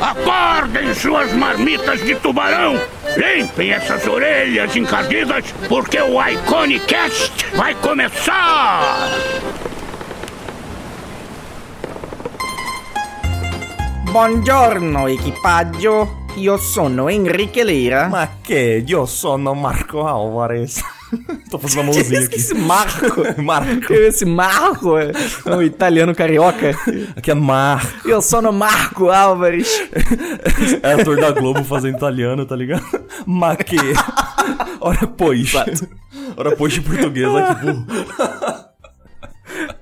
[0.00, 2.78] Acordem suas marmitas de tubarão!
[3.16, 9.08] Limpem essas orelhas encardidas, porque o Iconicast vai começar!
[14.10, 18.06] Buongiorno equipaggio, io sono Enrique Leira.
[18.08, 18.84] Ma che?
[18.86, 20.80] Io sono Marco Alvarez.
[21.50, 22.36] Tô fazendo uma mãozinha aqui.
[22.36, 23.22] Esse Marco.
[23.42, 23.92] Marco.
[23.92, 25.12] Esse Marco é
[25.46, 26.70] um italiano carioca.
[27.16, 28.08] Aqui é Marco.
[28.08, 29.68] Eu sono Marco Álvares.
[30.82, 32.84] É ator da Globo fazendo italiano, tá ligado?
[33.26, 33.76] Ma che?
[34.80, 35.52] Ora pois.
[36.36, 37.86] Ora pois de português, olha que burro.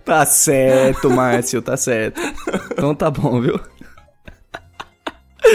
[0.05, 2.21] Tá certo, Márcio, tá certo.
[2.73, 3.59] Então tá bom, viu?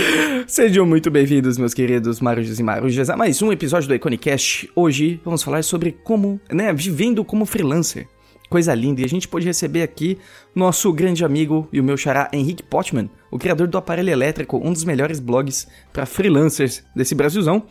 [0.47, 4.70] Sejam muito bem-vindos, meus queridos marujos e marujas, a mais um episódio do Iconicast.
[4.75, 8.07] Hoje vamos falar sobre como, né, vivendo como freelancer.
[8.49, 10.17] Coisa linda, e a gente pode receber aqui
[10.55, 14.71] nosso grande amigo e o meu xará Henrique Potman, o criador do Aparelho Elétrico, um
[14.71, 17.63] dos melhores blogs para freelancers desse Brasilzão,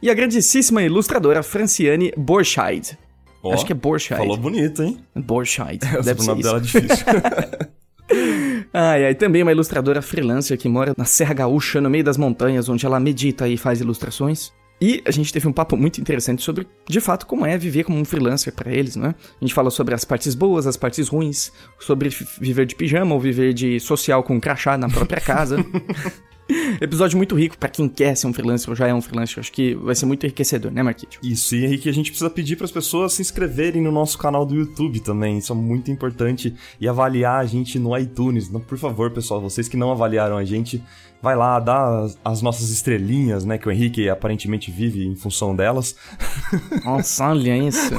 [0.00, 2.98] e a grandíssima ilustradora Franciane Borscheid.
[3.42, 4.20] Ó, Acho que é Borscheid.
[4.20, 4.98] Falou bonito, hein?
[5.14, 5.80] Borscheid.
[5.98, 6.48] O Deve ser nome isso.
[6.48, 7.06] dela é difícil.
[8.72, 12.68] Ai, ai, também uma ilustradora freelancer que mora na Serra Gaúcha, no meio das montanhas,
[12.68, 14.50] onde ela medita e faz ilustrações.
[14.80, 17.98] E a gente teve um papo muito interessante sobre, de fato, como é viver como
[17.98, 19.14] um freelancer para eles, né?
[19.40, 22.08] A gente fala sobre as partes boas, as partes ruins, sobre
[22.40, 25.56] viver de pijama ou viver de social com crachá na própria casa.
[26.80, 29.40] Episódio muito rico pra quem quer ser um freelancer ou já é um freelancer.
[29.40, 31.18] Acho que vai ser muito enriquecedor, né, Marquinhos?
[31.22, 34.44] Isso, e Henrique, a gente precisa pedir para as pessoas se inscreverem no nosso canal
[34.44, 35.38] do YouTube também.
[35.38, 36.54] Isso é muito importante.
[36.80, 38.48] E avaliar a gente no iTunes.
[38.48, 40.82] Por favor, pessoal, vocês que não avaliaram a gente,
[41.22, 43.56] vai lá, dá as, as nossas estrelinhas, né?
[43.56, 45.94] Que o Henrique aparentemente vive em função delas.
[46.84, 47.92] Nossa, olha isso.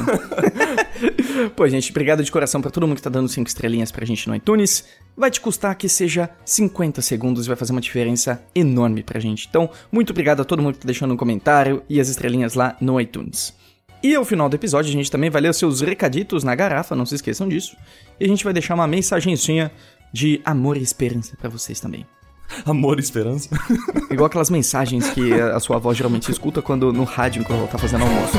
[1.55, 4.27] Pô, gente, obrigado de coração pra todo mundo que tá dando 5 estrelinhas pra gente
[4.27, 4.85] no iTunes.
[5.15, 9.47] Vai te custar que seja 50 segundos e vai fazer uma diferença enorme pra gente.
[9.49, 12.75] Então, muito obrigado a todo mundo que tá deixando um comentário e as estrelinhas lá
[12.81, 13.53] no iTunes.
[14.01, 16.95] E ao final do episódio, a gente também vai ler os seus recaditos na garrafa,
[16.95, 17.77] não se esqueçam disso.
[18.19, 19.71] E a gente vai deixar uma mensagenzinha
[20.11, 22.05] de amor e esperança pra vocês também.
[22.65, 23.49] Amor e esperança.
[24.09, 27.77] Igual aquelas mensagens que a sua avó geralmente escuta quando no rádio enquanto ela tá
[27.77, 28.37] fazendo almoço.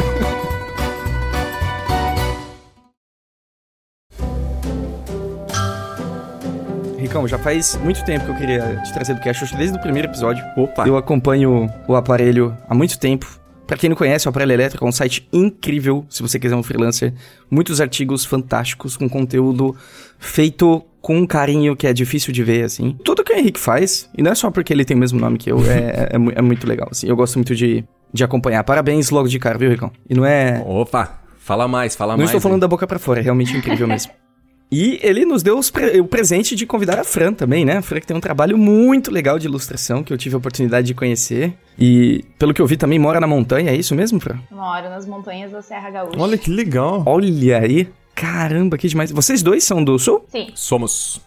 [6.98, 10.08] Ricão, já faz muito tempo que eu queria te trazer do Cash, desde o primeiro
[10.08, 10.44] episódio.
[10.56, 10.86] Opa.
[10.86, 13.43] Eu acompanho o aparelho há muito tempo.
[13.66, 16.62] Pra quem não conhece, o Aparelho Elétrico é um site incrível, se você quiser um
[16.62, 17.14] freelancer.
[17.50, 19.74] Muitos artigos fantásticos, com conteúdo
[20.18, 22.96] feito com um carinho que é difícil de ver, assim.
[23.04, 25.38] Tudo que o Henrique faz, e não é só porque ele tem o mesmo nome
[25.38, 27.08] que eu, é, é, mu- é muito legal, assim.
[27.08, 28.62] Eu gosto muito de, de acompanhar.
[28.64, 29.90] Parabéns logo de cara, viu, Ricão?
[30.08, 30.62] E não é...
[30.66, 32.30] Opa, fala mais, fala Não mais.
[32.30, 32.60] estou falando hein?
[32.60, 34.12] da boca pra fora, é realmente incrível mesmo.
[34.72, 37.76] E ele nos deu os pre- o presente de convidar a Fran também, né?
[37.76, 40.86] A Fran que tem um trabalho muito legal de ilustração que eu tive a oportunidade
[40.86, 41.54] de conhecer.
[41.78, 44.38] E, pelo que eu vi, também mora na montanha, é isso mesmo, Fran?
[44.50, 46.18] Moro nas montanhas da Serra Gaúcha.
[46.20, 47.02] Olha que legal.
[47.06, 47.88] Olha aí.
[48.14, 49.10] Caramba, que demais.
[49.12, 50.24] Vocês dois são do sul?
[50.28, 51.20] Sim, Somos.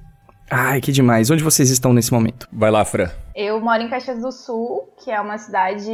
[0.50, 1.30] Ai, que demais.
[1.30, 2.48] Onde vocês estão nesse momento?
[2.52, 3.10] Vai lá, Fran.
[3.36, 5.90] eu moro em Caxias do Sul, que é uma cidade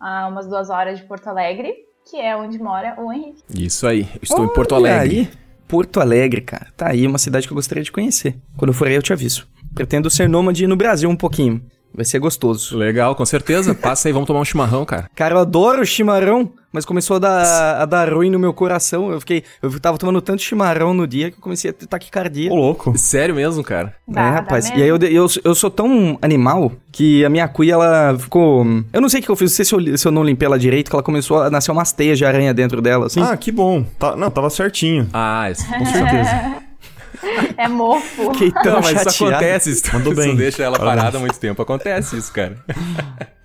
[0.00, 1.72] a umas duas horas de Porto Alegre,
[2.10, 3.42] que é onde mora o Henrique.
[3.56, 4.02] Isso aí.
[4.14, 5.18] Eu estou em Porto Olha Alegre.
[5.20, 5.43] Aí.
[5.74, 6.68] Porto Alegre, cara.
[6.76, 8.36] Tá aí uma cidade que eu gostaria de conhecer.
[8.56, 9.44] Quando eu for aí, eu te aviso.
[9.74, 11.60] Pretendo ser nômade no Brasil um pouquinho.
[11.94, 12.76] Vai ser gostoso.
[12.76, 13.74] Legal, com certeza.
[13.74, 15.08] Passa aí, vamos tomar um chimarrão, cara.
[15.14, 19.12] Cara, eu adoro chimarrão, mas começou a dar, a dar ruim no meu coração.
[19.12, 19.44] Eu fiquei.
[19.62, 22.50] Eu tava tomando tanto chimarrão no dia que eu comecei a ter taquicardia.
[22.50, 22.92] Ô, louco.
[22.98, 23.94] Sério mesmo, cara?
[24.08, 24.64] É, Dá- dá rapaz.
[24.70, 24.80] mesmo.
[24.80, 28.66] E aí eu, eu, eu sou tão animal que a minha cuia, ela ficou.
[28.92, 30.46] Eu não sei o que eu fiz, não sei se eu, se eu não limpei
[30.46, 33.22] ela direito, que ela começou a nascer umas teias de aranha dentro dela, assim.
[33.22, 33.84] Ah, que bom.
[34.00, 35.08] Tá, não, tava certinho.
[35.12, 36.56] Ah, isso, Com certeza.
[37.56, 38.32] É mofo.
[38.32, 39.70] Fiquei tão Não, mas isso acontece.
[39.70, 40.34] Isso, Mandou bem.
[40.36, 41.60] deixa ela parada há muito tempo.
[41.62, 42.56] Acontece isso, cara.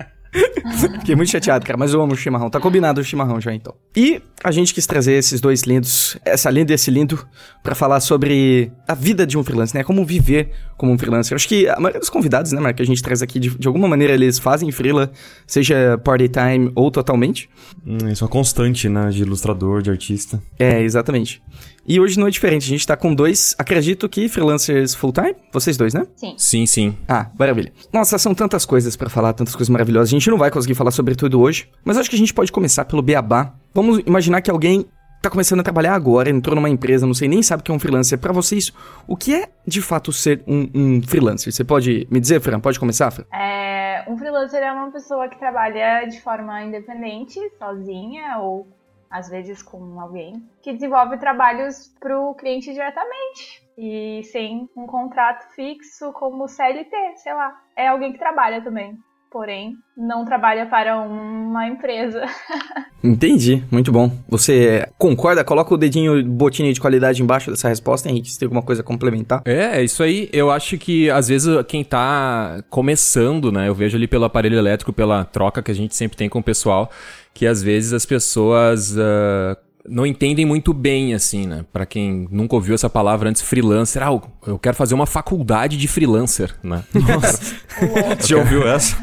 [0.99, 2.51] Fiquei muito chateado, cara, mas eu amo o chimarrão.
[2.51, 3.73] Tá combinado o chimarrão já, então.
[3.95, 7.25] E a gente quis trazer esses dois lindos, essa linda e esse lindo,
[7.63, 9.83] pra falar sobre a vida de um freelancer, né?
[9.83, 11.33] Como viver como um freelancer.
[11.35, 13.67] Acho que a maioria dos convidados, né, Marco, que a gente traz aqui, de, de
[13.67, 15.11] alguma maneira eles fazem freela,
[15.47, 17.49] seja part-time ou totalmente.
[17.85, 19.09] Hum, isso é uma constante, né?
[19.09, 20.41] De ilustrador, de artista.
[20.59, 21.41] É, exatamente.
[21.89, 25.75] E hoje não é diferente, a gente tá com dois, acredito que freelancers full-time, vocês
[25.75, 26.05] dois, né?
[26.15, 26.35] Sim.
[26.37, 26.97] Sim, sim.
[27.07, 27.73] Ah, maravilha.
[27.91, 30.09] Nossa, são tantas coisas pra falar, tantas coisas maravilhosas.
[30.09, 32.51] A gente não vai conseguir falar sobre tudo hoje, mas acho que a gente pode
[32.51, 33.55] começar pelo beabá.
[33.73, 34.85] Vamos imaginar que alguém
[35.19, 37.73] tá começando a trabalhar agora, entrou numa empresa, não sei nem sabe o que é
[37.73, 38.19] um freelancer.
[38.19, 38.71] Pra vocês,
[39.07, 41.51] o que é de fato ser um, um freelancer?
[41.51, 42.59] Você pode me dizer, Fran?
[42.59, 43.25] Pode começar, Fran?
[43.33, 48.67] É, um freelancer é uma pessoa que trabalha de forma independente, sozinha ou
[49.09, 53.67] às vezes com alguém, que desenvolve trabalhos para o cliente diretamente.
[53.81, 57.57] e sem um contrato fixo como CLT, sei lá.
[57.77, 58.97] É alguém que trabalha também,
[59.31, 62.23] porém não trabalha para uma empresa.
[63.03, 64.11] Entendi, muito bom.
[64.27, 65.43] Você concorda?
[65.43, 68.85] Coloca o dedinho, botinho de qualidade embaixo dessa resposta, Henrique, se tem alguma coisa a
[68.85, 69.41] complementar.
[69.45, 70.29] É, é isso aí.
[70.33, 73.67] Eu acho que às vezes quem tá começando, né?
[73.67, 76.43] Eu vejo ali pelo aparelho elétrico, pela troca que a gente sempre tem com o
[76.43, 76.89] pessoal,
[77.33, 78.95] que às vezes as pessoas.
[78.95, 81.65] Uh, não entendem muito bem, assim, né?
[81.73, 84.01] Pra quem nunca ouviu essa palavra antes, freelancer.
[84.03, 86.83] Ah, eu quero fazer uma faculdade de freelancer, né?
[86.93, 87.55] Nossa.
[88.25, 88.95] Já ouviu essa?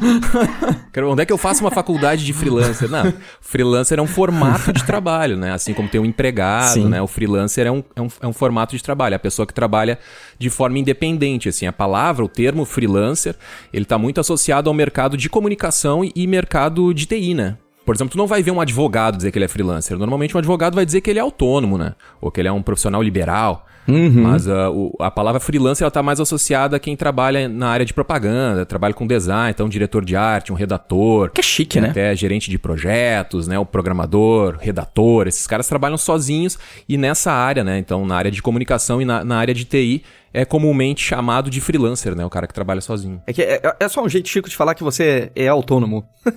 [0.93, 2.89] Quero, onde é que eu faço uma faculdade de freelancer?
[2.89, 5.51] Não, freelancer é um formato de trabalho, né?
[5.51, 6.87] Assim como tem um empregado, Sim.
[6.87, 7.01] né?
[7.01, 9.15] O freelancer é um, é, um, é um formato de trabalho.
[9.15, 9.99] A pessoa que trabalha
[10.39, 11.67] de forma independente, assim.
[11.67, 13.35] A palavra, o termo freelancer,
[13.73, 17.57] ele tá muito associado ao mercado de comunicação e, e mercado de TI, né?
[17.87, 19.97] Por exemplo, tu não vai ver um advogado dizer que ele é freelancer.
[19.97, 21.95] Normalmente um advogado vai dizer que ele é autônomo, né?
[22.19, 23.65] Ou que ele é um profissional liberal.
[23.87, 24.23] Uhum.
[24.23, 27.85] Mas uh, o, a palavra freelancer ela tá mais associada a quem trabalha na área
[27.85, 31.31] de propaganda, trabalha com design, então um diretor de arte, um redator.
[31.31, 31.91] Que é chique, né?
[31.91, 33.57] Até gerente de projetos, né?
[33.57, 35.25] O programador, redator.
[35.25, 37.77] Esses caras trabalham sozinhos e nessa área, né?
[37.77, 40.03] Então, na área de comunicação e na, na área de TI,
[40.37, 42.23] é comumente chamado de freelancer, né?
[42.23, 43.19] O cara que trabalha sozinho.
[43.25, 46.05] É, que é, é só um jeito chico de falar que você é autônomo.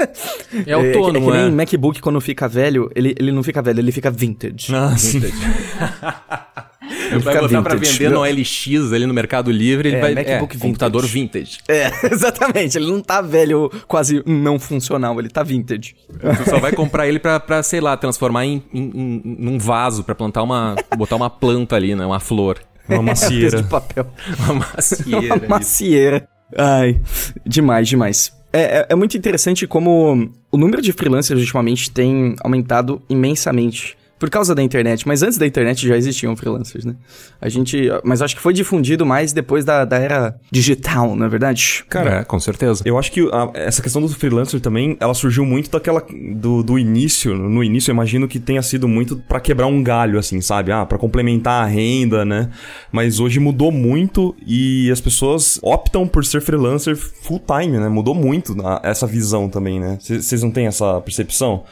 [0.67, 1.38] É autônomo, é.
[1.38, 3.93] É, que, é que nem MacBook quando fica velho, ele, ele não fica velho, ele
[3.93, 4.75] fica vintage.
[4.75, 5.32] Ah, vintage.
[6.91, 10.14] Ele vai botar pra vender no LX ali no Mercado Livre, ele é, vai.
[10.14, 10.58] MacBook é, vintage.
[10.58, 11.58] computador vintage.
[11.69, 12.76] É, exatamente.
[12.76, 15.94] Ele não tá velho, quase não funcional, ele tá vintage.
[16.08, 20.02] Tu só vai comprar ele pra, pra sei lá, transformar em, em, em num vaso,
[20.02, 20.75] pra plantar uma.
[20.97, 22.05] botar uma planta ali, né?
[22.05, 22.58] Uma flor.
[22.91, 23.63] Uma macieira.
[23.63, 24.07] de papel.
[24.41, 25.37] Uma macieira.
[25.37, 26.29] uma macieira.
[26.57, 27.01] Ai,
[27.47, 28.33] demais, demais.
[28.53, 34.29] É, é, é, muito interessante como o número de freelancers ultimamente tem aumentado imensamente por
[34.29, 36.95] causa da internet, mas antes da internet já existiam freelancers, né?
[37.41, 37.89] A gente.
[38.05, 41.83] Mas acho que foi difundido mais depois da, da era digital, não é verdade?
[41.89, 42.83] Cara, é, com certeza.
[42.85, 46.05] Eu acho que a, essa questão do freelancer também, ela surgiu muito daquela.
[46.37, 47.35] do, do início.
[47.35, 50.71] No início, eu imagino que tenha sido muito para quebrar um galho, assim, sabe?
[50.71, 52.51] Ah, pra complementar a renda, né?
[52.93, 57.89] Mas hoje mudou muito e as pessoas optam por ser freelancer full time, né?
[57.89, 59.97] Mudou muito a, essa visão também, né?
[59.99, 61.65] Vocês não têm essa percepção?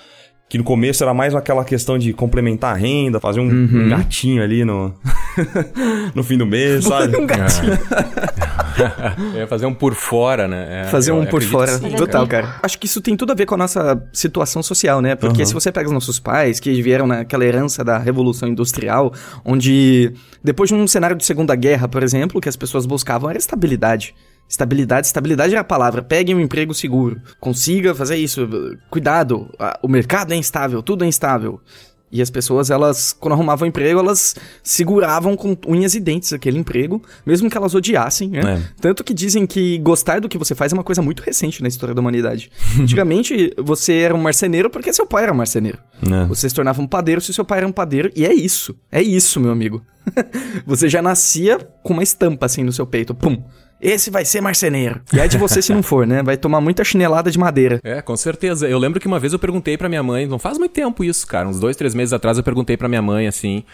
[0.48, 3.84] Que no começo era mais aquela questão de complementar a renda, fazer um, uhum.
[3.84, 4.94] um gatinho ali no,
[6.14, 7.16] no fim do mês, sabe?
[7.16, 7.72] um gatinho.
[9.36, 10.82] é, fazer um por fora, né?
[10.82, 11.78] É, fazer um por fora.
[11.78, 12.46] Sim, Total, cara.
[12.46, 12.60] cara.
[12.62, 15.14] Acho que isso tem tudo a ver com a nossa situação social, né?
[15.14, 15.46] Porque uhum.
[15.46, 19.12] se você pega os nossos pais, que vieram naquela herança da Revolução Industrial,
[19.44, 20.12] onde
[20.42, 24.14] depois de um cenário de Segunda Guerra, por exemplo, que as pessoas buscavam era estabilidade.
[24.48, 26.02] Estabilidade, estabilidade é a palavra.
[26.02, 27.20] Pegue um emprego seguro.
[27.38, 28.48] Consiga fazer isso.
[28.90, 29.50] Cuidado,
[29.82, 31.60] o mercado é instável, tudo é instável.
[32.10, 37.02] E as pessoas, elas, quando arrumavam emprego, elas seguravam com unhas e dentes aquele emprego,
[37.24, 38.40] mesmo que elas odiassem, né?
[38.40, 38.62] É.
[38.80, 41.68] Tanto que dizem que gostar do que você faz é uma coisa muito recente na
[41.68, 42.50] história da humanidade.
[42.80, 45.78] Antigamente, você era um marceneiro porque seu pai era um marceneiro.
[46.02, 46.24] É.
[46.26, 48.74] Você se tornava um padeiro se seu pai era um padeiro, e é isso.
[48.90, 49.82] É isso, meu amigo.
[50.64, 53.14] você já nascia com uma estampa assim no seu peito.
[53.14, 53.42] Pum
[53.80, 55.00] esse vai ser marceneiro.
[55.12, 56.22] E é de você se não for, né?
[56.22, 57.80] Vai tomar muita chinelada de madeira.
[57.82, 58.68] É, com certeza.
[58.68, 61.26] Eu lembro que uma vez eu perguntei pra minha mãe, não faz muito tempo isso,
[61.26, 63.64] cara, uns dois, três meses atrás eu perguntei pra minha mãe, assim...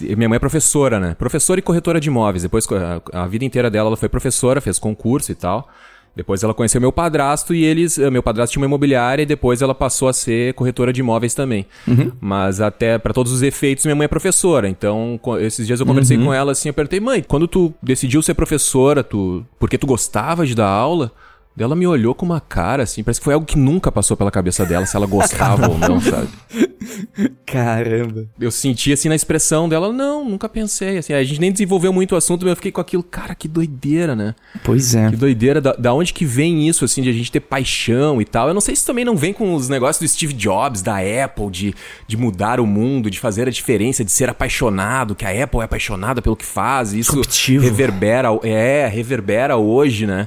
[0.00, 1.14] Minha mãe é professora, né?
[1.14, 2.42] Professora e corretora de imóveis.
[2.42, 5.68] Depois, a, a vida inteira dela, ela foi professora, fez concurso e tal.
[6.16, 7.98] Depois ela conheceu meu padrasto e eles.
[7.98, 11.34] Eh, meu padrasto tinha uma imobiliária e depois ela passou a ser corretora de imóveis
[11.34, 11.66] também.
[11.86, 12.12] Uhum.
[12.20, 14.68] Mas até para todos os efeitos, minha mãe é professora.
[14.68, 16.26] Então, esses dias eu conversei uhum.
[16.26, 19.44] com ela assim, eu perguntei, mãe, quando tu decidiu ser professora, tu.
[19.58, 21.10] Porque tu gostava de dar aula?
[21.56, 24.30] Ela me olhou com uma cara, assim, parece que foi algo que nunca passou pela
[24.30, 26.28] cabeça dela, se ela gostava ou não, sabe?
[27.46, 28.26] Caramba.
[28.40, 32.12] Eu senti, assim, na expressão dela, não, nunca pensei, assim, a gente nem desenvolveu muito
[32.12, 34.34] o assunto, mas eu fiquei com aquilo, cara, que doideira, né?
[34.64, 35.10] Pois é.
[35.10, 38.24] Que doideira, da, da onde que vem isso, assim, de a gente ter paixão e
[38.24, 38.48] tal?
[38.48, 41.50] Eu não sei se também não vem com os negócios do Steve Jobs, da Apple,
[41.50, 41.74] de,
[42.08, 45.64] de mudar o mundo, de fazer a diferença, de ser apaixonado, que a Apple é
[45.64, 47.20] apaixonada pelo que faz, e isso
[47.60, 50.26] reverbera, é, reverbera hoje, né?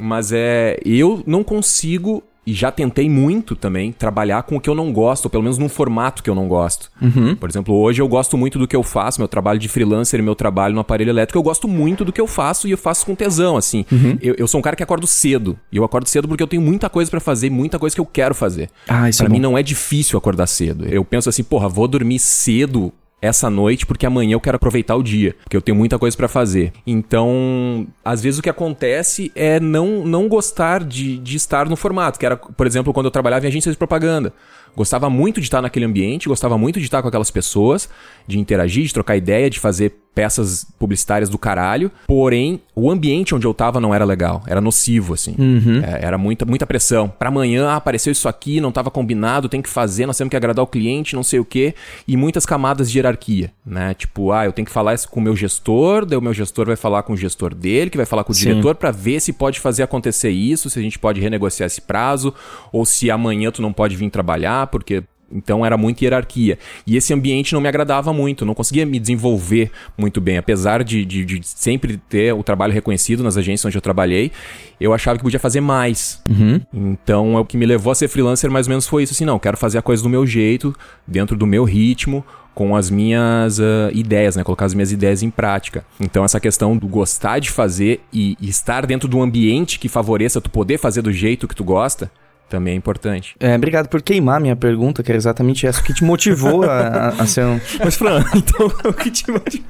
[0.00, 0.78] Mas é.
[0.84, 5.26] Eu não consigo, e já tentei muito também, trabalhar com o que eu não gosto,
[5.26, 6.90] ou pelo menos num formato que eu não gosto.
[7.00, 7.34] Uhum.
[7.36, 10.22] Por exemplo, hoje eu gosto muito do que eu faço, meu trabalho de freelancer e
[10.22, 13.04] meu trabalho no aparelho elétrico, eu gosto muito do que eu faço e eu faço
[13.04, 13.84] com tesão, assim.
[13.92, 14.16] Uhum.
[14.22, 15.58] Eu, eu, sou um cara que acordo cedo.
[15.70, 18.06] E eu acordo cedo porque eu tenho muita coisa para fazer, muita coisa que eu
[18.06, 18.70] quero fazer.
[18.86, 20.86] Ah, isso pra é mim não é difícil acordar cedo.
[20.86, 25.02] Eu penso assim, porra, vou dormir cedo essa noite porque amanhã eu quero aproveitar o
[25.02, 26.72] dia, porque eu tenho muita coisa para fazer.
[26.86, 32.18] Então, às vezes o que acontece é não, não gostar de, de estar no formato,
[32.18, 34.32] que era, por exemplo, quando eu trabalhava em agência de propaganda.
[34.76, 37.88] Gostava muito de estar naquele ambiente, gostava muito de estar com aquelas pessoas,
[38.26, 41.92] de interagir, de trocar ideia, de fazer peças publicitárias do caralho.
[42.04, 44.42] Porém, o ambiente onde eu tava não era legal.
[44.48, 45.36] Era nocivo, assim.
[45.38, 45.80] Uhum.
[45.84, 47.08] É, era muita, muita pressão.
[47.08, 50.36] Pra amanhã, ah, apareceu isso aqui, não tava combinado, tem que fazer, nós temos que
[50.36, 51.72] agradar o cliente, não sei o quê.
[52.06, 53.94] E muitas camadas de hierarquia, né?
[53.94, 56.66] Tipo, ah, eu tenho que falar isso com o meu gestor, daí o meu gestor
[56.66, 58.48] vai falar com o gestor dele, que vai falar com o Sim.
[58.48, 62.34] diretor para ver se pode fazer acontecer isso, se a gente pode renegociar esse prazo,
[62.72, 66.58] ou se amanhã tu não pode vir trabalhar, porque então era muita hierarquia.
[66.86, 70.38] E esse ambiente não me agradava muito, não conseguia me desenvolver muito bem.
[70.38, 74.32] Apesar de, de, de sempre ter o trabalho reconhecido nas agências onde eu trabalhei,
[74.80, 76.22] eu achava que podia fazer mais.
[76.28, 76.60] Uhum.
[76.72, 79.12] Então o que me levou a ser freelancer mais ou menos foi isso.
[79.12, 80.74] Assim, não, quero fazer a coisa do meu jeito,
[81.06, 84.42] dentro do meu ritmo, com as minhas uh, ideias, né?
[84.42, 85.84] Colocar as minhas ideias em prática.
[86.00, 90.40] Então, essa questão do gostar de fazer e, estar dentro de um ambiente que favoreça
[90.40, 92.10] tu poder fazer do jeito que tu gosta,
[92.48, 93.34] também é importante.
[93.38, 95.80] É, obrigado por queimar minha pergunta, que era exatamente essa.
[95.80, 97.60] O que te motivou a, a, a ser um...
[97.84, 99.66] Mas, Fran, então o que te motivou?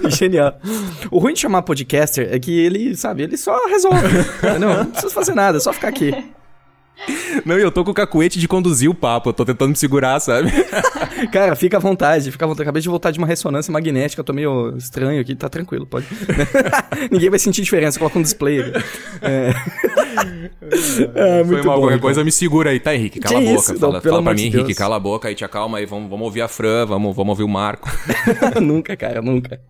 [0.10, 0.58] Genial.
[1.10, 4.06] O ruim de chamar podcaster é que ele, sabe, ele só resolve.
[4.58, 6.14] não, não precisa fazer nada, é só ficar aqui.
[7.44, 9.76] Não, e eu tô com o cacuete de conduzir o papo, eu tô tentando me
[9.76, 10.50] segurar, sabe?
[11.32, 12.62] Cara, fica à vontade, fica à vontade.
[12.62, 16.06] Acabei de voltar de uma ressonância magnética, eu tô meio estranho aqui, tá tranquilo, pode.
[17.10, 18.60] Ninguém vai sentir diferença, coloca um display.
[19.22, 19.52] É,
[21.14, 21.98] é Foi mal, bom, qualquer então.
[22.00, 23.20] coisa me segura aí, tá, Henrique?
[23.20, 23.60] Cala Que a boca.
[23.60, 23.78] isso?
[23.78, 24.78] fala Não, fala pra mim, Henrique, Deus.
[24.78, 27.44] cala a boca aí, te acalma aí, vamos, vamos ouvir a Fran, vamos, vamos ouvir
[27.44, 27.88] o Marco.
[28.60, 29.60] nunca, cara, nunca.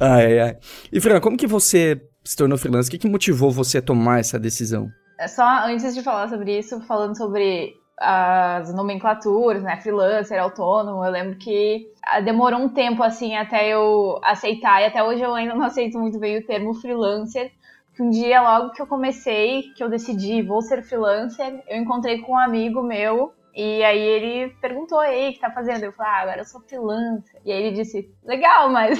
[0.00, 0.56] Ai, ai, ai.
[0.92, 2.88] E, Fran, como que você se tornou freelancer?
[2.88, 4.88] O que, que motivou você a tomar essa decisão?
[5.22, 11.10] É Só antes de falar sobre isso, falando sobre as nomenclaturas, né, freelancer, autônomo, eu
[11.12, 15.54] lembro que ah, demorou um tempo, assim, até eu aceitar, e até hoje eu ainda
[15.54, 17.52] não aceito muito bem o termo freelancer,
[17.94, 22.18] que um dia, logo que eu comecei, que eu decidi, vou ser freelancer, eu encontrei
[22.18, 25.84] com um amigo meu, e aí ele perguntou, aí, o que tá fazendo?
[25.84, 27.40] Eu falei, ah, agora eu sou freelancer.
[27.44, 28.98] E aí ele disse, legal, mas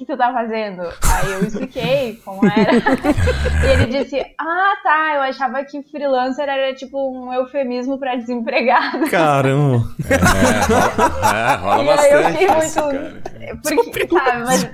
[0.00, 0.80] que tu tá fazendo?
[0.82, 2.72] Aí eu expliquei como era.
[3.64, 9.10] e ele disse, ah, tá, eu achava que freelancer era tipo um eufemismo pra desempregado.
[9.10, 9.84] Caramba.
[10.08, 12.38] É, rola E aí eu bastante.
[12.38, 13.90] fiquei isso, muito.
[13.90, 14.70] Porque, sabe, mas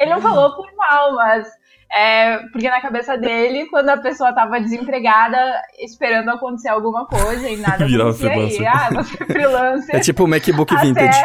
[0.00, 1.48] ele não falou por mal, mas.
[1.90, 5.38] É, porque na cabeça dele, quando a pessoa tava desempregada,
[5.78, 8.68] esperando acontecer alguma coisa e nada Virava acontecia, e, freelancer.
[8.68, 9.96] ah, você é freelancer.
[9.96, 11.18] É tipo o MacBook Vintage.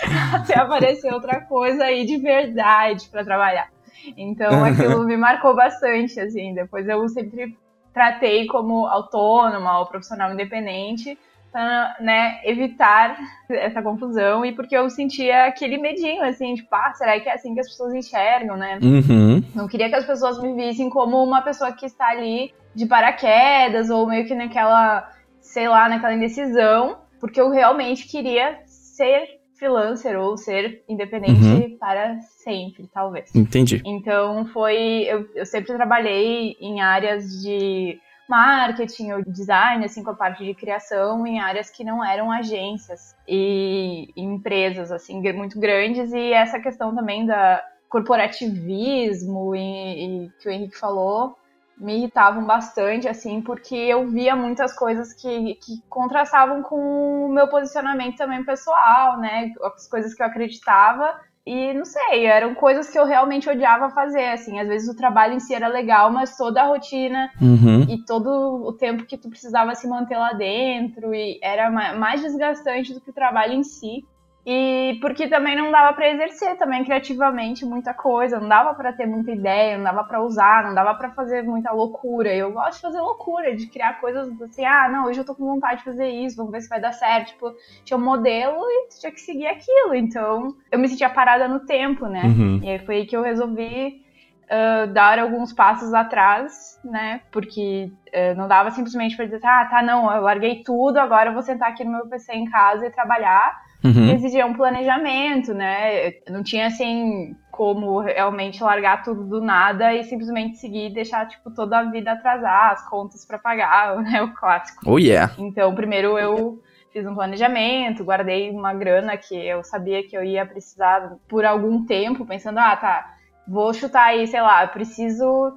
[0.34, 3.68] até, aparecer outra coisa aí de verdade pra trabalhar.
[4.16, 6.54] Então aquilo me marcou bastante, assim.
[6.54, 7.56] Depois eu sempre
[7.92, 11.18] tratei como autônoma ou profissional independente
[11.52, 13.18] para né, evitar
[13.50, 17.52] essa confusão e porque eu sentia aquele medinho, assim, tipo, ah, será que é assim
[17.52, 18.78] que as pessoas enxergam, né?
[18.82, 19.44] Uhum.
[19.54, 23.90] Não queria que as pessoas me vissem como uma pessoa que está ali de paraquedas
[23.90, 30.36] ou meio que naquela, sei lá, naquela indecisão, porque eu realmente queria ser freelancer ou
[30.36, 33.32] ser independente para sempre, talvez.
[33.34, 33.80] Entendi.
[33.84, 35.04] Então foi.
[35.08, 40.54] Eu, eu sempre trabalhei em áreas de marketing ou design, assim, com a parte de
[40.54, 46.12] criação, em áreas que não eram agências e, empresas, assim, muito grandes.
[46.12, 51.36] E essa questão também da corporativismo e, e que o Henrique falou
[51.82, 57.48] me irritavam bastante, assim, porque eu via muitas coisas que, que contrastavam com o meu
[57.48, 59.52] posicionamento também pessoal, né?
[59.76, 61.14] As coisas que eu acreditava.
[61.44, 64.60] E não sei, eram coisas que eu realmente odiava fazer, assim.
[64.60, 67.82] Às vezes o trabalho em si era legal, mas toda a rotina Uhum.
[67.88, 68.28] e todo
[68.64, 73.00] o tempo que tu precisava se manter lá dentro e era ma- mais desgastante do
[73.00, 74.04] que o trabalho em si.
[74.44, 79.06] E porque também não dava pra exercer também criativamente muita coisa, não dava pra ter
[79.06, 82.34] muita ideia, não dava pra usar, não dava pra fazer muita loucura.
[82.34, 85.44] Eu gosto de fazer loucura, de criar coisas assim, ah, não, hoje eu tô com
[85.44, 87.28] vontade de fazer isso, vamos ver se vai dar certo.
[87.28, 89.94] Tipo, tinha um modelo e tu tinha que seguir aquilo.
[89.94, 92.22] Então, eu me sentia parada no tempo, né?
[92.24, 92.60] Uhum.
[92.64, 94.02] E aí foi aí que eu resolvi
[94.50, 97.20] ah, dar alguns passos atrás, né?
[97.30, 101.32] Porque ah, não dava simplesmente pra dizer, ah, tá, não, eu larguei tudo, agora eu
[101.32, 103.70] vou sentar aqui no meu PC em casa e trabalhar.
[103.84, 104.10] Uhum.
[104.10, 106.12] Exigia um planejamento, né?
[106.28, 111.50] Não tinha assim como realmente largar tudo do nada e simplesmente seguir e deixar tipo
[111.50, 114.22] toda a vida atrasar, as contas pra pagar, né?
[114.22, 114.82] O clássico.
[114.86, 115.34] Oh yeah.
[115.38, 116.62] Então, primeiro eu
[116.92, 121.84] fiz um planejamento, guardei uma grana que eu sabia que eu ia precisar por algum
[121.84, 123.14] tempo, pensando, ah, tá,
[123.48, 125.52] vou chutar aí, sei lá, preciso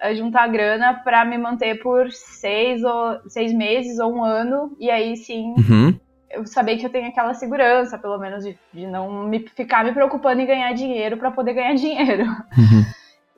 [0.00, 4.90] eh, juntar grana pra me manter por seis, ou, seis meses ou um ano, e
[4.90, 5.98] aí sim Uhum.
[6.34, 9.92] Eu saber que eu tenho aquela segurança, pelo menos, de, de não me, ficar me
[9.92, 12.24] preocupando em ganhar dinheiro pra poder ganhar dinheiro.
[12.24, 12.84] Uhum.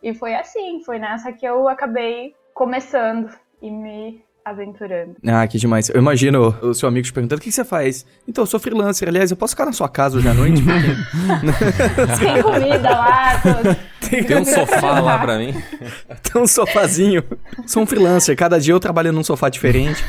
[0.03, 5.17] E foi assim, foi nessa que eu acabei começando e me aventurando.
[5.27, 5.89] Ah, que demais.
[5.89, 8.07] Eu imagino o seu amigo te perguntando: o que você faz?
[8.29, 9.09] Então, eu sou freelancer.
[9.09, 10.63] Aliás, eu posso ficar na sua casa hoje à noite?
[12.21, 13.43] Tem comida lá,
[14.11, 15.53] Tem um sofá lá pra mim.
[16.23, 17.23] Tem um sofazinho.
[17.67, 18.37] Sou um freelancer.
[18.37, 20.05] Cada dia eu trabalho num sofá diferente.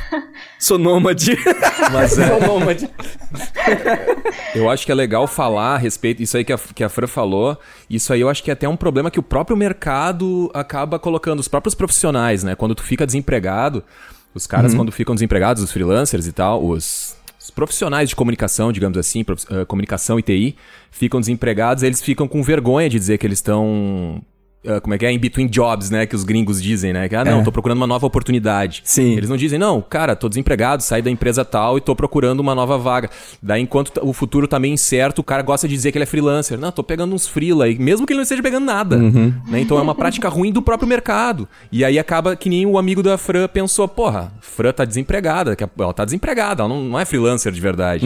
[0.60, 1.38] Sou nômade.
[1.92, 2.28] Mas é.
[2.28, 2.90] Sou nômade.
[4.56, 7.08] Eu acho que é legal falar a respeito, isso aí que a, que a Fran
[7.08, 7.58] falou,
[7.90, 11.40] isso aí eu acho que é até um problema que o próprio mercado acaba colocando,
[11.40, 12.56] os próprios profissionais, né?
[12.56, 13.84] Quando tu fica desempregado,
[14.34, 17.17] os caras quando ficam desempregados, os freelancers e tal, os,
[17.48, 20.56] os profissionais de comunicação, digamos assim, prof- eh, comunicação e TI,
[20.92, 24.22] ficam desempregados, eles ficam com vergonha de dizer que eles estão...
[24.64, 25.12] eh, Como é que é?
[25.12, 26.06] In between jobs, né?
[26.06, 27.08] Que os gringos dizem, né?
[27.08, 27.44] Que, ah, não, É.
[27.44, 28.82] tô procurando uma nova oportunidade.
[28.84, 29.16] Sim.
[29.16, 32.54] Eles não dizem, não, cara, tô desempregado, saí da empresa tal e tô procurando uma
[32.56, 33.10] nova vaga.
[33.42, 36.08] Daí, enquanto o futuro tá meio incerto, o cara gosta de dizer que ele é
[36.08, 36.58] freelancer.
[36.60, 38.98] Não, tô pegando uns freela aí, mesmo que ele não esteja pegando nada.
[38.98, 39.60] Né?
[39.62, 41.48] Então é uma prática ruim do próprio mercado.
[41.72, 45.94] E aí acaba que nem o amigo da Fran pensou, porra, Fran tá desempregada, ela
[45.94, 48.06] tá desempregada, ela não, não é freelancer de verdade.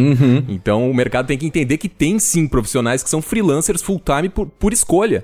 [0.49, 4.47] Então o mercado tem que entender que tem sim profissionais que são freelancers full-time por,
[4.47, 5.23] por escolha.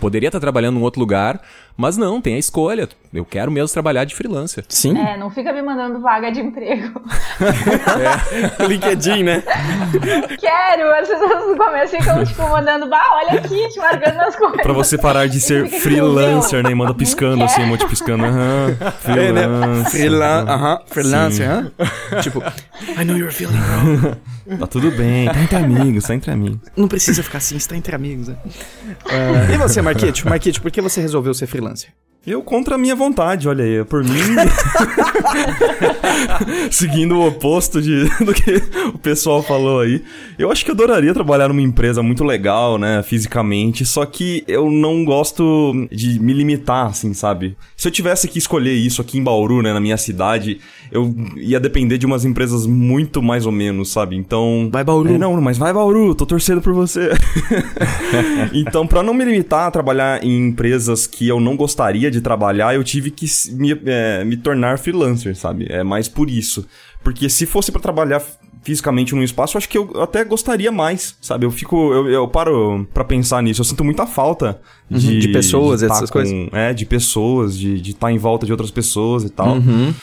[0.00, 1.40] Poderia estar trabalhando em outro lugar,
[1.78, 2.88] mas não, tem a escolha.
[3.14, 4.64] Eu quero mesmo trabalhar de freelancer.
[4.68, 4.98] Sim.
[4.98, 7.00] É, não fica me mandando vaga de emprego.
[8.68, 9.42] LinkedIn, né?
[10.38, 10.90] Quero!
[10.92, 14.60] As pessoas no começo ficam, tipo, mandando, bah, olha aqui, te marcando nas coisas.
[14.62, 16.70] Pra você parar de ser tipo, freelancer, né?
[16.70, 17.64] E manda piscando assim, quer.
[17.64, 18.24] um monte piscando.
[18.24, 19.42] Aham, É, né?
[19.42, 19.90] freelancer.
[19.90, 21.72] Freelan aham, freelancer, hã?
[22.20, 22.42] Tipo,
[23.00, 24.16] I know you're feeling wrong.
[24.58, 26.58] Tá tudo bem, tá entre amigos, tá entre amigos.
[26.76, 28.36] Não precisa ficar assim, está entre amigos, né?
[29.06, 30.26] Ah, e você, Marquete?
[30.26, 31.67] Marquete, por que você resolveu ser freelancer?
[32.26, 33.82] Eu contra a minha vontade, olha aí.
[33.86, 34.10] Por mim.
[36.70, 40.04] Seguindo o oposto de, do que o pessoal falou aí.
[40.38, 43.02] Eu acho que eu adoraria trabalhar numa empresa muito legal, né?
[43.02, 43.86] Fisicamente.
[43.86, 47.56] Só que eu não gosto de me limitar, assim, sabe?
[47.74, 49.72] Se eu tivesse que escolher isso aqui em Bauru, né?
[49.72, 50.60] Na minha cidade,
[50.90, 54.16] eu ia depender de umas empresas muito mais ou menos, sabe?
[54.16, 54.68] Então.
[54.72, 55.14] Vai, Bauru.
[55.14, 57.10] É, não, mas vai, Bauru, tô torcendo por você.
[58.52, 62.74] então, pra não me limitar a trabalhar em empresas que eu não gostaria de trabalhar,
[62.74, 65.66] eu tive que me, é, me tornar freelancer, sabe?
[65.68, 66.66] É mais por isso.
[67.02, 68.22] Porque se fosse pra trabalhar
[68.62, 71.46] fisicamente num espaço, eu acho que eu até gostaria mais, sabe?
[71.46, 73.60] Eu fico, eu, eu paro pra pensar nisso.
[73.60, 76.34] Eu sinto muita falta de, Uhum, de pessoas, de tá essas com- coisas.
[76.52, 79.54] É, de pessoas, de estar em volta de outras pessoas e tal.
[79.56, 79.94] Uhum.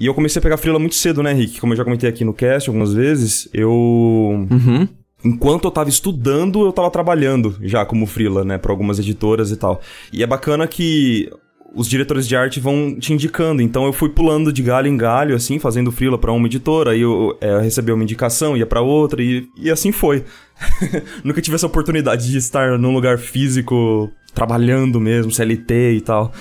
[0.00, 1.60] E eu comecei a pegar freela muito cedo, né, Rick?
[1.60, 4.88] Como eu já comentei aqui no cast algumas vezes, eu Uhum.
[5.22, 9.56] enquanto eu tava estudando, eu tava trabalhando já como freela, né, pra algumas editoras e
[9.56, 9.80] tal.
[10.10, 11.30] E é bacana que
[11.74, 13.60] os diretores de arte vão te indicando.
[13.62, 17.02] Então eu fui pulando de galho em galho, assim, fazendo freela pra uma editora, aí
[17.02, 20.24] eu, é, eu recebi uma indicação, ia pra outra, e, e assim foi.
[21.22, 26.32] Nunca tive essa oportunidade de estar num lugar físico, trabalhando mesmo, CLT e tal.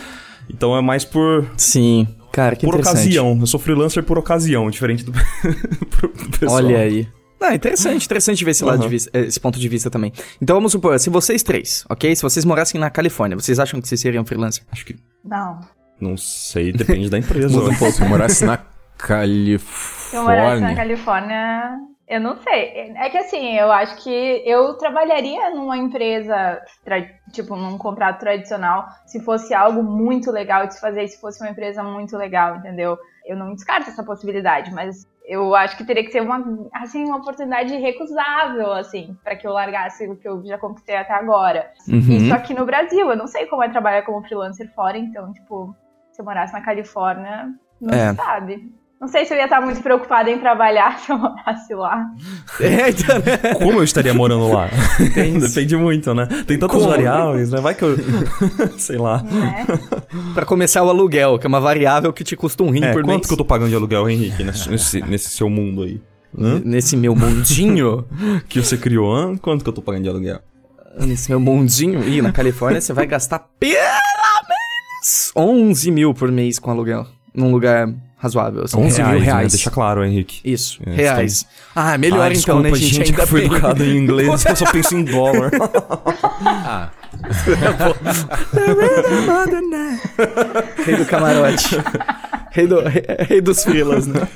[0.50, 2.08] Então é mais por, Sim.
[2.32, 3.02] Cara, que por interessante.
[3.02, 3.38] ocasião.
[3.40, 6.56] Eu sou freelancer por ocasião, diferente do, do pessoal.
[6.64, 7.08] Olha aí.
[7.42, 8.84] Ah, interessante, interessante ver esse, lado Uhum.
[8.84, 10.12] de vista, esse ponto de vista também.
[10.42, 12.14] Então vamos supor, se vocês três, ok?
[12.16, 14.64] Se vocês morassem na Califórnia, vocês acham que vocês seriam freelancer?
[14.72, 14.96] Acho que.
[15.24, 15.60] Não.
[16.02, 17.48] Não sei, depende da empresa.
[17.58, 17.94] Muda um pouco.
[17.94, 18.58] Se eu morasse na
[20.10, 21.78] Se eu morasse na Califórnia.
[22.10, 22.92] Eu não sei.
[22.98, 26.60] É que assim, eu acho que eu trabalharia numa empresa,
[27.32, 31.52] tipo, num contrato tradicional, se fosse algo muito legal de se fazer, se fosse uma
[31.52, 32.98] empresa muito legal, entendeu?
[33.28, 36.44] Eu não descarto essa possibilidade, mas eu acho que teria que ser uma,
[36.74, 41.14] assim, uma oportunidade recusável, assim, para que eu largasse o que eu já conquistei até
[41.14, 41.72] agora.
[41.88, 42.00] Uhum.
[42.00, 45.76] Isso aqui no Brasil, eu não sei como é trabalhar como freelancer fora, então, tipo,
[46.12, 48.10] se eu morasse na Califórnia, não É.
[48.10, 48.79] se sabe.
[49.00, 52.06] Não sei se eu ia estar muito preocupada em trabalhar se eu morasse lá.
[52.60, 53.54] É, então, né?
[53.58, 54.68] Como eu estaria morando lá?
[55.40, 56.26] Depende muito, né?
[56.46, 56.90] Tem tantas Como?
[56.90, 57.62] variáveis, né?
[57.62, 57.96] Vai que eu.
[58.78, 59.24] Sei lá.
[59.24, 59.66] Né?
[60.34, 63.04] Pra começar o aluguel, que é uma variável que te custa um rim É, por
[63.04, 63.28] quanto mês.
[63.28, 66.02] que eu tô pagando de aluguel, Henrique, nesse, nesse, nesse seu mundo aí?
[66.38, 66.62] Hã?
[66.64, 68.06] Nesse meu mundinho,
[68.50, 69.38] Que você criou, hã?
[69.38, 70.40] Quanto que eu tô pagando de aluguel?
[71.00, 76.60] nesse meu mundinho, e na Califórnia você vai gastar pelo menos 11 mil por mês
[76.60, 77.06] com aluguel.
[77.34, 77.88] Num lugar
[78.20, 78.78] razoável, assim.
[78.78, 79.44] 11 mil Reais, reais.
[79.46, 79.50] né?
[79.58, 80.42] Deixa claro, Henrique.
[80.44, 81.46] Isso, É, reais.
[81.76, 82.94] Ah, melhor Ah, então, né, desculpa, gente?
[82.96, 83.52] gente Ainda que foi bem.
[83.52, 85.52] educado em inglês, eu só penso em dólar.
[86.42, 86.90] Ah,
[90.86, 91.76] Rei do camarote.
[92.52, 94.28] rei, do, rei, rei dos filas, né?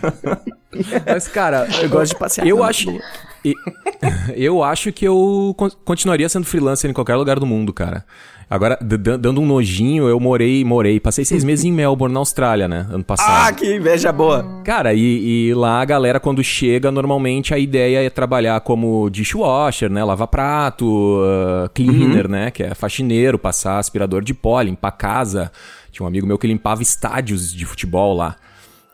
[1.05, 2.47] mas, cara, Eu gosto de passear.
[2.47, 2.89] Eu acho.
[2.91, 3.01] rua.
[3.45, 3.55] E-
[4.35, 8.05] eu acho que eu con- continuaria sendo freelancer em qualquer lugar do mundo, cara.
[8.49, 12.85] Agora, dando um nojinho, eu morei, morei, passei seis meses em Melbourne, na Austrália, né?
[12.91, 13.47] Ano passado.
[13.47, 14.61] Ah, que inveja boa.
[14.63, 19.89] Cara, e, e lá a galera, quando chega, normalmente a ideia é trabalhar como dishwasher,
[19.89, 20.03] né?
[20.03, 22.51] Lavar prato, uh, cleaner, né?
[22.51, 25.51] Que é faxineiro, passar aspirador de pó, limpar casa.
[25.91, 28.35] Tinha um amigo meu que limpava estádios de futebol lá.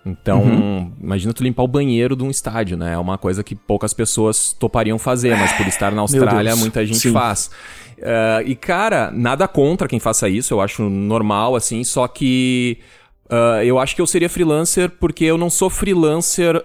[0.06, 0.94] Então, uhum.
[1.00, 2.94] imagina tu limpar o banheiro de um estádio, né?
[2.94, 7.00] É uma coisa que poucas pessoas topariam fazer, mas por estar na Austrália, muita gente
[7.00, 7.12] Sim.
[7.12, 7.52] faz.
[7.98, 12.78] Uh, e, cara, nada contra quem faça isso, eu acho normal, assim, só que
[13.30, 16.64] Uh, eu acho que eu seria freelancer porque eu não sou freelancer.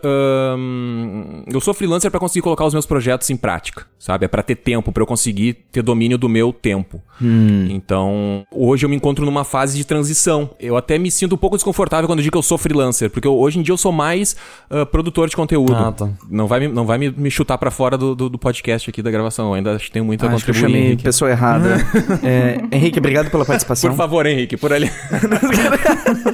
[1.53, 4.25] eu sou freelancer para conseguir colocar os meus projetos em prática, sabe?
[4.25, 7.03] É para ter tempo, para eu conseguir ter domínio do meu tempo.
[7.21, 7.69] Hum.
[7.71, 10.51] Então, hoje eu me encontro numa fase de transição.
[10.59, 13.29] Eu até me sinto um pouco desconfortável quando eu digo que eu sou freelancer, porque
[13.29, 14.35] eu, hoje em dia eu sou mais
[14.71, 15.75] uh, produtor de conteúdo.
[15.75, 16.09] Ah, tá.
[16.31, 19.03] Não vai, me, não vai me, me chutar para fora do, do, do, podcast aqui
[19.03, 19.49] da gravação.
[19.49, 20.61] Eu ainda acho que tenho muito a acho contribuir.
[20.61, 21.05] Que eu chamei Henrique.
[21.05, 21.77] pessoa errada.
[22.25, 23.91] é, Henrique, obrigado pela participação.
[23.91, 24.91] Por favor, Henrique, por ali.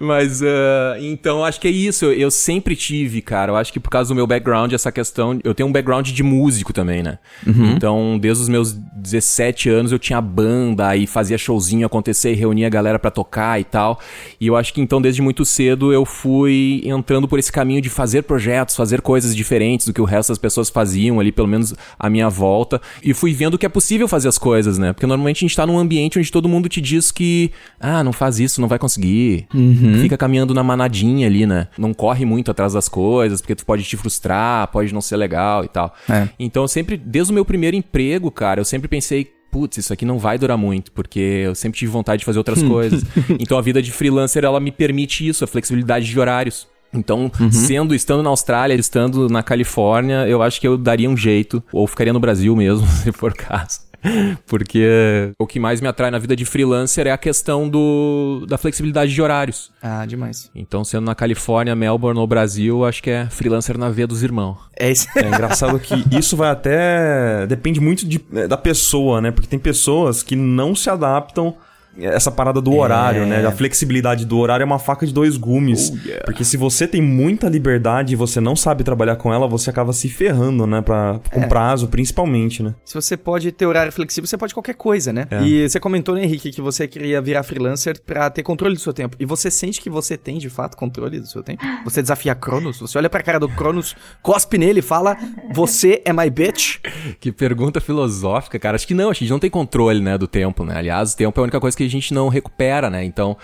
[0.00, 2.04] Mas, uh, então, acho que é isso.
[2.04, 3.52] Eu, eu, sempre tive, cara.
[3.52, 5.38] Eu acho que por causa do meu background, essa questão.
[5.42, 7.18] Eu tenho um background de músico também, né?
[7.46, 7.72] Uhum.
[7.72, 12.66] Então, desde os meus 17 anos, eu tinha banda e fazia showzinho acontecer e reunia
[12.66, 14.00] a galera para tocar e tal.
[14.40, 17.88] E eu acho que então, desde muito cedo, eu fui entrando por esse caminho de
[17.88, 21.74] fazer projetos, fazer coisas diferentes do que o resto das pessoas faziam ali, pelo menos
[21.98, 22.80] à minha volta.
[23.02, 24.92] E fui vendo que é possível fazer as coisas, né?
[24.92, 28.12] Porque normalmente a gente tá num ambiente onde todo mundo te diz que, ah, não
[28.12, 29.46] faz isso, não vai conseguir.
[29.54, 29.77] Uhum.
[29.80, 30.02] Uhum.
[30.02, 31.68] Fica caminhando na manadinha ali, né?
[31.76, 35.64] Não corre muito atrás das coisas, porque tu pode te frustrar, pode não ser legal
[35.64, 35.94] e tal.
[36.08, 36.28] É.
[36.38, 40.04] Então eu sempre, desde o meu primeiro emprego, cara, eu sempre pensei, putz, isso aqui
[40.04, 43.04] não vai durar muito, porque eu sempre tive vontade de fazer outras coisas.
[43.38, 46.66] Então a vida de freelancer, ela me permite isso, a flexibilidade de horários.
[46.92, 47.52] Então, uhum.
[47.52, 51.86] sendo, estando na Austrália, estando na Califórnia, eu acho que eu daria um jeito, ou
[51.86, 53.87] ficaria no Brasil mesmo, se for caso.
[54.46, 58.58] Porque o que mais me atrai na vida de freelancer é a questão do, da
[58.58, 59.70] flexibilidade de horários.
[59.82, 60.50] Ah, demais.
[60.54, 64.58] Então, sendo na Califórnia, Melbourne ou Brasil, acho que é freelancer na veia dos irmãos.
[64.76, 65.08] É, isso.
[65.16, 67.46] é engraçado que isso vai até.
[67.46, 69.30] Depende muito de, da pessoa, né?
[69.30, 71.56] Porque tem pessoas que não se adaptam
[72.00, 72.76] essa parada do é.
[72.76, 73.44] horário, né?
[73.46, 75.90] A flexibilidade do horário é uma faca de dois gumes.
[75.92, 76.24] Oh, yeah.
[76.24, 79.92] Porque se você tem muita liberdade e você não sabe trabalhar com ela, você acaba
[79.92, 80.80] se ferrando, né?
[80.80, 81.46] Pra, com é.
[81.46, 82.74] prazo, principalmente, né?
[82.84, 85.26] Se você pode ter horário flexível, você pode qualquer coisa, né?
[85.30, 85.42] É.
[85.42, 88.92] E você comentou, né, Henrique, que você queria virar freelancer pra ter controle do seu
[88.92, 89.16] tempo.
[89.18, 91.64] E você sente que você tem, de fato, controle do seu tempo?
[91.84, 92.78] Você desafia Cronos?
[92.80, 95.16] Você olha pra cara do Cronos, cospe nele e fala,
[95.52, 96.78] você é my bitch?
[97.18, 98.76] Que pergunta filosófica, cara.
[98.76, 100.76] Acho que não, a gente não tem controle, né, do tempo, né?
[100.76, 103.04] Aliás, o tempo é a única coisa que a gente não recupera, né?
[103.04, 103.36] Então,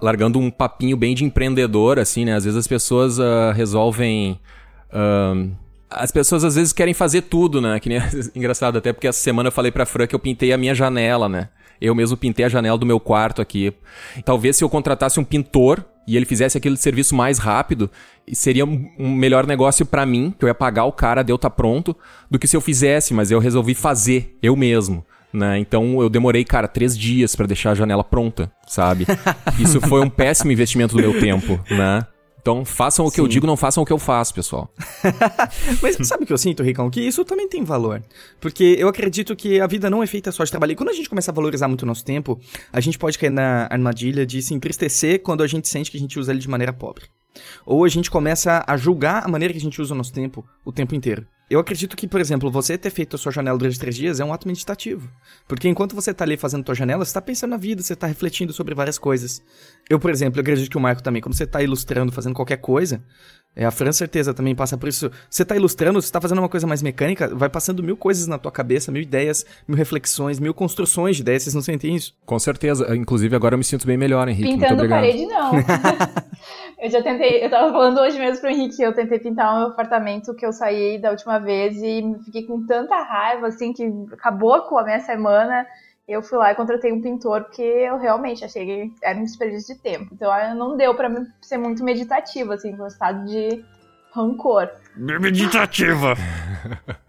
[0.00, 2.34] largando um papinho bem de empreendedor, assim, né?
[2.34, 4.38] Às vezes as pessoas uh, resolvem.
[4.92, 5.50] Uh,
[5.88, 7.78] as pessoas às vezes querem fazer tudo, né?
[7.80, 7.98] Que nem
[8.34, 11.28] engraçado, até porque essa semana eu falei pra Fran que eu pintei a minha janela,
[11.28, 11.48] né?
[11.80, 13.72] Eu mesmo pintei a janela do meu quarto aqui.
[14.24, 17.90] Talvez se eu contratasse um pintor e ele fizesse aquele serviço mais rápido,
[18.32, 21.50] seria um melhor negócio para mim, que eu ia pagar o cara de eu estar
[21.50, 21.96] tá pronto,
[22.30, 25.58] do que se eu fizesse, mas eu resolvi fazer eu mesmo né?
[25.58, 29.06] Então eu demorei, cara, três dias para deixar a janela pronta, sabe?
[29.58, 32.06] Isso foi um péssimo investimento do meu tempo, né?
[32.42, 33.22] Então façam o que Sim.
[33.22, 34.68] eu digo, não façam o que eu faço, pessoal.
[35.80, 36.90] Mas sabe o que eu sinto, Ricão?
[36.90, 38.02] Que isso também tem valor.
[38.40, 40.72] Porque eu acredito que a vida não é feita só de trabalho.
[40.72, 42.40] E quando a gente começa a valorizar muito o nosso tempo,
[42.72, 46.00] a gente pode cair na armadilha de se entristecer quando a gente sente que a
[46.00, 47.04] gente usa ele de maneira pobre.
[47.64, 50.44] Ou a gente começa a julgar a maneira que a gente usa o nosso tempo
[50.64, 51.24] o tempo inteiro.
[51.52, 54.24] Eu acredito que, por exemplo, você ter feito a sua janela durante três dias é
[54.24, 55.06] um ato meditativo.
[55.46, 57.92] Porque enquanto você está ali fazendo a sua janela, você está pensando na vida, você
[57.92, 59.42] está refletindo sobre várias coisas.
[59.90, 62.56] Eu, por exemplo, eu acredito que o Marco também, quando você está ilustrando, fazendo qualquer
[62.56, 63.04] coisa,
[63.54, 65.10] é, a Fran certeza também passa por isso.
[65.28, 68.38] Você tá ilustrando, você tá fazendo uma coisa mais mecânica, vai passando mil coisas na
[68.38, 72.14] tua cabeça, mil ideias, mil reflexões, mil construções de ideias, vocês não sentem isso?
[72.24, 72.96] Com certeza.
[72.96, 74.52] Inclusive, agora eu me sinto bem melhor, Henrique.
[74.52, 75.52] Pintando Muito parede, não.
[76.80, 79.68] eu já tentei, eu tava falando hoje mesmo pro Henrique, eu tentei pintar o meu
[79.68, 84.62] apartamento que eu saí da última vez e fiquei com tanta raiva, assim, que acabou
[84.62, 85.66] com a minha semana
[86.12, 89.74] eu fui lá e contratei um pintor porque eu realmente achei que era um desperdício
[89.74, 90.08] de tempo.
[90.12, 93.64] Então não deu para ser muito meditativo, assim, com um estado de
[94.14, 94.70] rancor.
[94.96, 96.14] Meditativa!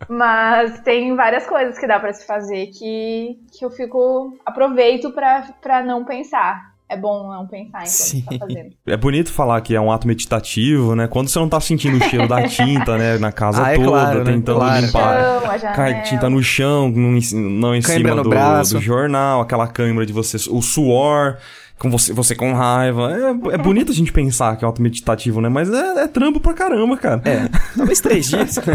[0.08, 4.38] Mas tem várias coisas que dá para se fazer que, que eu fico.
[4.46, 8.22] aproveito para não pensar é bom não pensar enquanto Sim.
[8.22, 8.72] tá fazendo.
[8.86, 11.08] É bonito falar que é um ato meditativo, né?
[11.08, 13.18] Quando você não tá sentindo o cheiro da tinta, né?
[13.18, 14.32] Na casa ah, é toda, claro, né?
[14.32, 14.90] tentando né?
[14.92, 15.40] claro.
[15.46, 15.60] limpar.
[15.60, 20.14] Chão, tinta no chão, não em, não em cima do, do, jornal, aquela câimbra de
[20.14, 21.38] você, o suor
[21.80, 23.12] com você, você com raiva.
[23.12, 25.50] É, é bonito a gente pensar que é auto-meditativo, né?
[25.50, 27.22] Mas é, é trampo pra caramba, cara.
[27.26, 27.50] É.
[27.76, 28.60] Talvez três dias.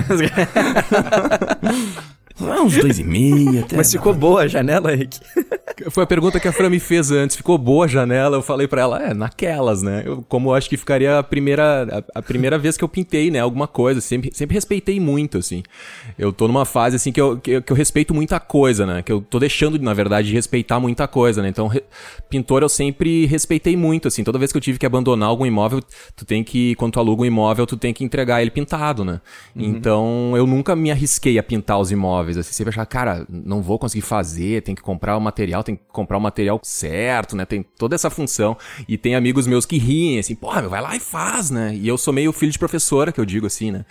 [2.48, 3.76] Não, uns dois e meio até.
[3.76, 5.20] Mas ficou boa a janela, Henrique?
[5.90, 7.36] Foi a pergunta que a Fran me fez antes.
[7.36, 8.36] Ficou boa a janela?
[8.36, 10.02] Eu falei pra ela, é, naquelas, né?
[10.04, 13.30] Eu, como eu acho que ficaria a primeira, a, a, primeira vez que eu pintei,
[13.30, 13.40] né?
[13.40, 14.00] Alguma coisa.
[14.00, 15.62] Sempre, sempre respeitei muito, assim.
[16.18, 19.02] Eu tô numa fase, assim, que eu, que, que eu respeito muita coisa, né?
[19.02, 21.48] Que eu tô deixando, na verdade, de respeitar muita coisa, né?
[21.48, 21.82] Então, re,
[22.28, 24.24] pintor eu sempre respeitei muito, assim.
[24.24, 25.80] Toda vez que eu tive que abandonar algum imóvel,
[26.16, 29.20] tu tem que, quando tu aluga um imóvel, tu tem que entregar ele pintado, né?
[29.54, 29.64] Uhum.
[29.64, 32.52] Então, eu nunca me arrisquei a pintar os imóveis, assim.
[32.52, 36.18] Sempre achava, cara, não vou conseguir fazer, tem que comprar o material, tem que comprar
[36.18, 37.44] o material certo, né?
[37.44, 38.56] Tem toda essa função.
[38.86, 41.74] E tem amigos meus que riem, assim, porra, vai lá e faz, né?
[41.74, 43.84] E eu sou meio filho de professora, que eu digo assim, né?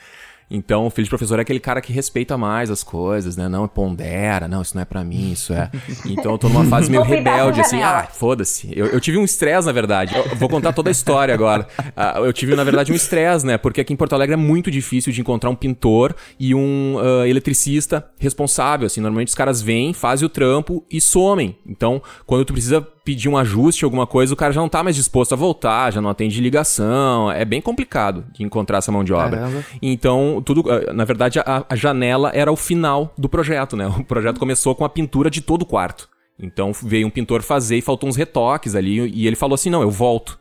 [0.49, 3.49] Então, o filho de professor é aquele cara que respeita mais as coisas, né?
[3.49, 5.69] Não pondera, não, isso não é para mim, isso é.
[6.05, 8.71] Então, eu tô numa fase meio rebelde, assim, ah, foda-se.
[8.73, 10.15] Eu, eu, tive um estresse, na verdade.
[10.15, 11.67] Eu vou contar toda a história agora.
[11.79, 13.57] Uh, eu tive, na verdade, um estresse, né?
[13.57, 17.25] Porque aqui em Porto Alegre é muito difícil de encontrar um pintor e um uh,
[17.25, 19.01] eletricista responsável, assim.
[19.01, 21.57] Normalmente os caras vêm, fazem o trampo e somem.
[21.65, 24.93] Então, quando tu precisa pedir um ajuste, alguma coisa, o cara já não tá mais
[24.93, 27.31] disposto a voltar, já não atende ligação.
[27.31, 29.37] É bem complicado de encontrar essa mão de obra.
[29.37, 29.63] Caramba.
[29.81, 30.69] Então, tudo.
[30.69, 33.87] Eh, na verdade, a, a janela era o final do projeto, né?
[33.97, 36.09] O projeto começou com a pintura de todo o quarto.
[36.37, 39.09] Então veio um pintor fazer e faltou uns retoques ali.
[39.09, 40.37] E ele falou assim: não, eu volto.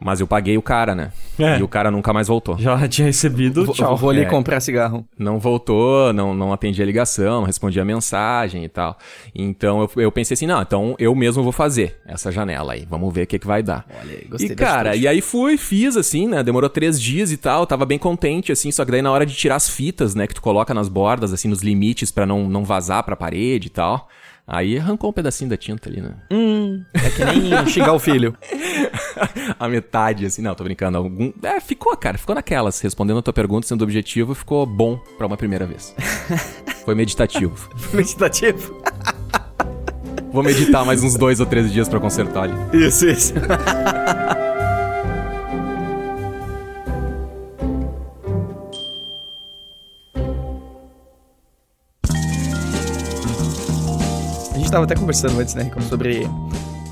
[0.00, 1.12] Mas eu paguei o cara, né?
[1.38, 1.58] É.
[1.58, 2.56] E o cara nunca mais voltou.
[2.58, 3.96] Já tinha recebido, vou, tchau.
[3.96, 4.24] Vou ali é.
[4.24, 5.06] comprar cigarro.
[5.18, 8.96] Não voltou, não, não atendia a ligação, não respondia a mensagem e tal.
[9.34, 12.86] Então eu, eu pensei assim, não, então eu mesmo vou fazer essa janela aí.
[12.88, 13.84] Vamos ver o que, que vai dar.
[14.00, 16.42] Olha aí, gostei E cara, e aí fui, fiz assim, né?
[16.42, 19.34] Demorou três dias e tal, tava bem contente, assim, só que daí na hora de
[19.34, 22.64] tirar as fitas, né, que tu coloca nas bordas, assim, nos limites para não, não
[22.64, 24.08] vazar pra parede e tal.
[24.46, 26.10] Aí arrancou um pedacinho da tinta ali, né?
[26.30, 28.36] Hum, é que nem xingar o filho.
[29.58, 30.98] a metade, assim, não, tô brincando.
[30.98, 31.32] Algum...
[31.42, 32.80] É, ficou, cara, ficou naquelas.
[32.80, 35.92] Respondendo a tua pergunta, sendo objetivo, ficou bom para uma primeira vez.
[36.84, 37.68] Foi meditativo.
[37.92, 38.80] meditativo?
[40.32, 42.86] Vou meditar mais uns dois ou três dias para consertar ali.
[42.86, 43.34] Isso, isso.
[54.66, 56.28] Gente tava até conversando antes, né, sobre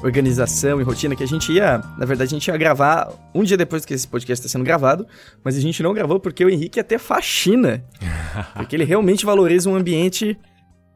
[0.01, 3.57] organização e rotina, que a gente ia, na verdade, a gente ia gravar um dia
[3.57, 5.07] depois que esse podcast está sendo gravado,
[5.43, 7.83] mas a gente não gravou porque o Henrique ia ter faxina.
[8.55, 10.39] porque ele realmente valoriza um ambiente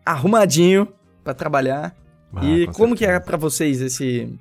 [0.07, 0.87] arrumadinho
[1.25, 1.97] para trabalhar.
[2.33, 3.13] Ah, e com como certeza.
[3.13, 4.39] que é para vocês esse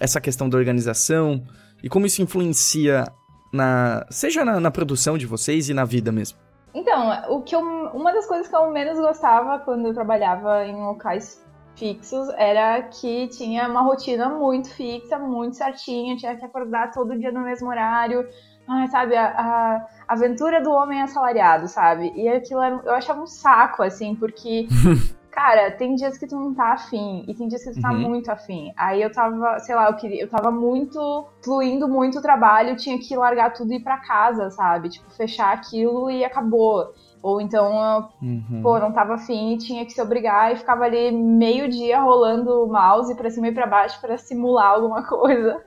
[0.00, 1.42] essa questão da organização
[1.82, 3.04] e como isso influencia
[3.52, 6.38] na seja na, na produção de vocês e na vida mesmo?
[6.74, 10.74] Então, o que eu, uma das coisas que eu menos gostava quando eu trabalhava em
[10.74, 11.45] locais
[11.76, 17.30] fixos era que tinha uma rotina muito fixa, muito certinha, tinha que acordar todo dia
[17.30, 18.26] no mesmo horário.
[18.68, 22.12] Ai, sabe, a, a, aventura do homem assalariado, sabe?
[22.16, 24.66] E aquilo eu achava um saco, assim, porque,
[25.30, 28.08] cara, tem dias que tu não tá afim, e tem dias que tu tá uhum.
[28.08, 28.72] muito afim.
[28.76, 32.98] Aí eu tava, sei lá, eu queria, eu tava muito, fluindo muito o trabalho, tinha
[32.98, 34.88] que largar tudo e ir pra casa, sabe?
[34.88, 36.92] Tipo, fechar aquilo e acabou.
[37.26, 38.60] Ou então, uhum.
[38.62, 42.62] pô, não tava afim e tinha que se obrigar e ficava ali meio dia rolando
[42.62, 45.60] o mouse pra cima e pra baixo para simular alguma coisa.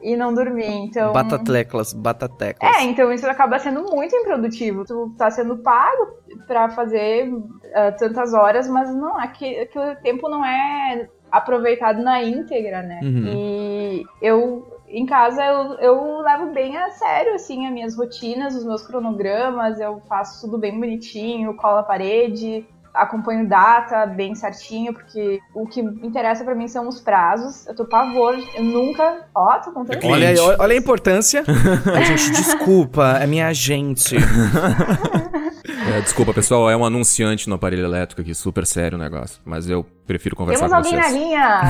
[0.00, 1.12] E não dormir, então...
[1.12, 2.76] Batateclas, batateclas.
[2.76, 4.84] É, então isso acaba sendo muito improdutivo.
[4.84, 6.06] Tu tá sendo pago
[6.46, 12.82] para fazer uh, tantas horas, mas não, aquele, aquele tempo não é aproveitado na íntegra,
[12.82, 13.00] né?
[13.02, 13.24] Uhum.
[13.26, 18.64] E eu em casa eu, eu levo bem a sério, assim, as minhas rotinas, os
[18.64, 22.64] meus cronogramas, eu faço tudo bem bonitinho, colo a parede,
[22.96, 27.66] acompanho data bem certinho, porque o que interessa para mim são os prazos.
[27.66, 29.26] Eu tô pavor, eu nunca.
[29.34, 30.04] Ó, tô contando.
[30.06, 31.44] Olha, olha a importância.
[31.94, 34.16] a gente, desculpa, é minha gente.
[35.96, 39.40] É, desculpa, pessoal, é um anunciante no aparelho elétrico aqui, super sério o negócio.
[39.46, 41.06] Mas eu prefiro conversar Temos com vocês.
[41.06, 41.62] Temos alguém na linha?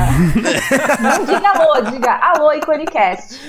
[1.01, 3.41] Não diga alô, diga alô, Iconicast.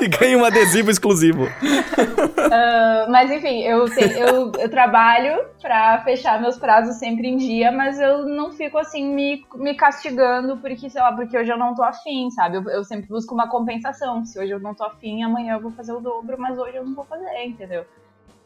[0.00, 1.44] e ganha um adesivo exclusivo.
[1.44, 8.00] Uh, mas enfim, eu, eu, eu trabalho pra fechar meus prazos sempre em dia, mas
[8.00, 11.84] eu não fico assim me, me castigando porque, sei lá, porque hoje eu não tô
[11.84, 12.56] afim, sabe?
[12.56, 14.24] Eu, eu sempre busco uma compensação.
[14.24, 16.84] Se hoje eu não tô afim, amanhã eu vou fazer o dobro, mas hoje eu
[16.84, 17.84] não vou fazer, entendeu?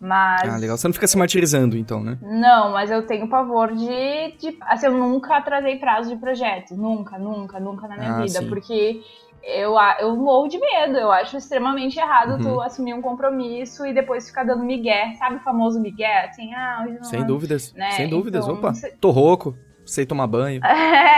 [0.01, 0.49] Mas.
[0.49, 0.77] Ah, legal.
[0.77, 2.19] Você não fica se martirizando, então, né?
[2.23, 4.37] Não, mas eu tenho pavor de.
[4.39, 6.77] de assim, eu nunca atrasei prazo de projeto.
[6.77, 8.41] Nunca, nunca, nunca na minha ah, vida.
[8.41, 8.49] Sim.
[8.49, 9.03] Porque
[9.43, 10.97] eu, eu morro de medo.
[10.97, 12.39] Eu acho extremamente errado uhum.
[12.39, 15.15] tu assumir um compromisso e depois ficar dando migué.
[15.19, 16.27] Sabe o famoso migué?
[16.27, 17.05] Assim, ah, hoje não.
[17.05, 17.73] Sem dúvidas.
[17.75, 17.91] Né?
[17.93, 18.45] Sem dúvidas.
[18.45, 19.57] Então, Opa, tô rouco.
[19.85, 20.61] Sei tomar banho.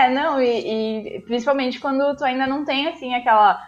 [0.00, 3.60] É, não, e, e principalmente quando tu ainda não tem, assim, aquela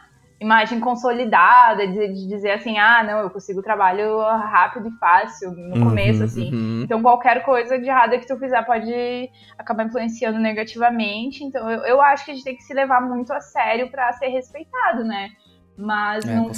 [0.42, 5.76] imagem consolidada, de, de, dizer assim, ah, não, eu consigo trabalho rápido e fácil no
[5.76, 6.52] uhum, começo, assim.
[6.52, 6.82] Uhum.
[6.84, 11.44] Então qualquer coisa de errada que tu fizer pode acabar influenciando negativamente.
[11.44, 14.12] Então eu, eu acho que a gente tem que se levar muito a sério para
[14.14, 15.30] ser respeitado, né?
[15.76, 16.50] Mas é, não,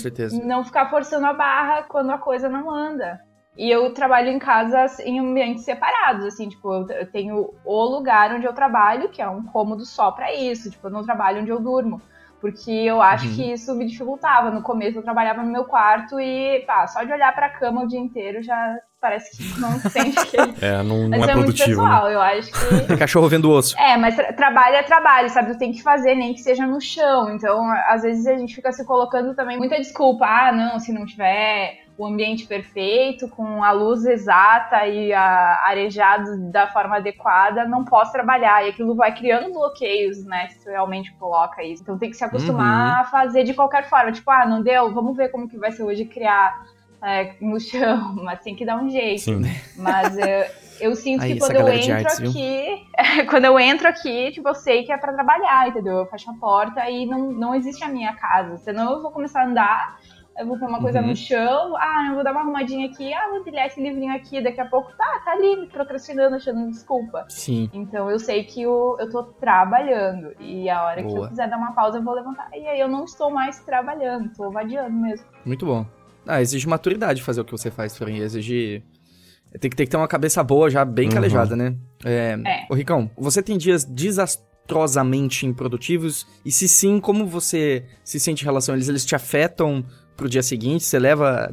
[0.45, 3.21] não ficar forçando a barra quando a coisa não anda.
[3.57, 8.45] E eu trabalho em casa em ambientes separados, assim, tipo, eu tenho o lugar onde
[8.45, 11.61] eu trabalho, que é um cômodo só para isso, tipo, eu não trabalho onde eu
[11.61, 12.03] durmo.
[12.45, 13.35] Porque eu acho uhum.
[13.37, 14.51] que isso me dificultava.
[14.51, 17.89] No começo eu trabalhava no meu quarto e, pá, só de olhar pra cama o
[17.89, 20.37] dia inteiro já parece que não sente que.
[20.63, 21.81] É, não, não é, é produtivo.
[21.81, 22.15] Muito pessoal, né?
[22.15, 22.97] eu acho que.
[23.01, 23.75] Cachorro vendo osso.
[23.79, 25.55] É, mas tra trabalho é trabalho, sabe?
[25.55, 27.31] Tu tem que fazer, nem que seja no chão.
[27.35, 30.27] Então, às vezes a gente fica se colocando também muita desculpa.
[30.27, 36.51] Ah, não, se não tiver o ambiente perfeito, com a luz exata e a arejado
[36.51, 38.65] da forma adequada, não posso trabalhar.
[38.65, 40.49] E aquilo vai criando bloqueios, né?
[40.49, 41.83] Se tu realmente coloca isso.
[41.83, 43.01] Então tem que se acostumar uhum.
[43.01, 44.11] a fazer de qualquer forma.
[44.11, 44.93] Tipo, ah, não deu?
[44.93, 46.67] Vamos ver como que vai ser hoje criar
[47.01, 48.15] é, no chão.
[48.25, 49.21] Mas tem que dar um jeito.
[49.21, 49.43] Sim.
[49.77, 50.45] Mas eu,
[50.81, 52.87] eu sinto Aí, que quando eu entro artes, aqui,
[53.31, 55.99] quando eu entro aqui, tipo, eu sei que é para trabalhar, entendeu?
[55.99, 58.57] Eu fecho a porta e não, não existe a minha casa.
[58.57, 60.01] Senão eu vou começar a andar
[60.37, 61.09] eu vou pôr uma coisa uhum.
[61.09, 64.43] no chão, ah, eu vou dar uma arrumadinha aqui, ah, vou pilhar esse livrinho aqui,
[64.43, 67.25] daqui a pouco, tá, tá ali, procrastinando, achando desculpa.
[67.29, 67.71] Sim.
[67.73, 71.15] Então eu sei que eu, eu tô trabalhando, e a hora Boa.
[71.15, 72.51] que eu quiser dar uma pausa, eu vou levantar.
[72.53, 75.27] E aí eu não estou mais trabalhando, tô vadiando mesmo.
[75.45, 75.87] Muito bom.
[76.27, 78.83] Ah, exige maturidade fazer o que você faz, Florinha, exige...
[79.61, 81.15] Tem que, tem que ter uma cabeça boa, já bem uhum.
[81.15, 81.77] calejada, né?
[82.05, 82.37] É...
[82.45, 82.67] é.
[82.69, 86.27] Ô, Ricão, você tem dias desastrosamente improdutivos?
[86.45, 88.89] E se sim, como você se sente em relação a eles?
[88.89, 89.85] Eles te afetam
[90.17, 90.85] pro dia seguinte?
[90.85, 91.53] Você leva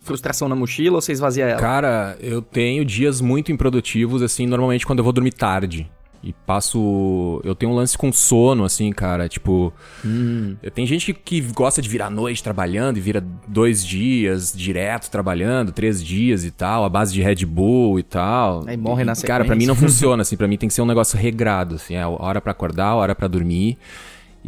[0.00, 1.60] frustração na mochila ou você esvazia ela?
[1.60, 5.90] Cara, eu tenho dias muito improdutivos, assim, normalmente quando eu vou dormir tarde.
[6.22, 7.40] E passo.
[7.44, 9.28] Eu tenho um lance com sono, assim, cara.
[9.28, 9.72] Tipo.
[10.04, 10.56] Hum.
[10.74, 15.70] Tem gente que, que gosta de virar noite trabalhando e vira dois dias direto trabalhando,
[15.70, 18.64] três dias e tal, a base de Red Bull e tal.
[18.66, 19.28] Aí morre na sequência.
[19.28, 20.36] Cara, pra mim não funciona, assim.
[20.36, 21.94] Pra mim tem que ser um negócio regrado, assim.
[21.94, 23.78] É hora para acordar, hora para dormir.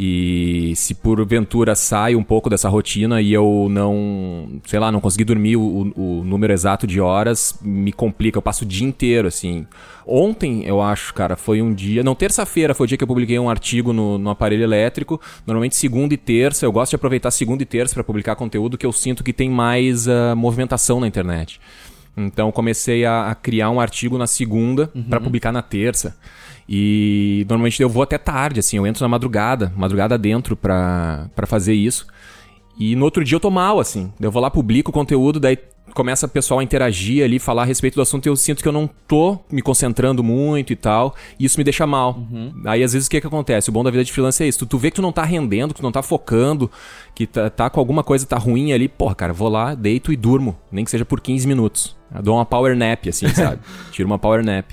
[0.00, 5.24] E se porventura sai um pouco dessa rotina e eu não, sei lá, não consegui
[5.24, 8.38] dormir o, o, número exato de horas, me complica.
[8.38, 9.66] Eu passo o dia inteiro, assim.
[10.06, 12.04] Ontem, eu acho, cara, foi um dia.
[12.04, 15.20] Não, terça-feira foi o dia que eu publiquei um artigo no, no aparelho elétrico.
[15.44, 16.64] Normalmente, segunda e terça.
[16.64, 19.50] Eu gosto de aproveitar segunda e terça para publicar conteúdo que eu sinto que tem
[19.50, 21.60] mais uh, movimentação na internet.
[22.16, 25.02] Então, comecei a, a criar um artigo na segunda uhum.
[25.02, 26.16] para publicar na terça.
[26.68, 31.46] E normalmente eu vou até tarde, assim, eu entro na madrugada, madrugada dentro pra, pra
[31.46, 32.06] fazer isso.
[32.78, 34.12] E no outro dia eu tô mal, assim.
[34.20, 35.58] Eu vou lá, publico o conteúdo, daí
[35.94, 38.68] começa o pessoal a interagir ali, falar a respeito do assunto e eu sinto que
[38.68, 41.14] eu não tô me concentrando muito e tal.
[41.38, 42.16] E isso me deixa mal.
[42.30, 42.52] Uhum.
[42.66, 43.70] Aí às vezes o que que acontece?
[43.70, 44.60] O bom da vida de freelancer é isso.
[44.60, 46.70] Tu, tu vê que tu não tá rendendo, que tu não tá focando,
[47.14, 48.88] que tá, tá com alguma coisa, tá ruim ali.
[48.88, 50.56] Porra, cara, vou lá, deito e durmo.
[50.70, 51.96] Nem que seja por 15 minutos.
[52.14, 53.60] Eu dou uma power nap, assim, sabe?
[53.90, 54.66] Tiro uma power nap.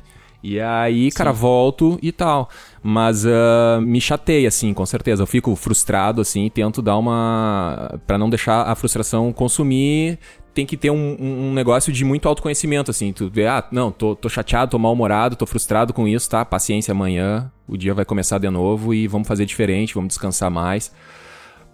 [0.48, 1.40] E aí, cara, Sim.
[1.40, 2.48] volto e tal.
[2.84, 5.24] Mas uh, me chateia, assim, com certeza.
[5.24, 8.00] Eu fico frustrado, assim, tento dar uma.
[8.06, 10.20] para não deixar a frustração consumir.
[10.54, 13.12] Tem que ter um, um negócio de muito autoconhecimento, assim.
[13.12, 16.46] Tu vê, ah, não, tô, tô chateado, tô mal-humorado, tô frustrado com isso, tá?
[16.46, 20.94] Paciência amanhã, o dia vai começar de novo e vamos fazer diferente, vamos descansar mais.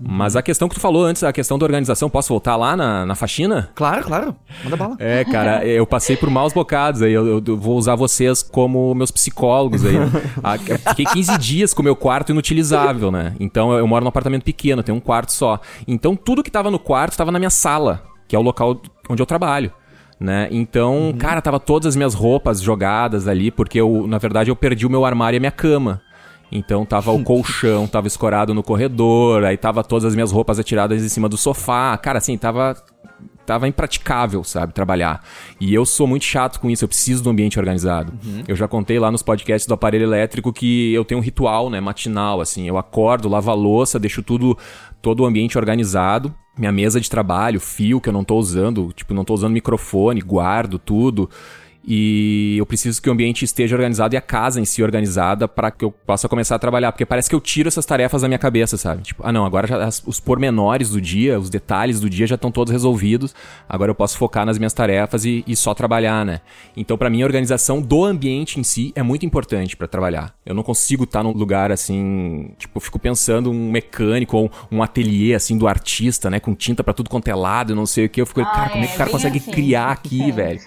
[0.04, 3.06] Mas a questão que tu falou antes, a questão da organização, posso voltar lá na,
[3.06, 3.70] na faxina?
[3.76, 4.36] Claro, claro.
[4.64, 4.96] Manda bala.
[5.00, 7.14] É, cara, eu passei por maus bocados aí.
[7.14, 9.96] Eu, eu vou usar vocês como meus psicólogos aí.
[10.90, 13.36] Fiquei 15 dias com o meu quarto inutilizável, né?
[13.40, 15.60] Então eu moro num apartamento pequeno, tenho um quarto só.
[15.88, 19.22] Então tudo que tava no quarto tava na minha sala, que é o local onde
[19.22, 19.72] eu trabalho.
[20.20, 20.48] Né?
[20.52, 21.14] Então, uhum.
[21.14, 24.90] cara, tava todas as minhas roupas jogadas ali, porque eu, na verdade, eu perdi o
[24.90, 26.00] meu armário e a minha cama.
[26.52, 31.04] Então tava o colchão, tava escorado no corredor, aí tava todas as minhas roupas atiradas
[31.04, 31.98] em cima do sofá.
[31.98, 32.76] Cara, assim, tava
[33.46, 35.24] tava impraticável, sabe, trabalhar.
[35.60, 38.14] E eu sou muito chato com isso, eu preciso do ambiente organizado.
[38.24, 38.44] Uhum.
[38.48, 41.82] Eu já contei lá nos podcasts do aparelho elétrico que eu tenho um ritual, né,
[41.82, 44.58] matinal, assim, eu acordo, lavo a louça, deixo tudo,
[45.02, 49.14] todo o ambiente organizado, minha mesa de trabalho, fio que eu não tô usando, tipo,
[49.14, 51.30] não tô usando microfone, guardo tudo.
[51.84, 55.72] E eu preciso que o ambiente esteja organizado e a casa em si organizada para
[55.72, 56.92] que eu possa começar a trabalhar.
[56.92, 59.02] Porque parece que eu tiro essas tarefas da minha cabeça, sabe?
[59.02, 62.36] Tipo, ah não, agora já, as, os pormenores do dia, os detalhes do dia já
[62.36, 63.34] estão todos resolvidos.
[63.68, 66.42] Agora eu posso focar nas minhas tarefas e, e só trabalhar, né?
[66.78, 70.36] Então, para mim, a organização do ambiente em si é muito importante para trabalhar.
[70.46, 74.52] Eu não consigo estar tá num lugar assim, tipo, eu fico pensando um mecânico ou
[74.72, 76.40] um ateliê assim do artista, né?
[76.40, 78.22] Com tinta para tudo quanto é lado, não sei o que.
[78.22, 79.52] Eu fico, ah, cara, como é que o cara consegue assim.
[79.52, 80.32] criar aqui, é.
[80.32, 80.62] velho?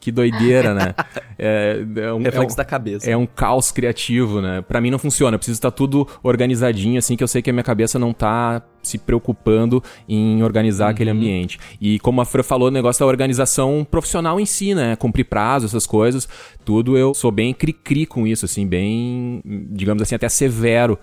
[0.00, 0.94] Que doideira, né?
[1.42, 3.10] É, é um, Reflexo é um, da cabeça.
[3.10, 4.60] É um caos criativo, né?
[4.60, 5.36] Pra mim não funciona.
[5.36, 8.60] Eu preciso estar tudo organizadinho, assim, que eu sei que a minha cabeça não tá
[8.82, 10.90] se preocupando em organizar Uhum.
[10.90, 11.58] aquele ambiente.
[11.80, 14.96] E como a Fran falou, o negócio da organização profissional em si, né?
[14.96, 16.28] Cumprir prazo, essas coisas,
[16.62, 19.40] tudo eu sou bem cri-cri com isso, assim, bem,
[19.70, 20.98] digamos assim, até severo.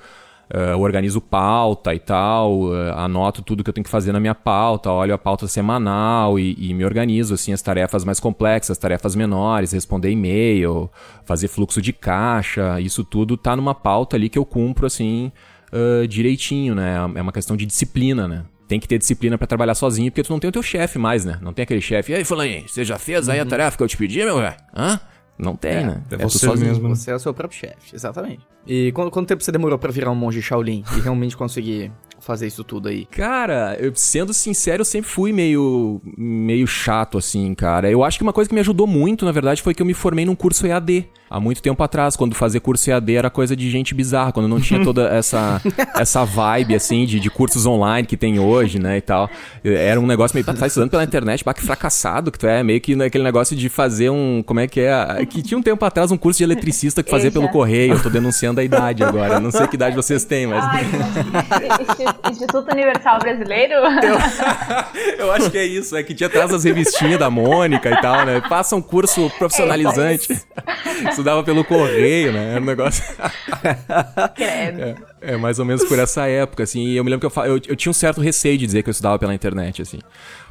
[0.50, 4.34] Eu organizo pauta e tal, eh, anoto tudo que eu tenho que fazer na minha
[4.34, 8.78] pauta, olho a pauta semanal e, e me organizo, assim, as tarefas mais complexas, as
[8.78, 10.90] tarefas menores, responder e-mail,
[11.26, 15.34] fazer fluxo de caixa, isso tudo tá numa pauta ali que eu cumpro, assim,
[15.72, 16.96] eh, direitinho, né?
[17.16, 18.46] É uma questão de disciplina, né?
[18.70, 21.26] Tem que ter disciplina pra trabalhar sozinho, porque tu não tem o teu chefe mais,
[21.26, 21.38] né?
[21.42, 23.88] Não tem aquele chefe, e aí, fulaninho, você já fez aí a tarefa que eu
[23.88, 24.56] te pedi, meu velho?
[24.76, 25.00] Hã?
[25.38, 26.02] Não tem, né?
[26.12, 26.90] é tu você mesmo.
[26.90, 26.96] né?
[26.96, 28.46] Você é o seu próprio chefe, exatamente.
[28.66, 31.92] E quanto, quanto tempo você demorou pra virar um monge Shaolin e realmente conseguir
[32.28, 33.06] fazer isso tudo aí?
[33.06, 37.90] Cara, eu, sendo sincero, eu sempre fui meio, meio chato, assim, cara.
[37.90, 39.94] Eu acho que uma coisa que me ajudou muito, na verdade, foi que eu me
[39.94, 41.08] formei num curso EAD.
[41.30, 44.62] Há muito tempo atrás, quando fazer curso EAD era coisa de gente bizarra, quando não
[44.62, 45.62] tinha toda essa,
[45.96, 49.30] essa vibe, assim, de, de cursos online que tem hoje, né, e tal.
[49.64, 52.48] Era um negócio meio, "Pá, tu tá estudando pela internet, bah, que fracassado que tu
[52.48, 55.62] é, meio que naquele negócio de fazer um, como é que é, que tinha um
[55.62, 57.40] tempo atrás um curso de eletricista que fazia Eita.
[57.40, 60.48] pelo correio, eu tô denunciando a idade agora, eu não sei que idade vocês têm,
[60.48, 60.64] mas...
[60.64, 60.86] Ai,
[62.30, 63.76] Instituto Universal Brasileiro?
[65.18, 68.26] Eu acho que é isso, é que tinha atrás as revistinhas da Mônica e tal,
[68.26, 68.42] né?
[68.48, 70.40] Passa um curso profissionalizante.
[71.10, 72.52] Estudava pelo correio, né?
[72.52, 73.04] Era um negócio.
[74.36, 74.82] Credo.
[74.82, 76.86] É, é mais ou menos por essa época, assim.
[76.86, 78.90] E eu me lembro que eu, eu, eu tinha um certo receio de dizer que
[78.90, 80.00] eu estudava pela internet, assim.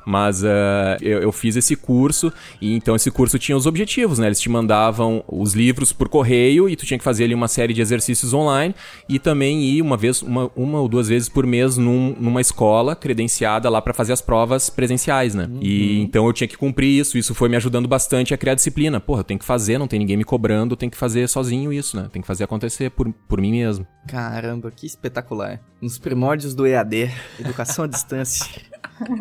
[0.06, 4.26] Mas ah, eu, eu fiz esse curso, e então esse curso tinha os objetivos, né?
[4.26, 7.74] Eles te mandavam os livros por correio e tu tinha que fazer ali uma série
[7.74, 8.72] de exercícios online
[9.08, 12.94] e também ir uma vez, uma, uma ou duas vezes por mês num- numa escola
[12.94, 15.48] credenciada lá para fazer as provas presenciais, né?
[15.60, 19.00] E então eu tinha que cumprir isso, isso foi me ajudando bastante a criar disciplina.
[19.00, 21.72] Porra, eu tenho que fazer, não tem ninguém me cobrando, eu tenho que fazer sozinho
[21.72, 22.08] isso, né?
[22.12, 23.84] Tem que fazer acontecer por, por mim mesmo.
[24.06, 25.60] Caramba, que espetacular.
[25.82, 28.46] Nos primórdios do EAD, educação à distância.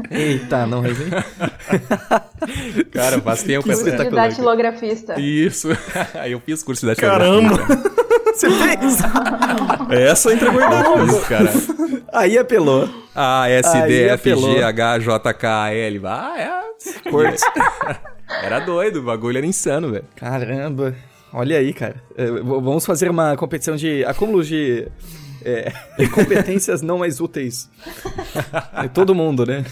[0.10, 1.24] Eita, não resenha?
[2.92, 4.24] Cara, faz tempo Que essa- espetacular.
[4.24, 5.20] De datilografista.
[5.20, 5.70] Isso.
[6.16, 7.56] Aí eu fiz curso de Caramba!
[8.36, 8.98] Você fez?
[9.90, 11.06] Essa entregou a idade.
[11.08, 11.54] Isso, cara.
[12.12, 12.90] Aí apelou.
[13.16, 14.36] A, S, D, F.
[14.36, 16.02] G, H, J, K, L.
[16.06, 17.10] Ah, é.
[17.10, 17.42] Cortes.
[18.44, 20.04] Era doido, o bagulho era insano, velho.
[20.18, 20.94] Caramba.
[21.32, 21.96] Olha aí, cara.
[22.18, 24.86] É, vamos fazer uma competição de acúmulos de
[25.46, 25.72] é,
[26.08, 27.70] competências não mais úteis.
[28.84, 29.64] É todo mundo, né?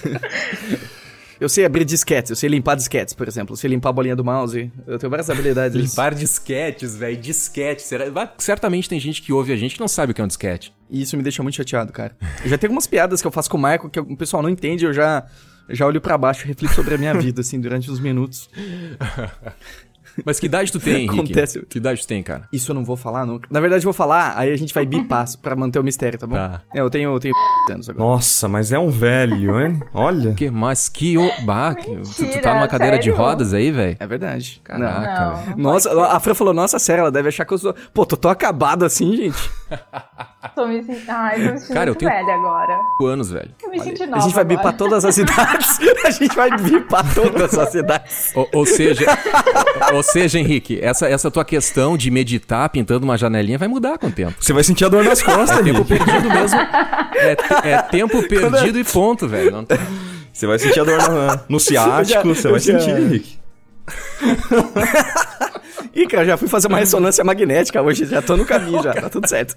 [1.40, 3.54] Eu sei abrir disquetes, eu sei limpar disquetes, por exemplo.
[3.54, 4.72] Eu sei limpar a bolinha do mouse.
[4.88, 5.76] Eu tenho várias habilidades.
[5.76, 7.18] Limpar disquetes, velho.
[7.18, 7.82] Disquete.
[7.82, 8.06] Será...
[8.38, 10.74] Certamente tem gente que ouve a gente que não sabe o que é um disquete.
[10.90, 12.16] E isso me deixa muito chateado, cara.
[12.44, 14.50] Eu já tenho algumas piadas que eu faço com o Marco que o pessoal não
[14.50, 15.26] entende, eu já,
[15.70, 18.50] já olho pra baixo e reflito sobre a minha vida, assim, durante uns minutos.
[20.26, 21.14] Mas que idade tu tem, Henrique?
[21.16, 21.66] Acontece.
[21.68, 22.48] Que idade tu tem, cara?
[22.52, 23.48] Isso eu não vou falar nunca.
[23.52, 26.28] Na verdade, eu vou falar, aí a gente vai bipar pra manter o mistério, tá
[26.28, 26.36] bom?
[26.36, 26.62] Tá.
[26.74, 27.34] É, eu tenho, eu tenho
[27.72, 28.04] anos agora.
[28.10, 29.82] Nossa, mas é um velho, hein?
[29.94, 30.34] Olha.
[30.34, 31.18] Que, mas que...
[31.18, 31.32] O...
[31.46, 33.18] Bah, tu, tu tá numa cadeira de sério?
[33.18, 33.98] rodas aí, velho?
[34.00, 34.62] É verdade.
[34.64, 35.36] Caraca, Não.
[35.38, 35.58] velho.
[35.58, 35.72] Não.
[35.74, 37.74] Nossa, a Fran falou, nossa, sério, ela deve achar que eu sou...
[37.94, 39.50] Pô, tô tão acabado assim, gente.
[40.56, 41.10] Tô me sentindo.
[41.10, 42.78] Ai, tô me sentindo Cara, eu muito tenho- velha agora.
[43.02, 43.50] Anos, velho.
[43.64, 44.18] Eu me senti nova.
[44.18, 44.58] a gente vai agora.
[44.58, 45.80] bipar todas as idades.
[46.04, 48.32] a gente vai bipar todas as idades.
[48.36, 49.06] Ou, ou seja,
[49.94, 54.08] ou seja, Henrique, essa, essa tua questão de meditar pintando uma janelinha vai mudar com
[54.08, 54.36] o tempo.
[54.40, 56.06] Você vai sentir a dor nas costas, Tempo Henrique.
[56.06, 56.60] perdido mesmo.
[57.16, 57.38] É,
[57.72, 59.52] é tempo perdido e ponto, velho.
[59.52, 59.66] Não
[60.32, 63.38] Você vai sentir a dor na- no ciático, já- você vai já- sentir, Henrique.
[65.96, 69.10] Ih, cara, já fui fazer uma ressonância magnética hoje, já tô no caminho já, tá
[69.10, 69.56] tudo certo.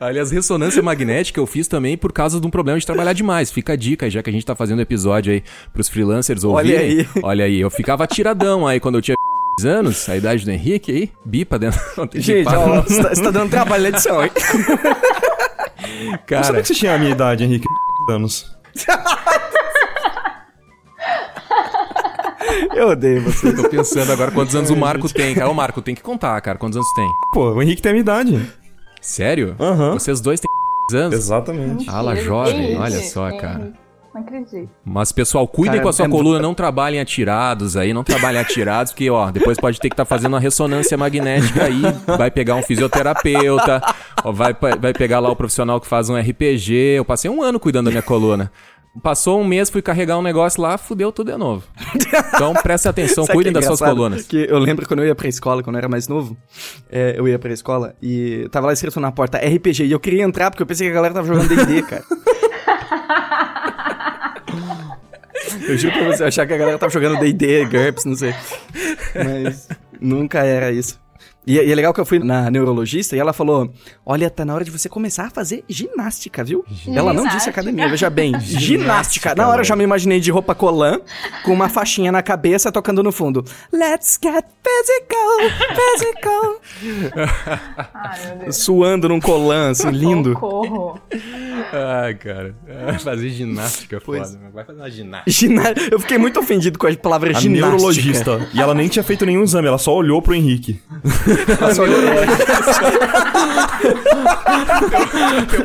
[0.00, 3.50] Aliás, ressonância magnética eu fiz também por causa de um problema de trabalhar demais.
[3.52, 5.42] Fica a dica, já que a gente tá fazendo episódio aí
[5.72, 6.74] pros freelancers ouvirem.
[6.74, 7.08] Olha aí.
[7.22, 9.14] Olha aí, eu ficava tiradão aí quando eu tinha
[9.64, 11.80] anos, a idade do Henrique aí, bipa dentro.
[11.96, 14.30] Não tem Gente, ó, você tá, você tá dando trabalho na edição, hein?
[15.82, 16.62] Eu sabia cara.
[16.62, 17.66] que você tinha a minha idade, Henrique.
[18.08, 18.46] anos.
[22.74, 23.48] Eu odeio você.
[23.48, 25.50] Eu tô pensando agora quantos anos o Marco tem, cara.
[25.50, 26.58] Ô, Marco, tem que contar, cara.
[26.58, 27.08] Quantos anos tem?
[27.32, 28.52] Pô, o Henrique tem a minha idade.
[29.00, 29.56] Sério?
[29.60, 29.94] Aham.
[29.94, 31.14] Vocês dois têm anos?
[31.14, 31.88] Exatamente.
[31.88, 33.72] Ala jovem, olha só, É, cara.
[34.14, 34.68] Não acredito.
[34.84, 38.40] Mas, pessoal, cuidem Cara, com a sua é- coluna, não trabalhem atirados aí, não trabalhem
[38.40, 42.54] atirados, porque, ó, depois pode ter que estar fazendo uma ressonância magnética aí, vai pegar
[42.54, 43.80] um fisioterapeuta,
[44.22, 46.74] ó, vai, vai pegar lá o profissional que faz um RPG.
[46.96, 48.52] Eu passei um ano cuidando da minha coluna.
[49.02, 51.64] Passou um mês, fui carregar um negócio lá, fudeu tudo de novo.
[52.34, 54.26] Então, prestem atenção, cuidem é das suas colunas.
[54.26, 56.36] Que eu lembro quando eu ia pra escola, quando eu era mais novo,
[56.90, 60.22] é, eu ia pra escola e tava lá escrito na porta RPG e eu queria
[60.22, 62.04] entrar porque eu pensei que a galera tava jogando D&D, cara.
[65.60, 68.34] Eu juro pra você, eu achava que a galera tava jogando D&D, GURPS, não sei.
[69.14, 69.68] Mas
[70.00, 71.01] nunca era isso.
[71.46, 73.72] E, e é legal que eu fui na neurologista e ela falou:
[74.06, 76.64] Olha, tá na hora de você começar a fazer ginástica, viu?
[76.86, 77.50] Ela não disse Ginástica.
[77.60, 78.38] academia, veja bem.
[78.40, 79.34] ginástica.
[79.34, 81.00] Na hora eu já me imaginei de roupa colã,
[81.44, 83.44] com uma faixinha na cabeça, tocando no fundo.
[83.72, 86.60] Let's get physical, physical.
[87.94, 88.52] Ai.
[88.52, 90.32] Suando num colã, assim, lindo.
[90.34, 91.00] Socorro.
[91.72, 92.54] Ai, cara.
[92.66, 94.30] É, Fazer ginástica é Pois.
[94.30, 94.40] foda.
[94.52, 95.30] Vai fazer uma ginástica.
[95.30, 95.62] Gina...
[95.90, 97.66] Eu fiquei muito ofendido com a palavra A ginástica.
[97.68, 98.48] neurologista.
[98.54, 100.80] E ela nem tinha feito nenhum exame, ela só olhou pro Henrique.
[101.74, 102.00] Só olhou-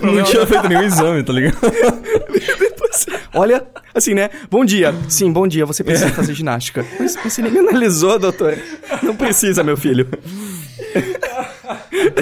[0.02, 1.58] Não tinha feito nenhum exame, tá ligado?
[3.34, 3.64] Olha,
[3.94, 4.30] assim, né?
[4.50, 4.94] Bom dia.
[5.08, 5.66] Sim, bom dia.
[5.66, 6.86] Você precisa fazer ginástica.
[7.00, 8.58] Mas você nem me analisou, doutor.
[9.04, 10.08] Não precisa, meu filho.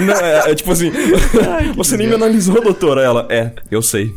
[0.02, 0.92] Não, é, é tipo assim,
[1.74, 3.02] você nem me analisou, doutora.
[3.02, 4.12] Ela, é, eu sei.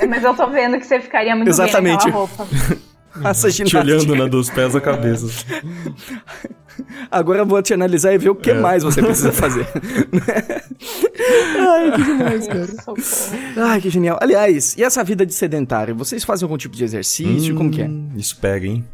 [0.00, 2.04] Eu- Mas eu tô vendo que você ficaria muito Exatamente.
[2.04, 2.46] bem naquela roupa.
[3.64, 5.26] Te olhando, né, dos pés à cabeça.
[7.10, 9.66] Agora eu vou te analisar e ver o que mais você precisa fazer.
[11.58, 12.68] Ai, que demais, cara.
[13.56, 14.18] Ai, que genial.
[14.20, 15.94] Aliás, e essa vida de sedentário?
[15.94, 17.54] Vocês fazem algum tipo de exercício?
[17.54, 17.86] Como que é?
[17.86, 18.84] Hum, Isso pega, hein?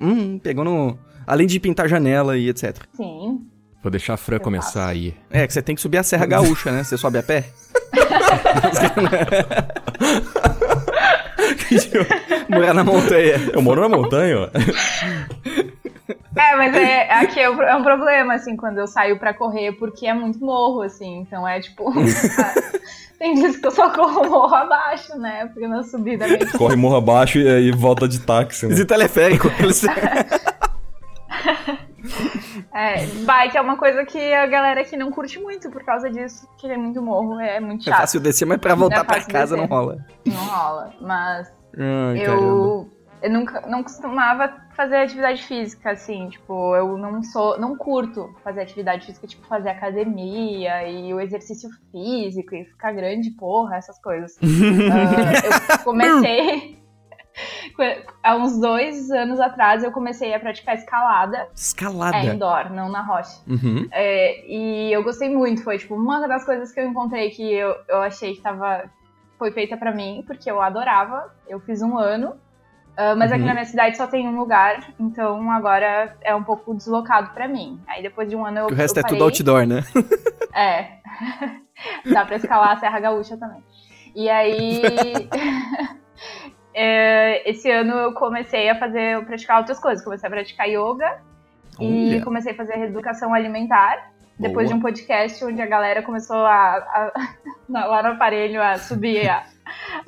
[0.00, 0.98] Hum, pegou no...
[1.26, 2.76] Além de pintar janela e etc.
[2.96, 3.40] Sim.
[3.82, 4.88] Vou deixar a Fran Eu começar faço.
[4.88, 5.14] aí.
[5.30, 6.82] É, que você tem que subir a Serra Gaúcha, né?
[6.82, 7.44] Você sobe a pé?
[12.48, 13.34] Morar na montanha.
[13.52, 14.48] Eu moro na montanha, ó.
[16.38, 19.72] É, mas é, aqui é, um- é um problema, assim, quando eu saio pra correr,
[19.72, 21.92] porque é muito morro, assim, então é tipo.
[23.18, 25.46] tem dias que eu só corro morro abaixo, né?
[25.52, 28.74] Porque na subida é meio Corre morro abaixo e aí volta de táxi, né?
[28.74, 29.48] De teleférico.
[29.58, 29.82] Eles-
[32.72, 36.48] É, bike é uma coisa que a galera aqui não curte muito por causa disso,
[36.58, 38.00] que é muito morro, é muito É chato.
[38.00, 39.56] fácil descer, mas pra voltar é pra casa descer.
[39.56, 39.98] não rola.
[40.26, 40.92] Não rola.
[41.00, 42.86] Mas Ai, caramba.
[43.22, 48.62] Eu, nunca não costumava fazer atividade física, assim, tipo, eu não sou, não curto fazer
[48.62, 54.38] atividade física, tipo, fazer academia e o exercício físico e ficar grande, porra, essas coisas.
[54.90, 56.78] Ah, eu comecei.
[58.22, 61.48] Há uns dois anos atrás eu comecei a praticar escalada.
[61.54, 62.16] Escalada.
[62.16, 63.40] É, indoor, não na rocha.
[63.46, 63.88] Uhum.
[63.92, 67.76] É, e eu gostei muito, foi tipo uma das coisas que eu encontrei que eu,
[67.88, 68.84] eu achei que tava,
[69.38, 71.32] foi feita pra mim, porque eu adorava.
[71.48, 72.36] Eu fiz um ano,
[72.98, 73.46] ah, mas aqui Uhum.
[73.46, 77.80] na minha cidade só tem um lugar, então agora é um pouco deslocado pra mim.
[77.86, 78.66] Aí depois de um ano eu.
[78.66, 79.24] O resto eu é tudo parei.
[79.24, 79.84] outdoor, né?
[80.52, 80.98] É.
[82.12, 83.62] Dá pra escalar a Serra Gaúcha também.
[84.16, 84.82] E aí.
[86.74, 90.04] é, esse ano eu comecei a fazer, praticar outras coisas.
[90.04, 91.18] Comecei a praticar yoga
[91.80, 94.10] e comecei a fazer reeducação alimentar.
[94.38, 94.68] Depois Boa.
[94.68, 97.12] de um podcast onde a galera começou a, a-
[97.68, 99.44] lá no aparelho a subir a-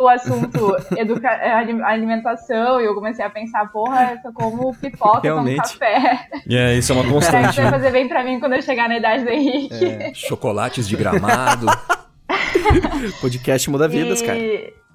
[0.00, 5.78] o assunto educa, ali- alimentação e eu comecei a pensar, porra, eu como pipoca, Realmente.
[5.78, 6.28] café.
[6.46, 7.50] E é, isso é uma Será que constante.
[7.50, 9.84] isso vai fazer bem pra mim quando eu chegar na idade do Henrique?
[9.84, 10.14] É.
[10.14, 11.66] Chocolates de gramado.
[13.20, 14.38] Podcast muda vidas, e, cara.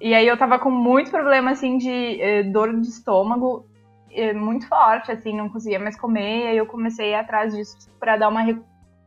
[0.00, 3.66] E aí eu tava com muito problema, assim, de eh, dor de estômago
[4.12, 6.44] eh, muito forte, assim, não conseguia mais comer.
[6.44, 8.60] E aí eu comecei a ir atrás disso pra dar uma, re-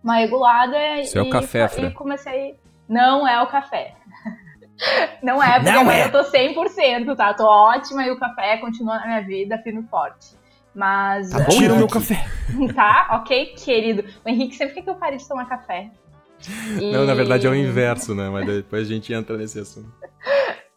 [0.03, 0.77] uma regulada.
[1.01, 1.91] Isso é o e, café, e Fran.
[1.91, 2.55] comecei...
[2.87, 3.93] Não é o café.
[5.21, 6.05] Não é, porque Não agora é.
[6.05, 7.33] eu tô 100%, tá?
[7.33, 10.37] Tô ótima e o café continua na minha vida, firme e forte.
[10.73, 11.29] Mas...
[11.31, 12.25] Tá bom, Tira o meu café.
[12.73, 14.05] Tá, ok, querido.
[14.25, 15.89] O Henrique sempre quer que eu pare de tomar café.
[16.79, 18.29] E- Não, na verdade é o inverso, né?
[18.29, 19.91] Mas depois a gente entra nesse assunto.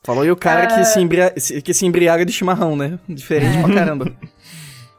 [0.03, 1.33] Falou aí o cara que, se embria...
[1.37, 2.99] se- que se embriaga de chimarrão, né?
[3.09, 4.13] Diferente pra caramba.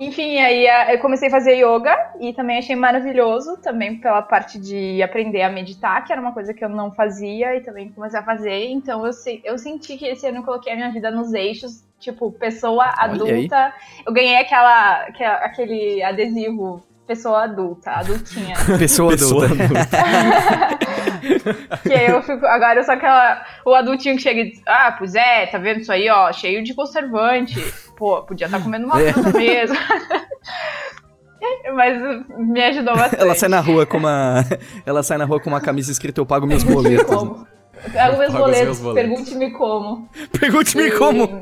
[0.06, 5.02] Enfim, aí eu comecei a fazer yoga e também achei maravilhoso, também pela parte de
[5.02, 8.24] aprender a meditar, que era uma coisa que eu não fazia e também comecei a
[8.24, 8.66] fazer.
[8.68, 9.12] Então eu,
[9.44, 13.74] eu senti que esse ano eu coloquei a minha vida nos eixos, tipo, pessoa adulta.
[14.06, 18.56] Eu ganhei aquela, aquela- aquele adesivo, pessoa adulta, adultinha.
[18.80, 19.74] Pessoa, Pessoa adulta.
[21.84, 25.16] que eu fico, agora eu sou aquela, o adultinho que chega e diz, ah, pois
[25.16, 27.60] é, tá vendo isso aí, ó, cheio de conservante.
[27.98, 29.12] Pô, podia estar comendo uma É.
[29.14, 29.76] fruta mesmo.
[31.76, 32.02] Mas
[32.38, 33.22] me ajudou bastante.
[33.22, 34.46] Ela sai na rua com uma.
[34.86, 37.04] Ela sai na rua com uma camisa escrita Eu pago meus boletos.
[37.06, 37.46] Como?
[37.92, 39.10] Pego meus Pago os boletos, meus boletos.
[39.12, 40.10] pergunte-me como.
[40.40, 41.42] Pergunte-me E- como.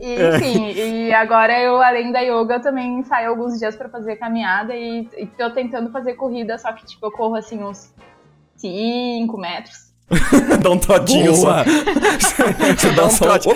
[0.00, 4.16] E, enfim, e agora eu, além da yoga, eu também saio alguns dias pra fazer
[4.16, 7.92] caminhada e, e tô tentando fazer corrida, só que tipo, eu corro assim uns
[8.56, 9.90] 5 metros.
[10.62, 11.64] Dá um todinho Boa.
[11.64, 11.64] só.
[12.76, 13.48] Você dá um trote.
[13.48, 13.54] um...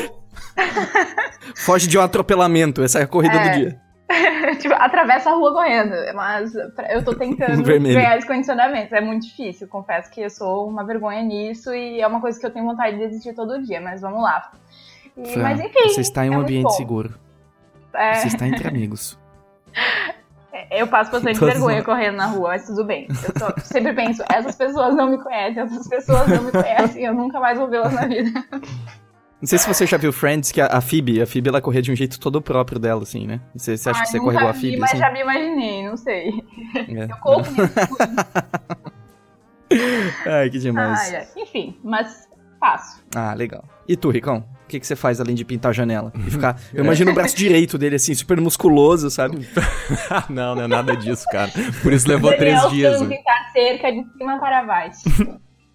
[1.56, 2.82] Foge de um atropelamento.
[2.82, 3.48] Essa é a corrida É.
[3.48, 3.80] do dia.
[4.60, 5.94] tipo, atravessa a rua correndo.
[6.14, 6.52] Mas
[6.90, 8.94] eu tô tentando ganhar esse condicionamento.
[8.94, 9.66] É muito difícil.
[9.66, 12.96] Confesso que eu sou uma vergonha nisso e é uma coisa que eu tenho vontade
[12.98, 14.52] de desistir todo dia, mas vamos lá.
[15.16, 15.88] E, Fran, mas enfim.
[15.88, 17.14] Você está em um é ambiente seguro.
[17.94, 18.14] É...
[18.14, 19.18] Você está entre amigos.
[20.52, 23.06] É, eu passo bastante Todos vergonha correndo na rua, mas tudo bem.
[23.08, 27.38] Eu sempre penso, essas pessoas não me conhecem, essas pessoas não me conhecem, eu nunca
[27.38, 28.30] mais vou vê-las na vida.
[29.44, 31.82] Não sei se você já viu Friends, que a, a Phoebe, a Phoebe ela corria
[31.82, 33.40] de um jeito todo próprio dela, assim, né?
[33.54, 34.78] Você, você acha Ai, que você corre igual a Phoebe?
[34.78, 34.98] Mas assim?
[34.98, 36.30] já me imaginei, não sei.
[36.74, 37.04] É.
[37.04, 37.42] Eu corro
[40.26, 41.12] Ai, que demais.
[41.12, 42.26] Ai, enfim, mas
[42.58, 43.04] faço.
[43.14, 43.64] Ah, legal.
[43.86, 44.44] E tu, Ricão?
[44.74, 46.12] O que, que você faz além de pintar a janela?
[46.26, 46.60] E ficar.
[46.74, 49.46] Eu imagino o braço direito dele, assim, super musculoso, sabe?
[50.28, 51.52] não, não é nada disso, cara.
[51.80, 53.00] Por isso levou Daniel três dias.
[53.00, 53.16] Né?
[53.16, 54.98] pintar cerca de cima para baixo.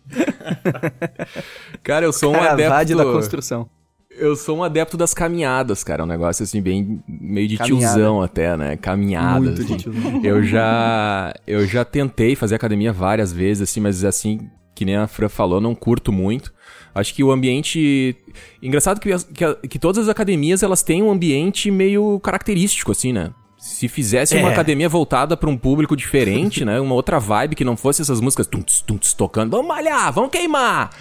[1.81, 2.97] cara, eu sou um adepto...
[2.97, 3.69] da construção.
[4.09, 6.01] Eu sou um adepto das caminhadas, cara.
[6.01, 7.93] É um negócio assim, bem meio de Caminhada.
[7.95, 8.75] tiozão até, né?
[8.75, 9.41] Caminhadas.
[9.41, 9.77] Muito assim.
[9.77, 10.21] de tiozão.
[10.25, 15.07] Eu já, eu já tentei fazer academia várias vezes, assim, mas assim, que nem a
[15.07, 16.53] Fran falou, não curto muito.
[16.99, 18.15] Acho que o ambiente.
[18.61, 23.31] Engraçado que, que, que todas as academias elas têm um ambiente meio característico, assim, né?
[23.59, 24.39] Se fizesse é.
[24.39, 26.79] uma academia voltada para um público diferente, né?
[26.79, 30.91] Uma outra vibe que não fosse essas músicas tunts, tunts, tocando, vamos malhar, vamos queimar.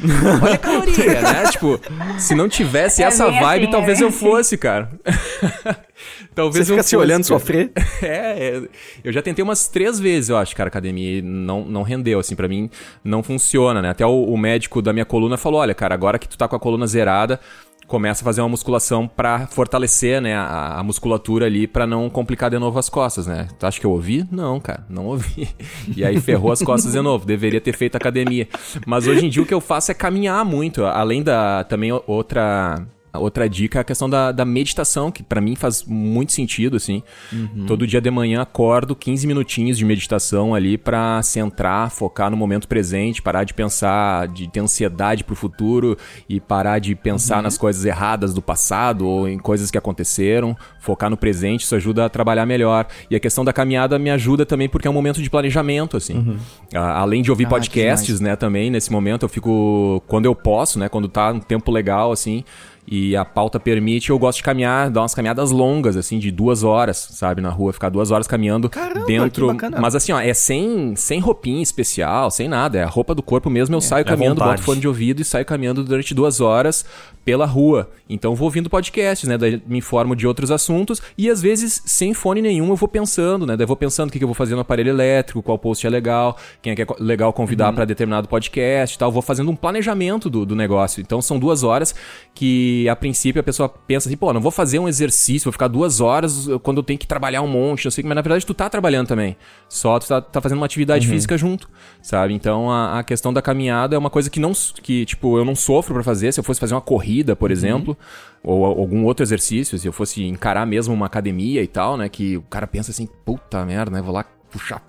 [0.42, 1.44] Olha a caloria, né?
[1.52, 1.80] Tipo,
[2.18, 4.90] se não tivesse é essa vibe, assim, talvez é eu fosse, cara.
[6.34, 7.38] talvez Você eu fica se olhando cara.
[7.38, 7.70] sofrer.
[8.02, 8.62] É, é,
[9.02, 12.36] eu já tentei umas três vezes, eu acho, cara, academia e não, não rendeu, assim,
[12.36, 12.70] para mim
[13.02, 13.90] não funciona, né?
[13.90, 16.54] Até o, o médico da minha coluna falou, olha, cara, agora que tu tá com
[16.56, 17.40] a coluna zerada,
[17.88, 22.50] começa a fazer uma musculação para fortalecer, né, a, a musculatura ali para não complicar
[22.50, 23.48] de novo as costas, né?
[23.58, 24.24] Tu acha que eu ouvi?
[24.30, 25.48] Não, cara, não ouvi.
[25.96, 27.24] E aí ferrou as costas de novo.
[27.24, 28.46] Deveria ter feito academia.
[28.86, 32.86] Mas hoje em dia o que eu faço é caminhar muito, além da também outra
[33.18, 37.02] Outra dica é a questão da, da meditação, que para mim faz muito sentido, assim.
[37.32, 37.66] Uhum.
[37.66, 42.68] Todo dia de manhã acordo 15 minutinhos de meditação ali para centrar, focar no momento
[42.68, 45.96] presente, parar de pensar, de ter ansiedade pro futuro
[46.28, 47.42] e parar de pensar uhum.
[47.42, 52.04] nas coisas erradas do passado ou em coisas que aconteceram, focar no presente, isso ajuda
[52.04, 52.86] a trabalhar melhor.
[53.10, 56.14] E a questão da caminhada me ajuda também porque é um momento de planejamento, assim.
[56.18, 56.38] Uhum.
[56.72, 60.88] além de ouvir ah, podcasts, né, também, nesse momento eu fico, quando eu posso, né,
[60.88, 62.44] quando tá um tempo legal, assim,
[62.90, 66.64] e a pauta permite, eu gosto de caminhar, dar umas caminhadas longas, assim, de duas
[66.64, 69.54] horas, sabe, na rua, ficar duas horas caminhando Caramba, dentro.
[69.80, 73.50] Mas assim, ó, é sem, sem roupinha especial, sem nada, é a roupa do corpo
[73.50, 76.40] mesmo, eu é, saio é caminhando, boto fone de ouvido e saio caminhando durante duas
[76.40, 76.84] horas
[77.28, 77.90] pela rua.
[78.08, 79.36] Então vou ouvindo podcasts, né?
[79.36, 83.44] Daí me informo de outros assuntos e às vezes sem fone nenhum eu vou pensando,
[83.44, 83.54] né?
[83.54, 85.90] Daí vou pensando o que, que eu vou fazer no aparelho elétrico, qual post é
[85.90, 87.74] legal, quem é que é legal convidar uhum.
[87.74, 89.12] para determinado podcast e tal.
[89.12, 91.02] Vou fazendo um planejamento do, do negócio.
[91.02, 91.94] Então são duas horas
[92.34, 95.68] que a princípio a pessoa pensa assim, pô, não vou fazer um exercício, vou ficar
[95.68, 98.52] duas horas quando eu tenho que trabalhar um monte, não sei mas na verdade tu
[98.52, 99.36] tá trabalhando também.
[99.68, 101.14] Só tu tá, tá fazendo uma atividade uhum.
[101.14, 101.68] física junto,
[102.02, 102.34] sabe?
[102.34, 104.52] Então a, a, questão da caminhada é uma coisa que não,
[104.82, 106.32] que tipo, eu não sofro para fazer.
[106.32, 107.56] Se eu fosse fazer uma corrida, por uhum.
[107.56, 107.98] exemplo,
[108.42, 112.08] ou algum outro exercício, se eu fosse encarar mesmo uma academia e tal, né?
[112.08, 114.02] Que o cara pensa assim, puta merda, né?
[114.02, 114.82] Vou lá puxar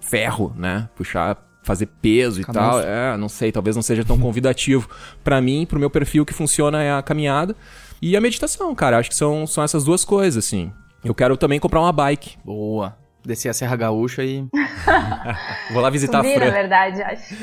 [0.00, 0.88] ferro, né?
[0.96, 2.80] Puxar fazer peso e tal.
[2.80, 4.88] É, não sei, talvez não seja tão convidativo.
[5.22, 7.54] para mim, pro meu perfil, que funciona é a caminhada
[8.00, 8.98] e a meditação, cara.
[8.98, 10.72] Acho que são, são essas duas coisas, assim.
[11.04, 12.38] Eu quero também comprar uma bike.
[12.44, 14.46] Boa descer a Serra Gaúcha e.
[15.72, 16.46] Vou lá visitar Subir, a Fran.
[16.46, 17.34] na verdade, acho.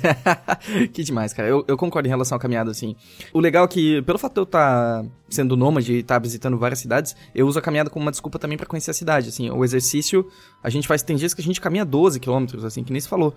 [0.92, 1.48] que demais, cara.
[1.48, 2.96] Eu, eu concordo em relação à caminhada, assim.
[3.32, 6.18] O legal é que, pelo fato de eu estar tá sendo nômade e estar tá
[6.18, 9.28] visitando várias cidades, eu uso a caminhada como uma desculpa também para conhecer a cidade,
[9.28, 9.50] assim.
[9.50, 10.26] O exercício,
[10.62, 11.02] a gente faz.
[11.02, 13.34] Tem dias que a gente caminha 12 quilômetros, assim, que nem se falou.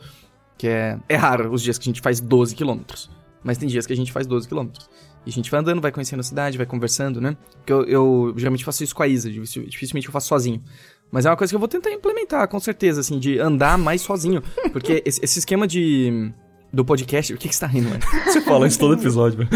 [0.57, 0.97] Que é.
[1.09, 3.09] É raro os dias que a gente faz 12 quilômetros.
[3.43, 4.89] Mas tem dias que a gente faz 12 quilômetros.
[5.25, 7.35] E a gente vai andando, vai conhecendo a cidade, vai conversando, né?
[7.57, 10.63] Porque eu, eu geralmente faço isso com a Isa, dificilmente eu faço sozinho.
[11.11, 14.01] Mas é uma coisa que eu vou tentar implementar, com certeza, assim, de andar mais
[14.01, 14.41] sozinho.
[14.71, 16.31] Porque esse, esse esquema de.
[16.71, 17.33] Do podcast.
[17.33, 18.01] O que, que você tá rindo, mano?
[18.25, 19.49] Você fala isso todo episódio, velho.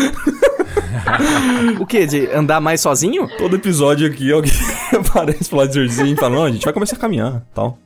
[1.79, 2.05] o que?
[2.05, 3.27] De andar mais sozinho?
[3.37, 4.51] Todo episódio aqui alguém
[4.97, 7.77] aparece pro lado e fala: Não, a gente vai começar a caminhar tal.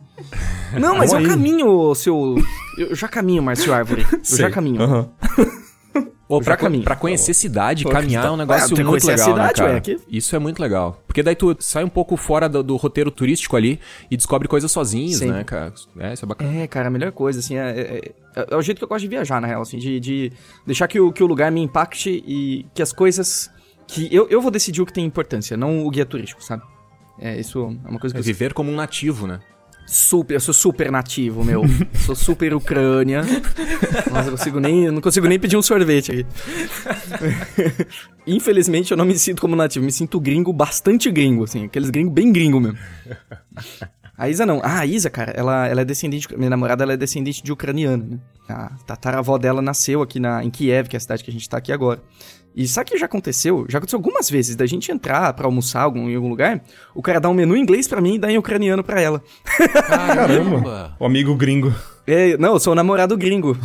[0.80, 1.26] Não, mas Vamos eu aí.
[1.28, 2.36] caminho, seu.
[2.78, 4.06] Eu já caminho, Márcio Árvore.
[4.12, 4.38] Eu Sei.
[4.40, 4.82] já caminho.
[4.82, 5.10] Uhum.
[6.28, 9.62] Ou pra, pra conhecer cidade, Pô, caminhar é um negócio é, muito legal, né, cidade,
[9.62, 9.84] né, cara?
[9.88, 11.00] Ué, Isso é muito legal.
[11.06, 14.72] Porque daí tu sai um pouco fora do, do roteiro turístico ali e descobre coisas
[14.72, 15.72] sozinhos, né, cara?
[16.00, 16.62] É, isso é bacana.
[16.62, 19.02] É, cara, a melhor coisa, assim, é, é, é, é, o jeito que eu gosto
[19.02, 20.32] de viajar, na real, assim, de, de
[20.66, 23.52] deixar que o, que o lugar me impacte e que as coisas...
[23.88, 26.64] Que eu, eu vou decidir o que tem importância, não o guia turístico, sabe?
[27.20, 28.20] É, isso é uma coisa que...
[28.20, 29.42] É viver como um nativo, né?
[29.86, 31.64] Super, eu sou super nativo, meu.
[32.06, 33.22] sou super Ucrânia.
[34.12, 36.26] Nossa, eu consigo nem, eu não consigo nem pedir um sorvete aqui.
[38.26, 39.86] Infelizmente, eu não me sinto como nativo.
[39.86, 41.66] Me sinto gringo, bastante gringo, assim.
[41.66, 42.78] Aqueles gringos bem gringo mesmo.
[44.18, 44.62] A Isa não.
[44.64, 46.36] Ah, a Isa, cara, ela, ela é descendente.
[46.36, 48.20] Minha namorada ela é descendente de ucraniano, né?
[48.48, 51.48] A tataravó dela nasceu aqui na, em Kiev, que é a cidade que a gente
[51.48, 52.02] tá aqui agora.
[52.56, 53.66] E sabe que já aconteceu?
[53.68, 57.20] Já aconteceu algumas vezes da gente entrar para almoçar algum, em algum lugar, o cara
[57.20, 59.22] dá um menu em inglês para mim e dá em ucraniano para ela.
[59.88, 60.96] Caramba!
[60.98, 61.74] o amigo gringo.
[62.08, 63.58] É, não, eu sou o namorado gringo.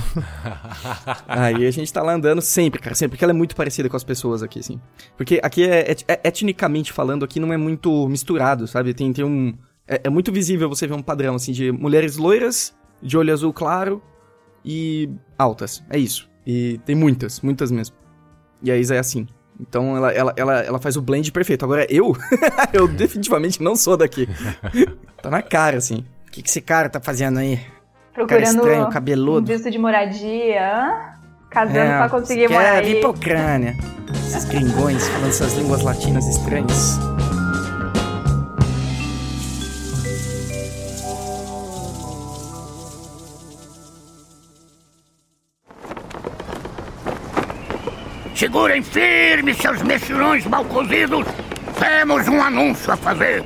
[1.28, 3.96] Aí a gente tá lá andando sempre, cara, sempre, porque ela é muito parecida com
[3.96, 4.80] as pessoas aqui, assim.
[5.16, 8.92] Porque aqui é, é, é etnicamente falando, aqui não é muito misturado, sabe?
[8.92, 9.54] Tem, tem um.
[9.86, 13.52] É, é muito visível você ver um padrão, assim, de mulheres loiras, de olho azul
[13.52, 14.02] claro
[14.64, 15.84] e altas.
[15.90, 16.28] É isso.
[16.46, 17.99] E tem muitas, muitas mesmo.
[18.62, 19.26] E a Isa é assim.
[19.58, 21.64] Então ela, ela, ela, ela faz o blend perfeito.
[21.64, 22.16] Agora eu,
[22.72, 24.28] eu definitivamente não sou daqui.
[25.22, 26.04] tá na cara, assim.
[26.26, 27.60] O que, que esse cara tá fazendo aí?
[28.14, 29.40] Procurando cara estranho, cabeludo.
[29.40, 31.14] um visto de moradia,
[31.48, 33.76] casando é, pra conseguir morar vir pra Ucrânia.
[34.26, 36.98] Esses gringões falando essas línguas latinas estranhas.
[48.40, 51.26] Segurem firme, seus mexilhões mal cozidos.
[51.78, 53.44] Temos um anúncio a fazer.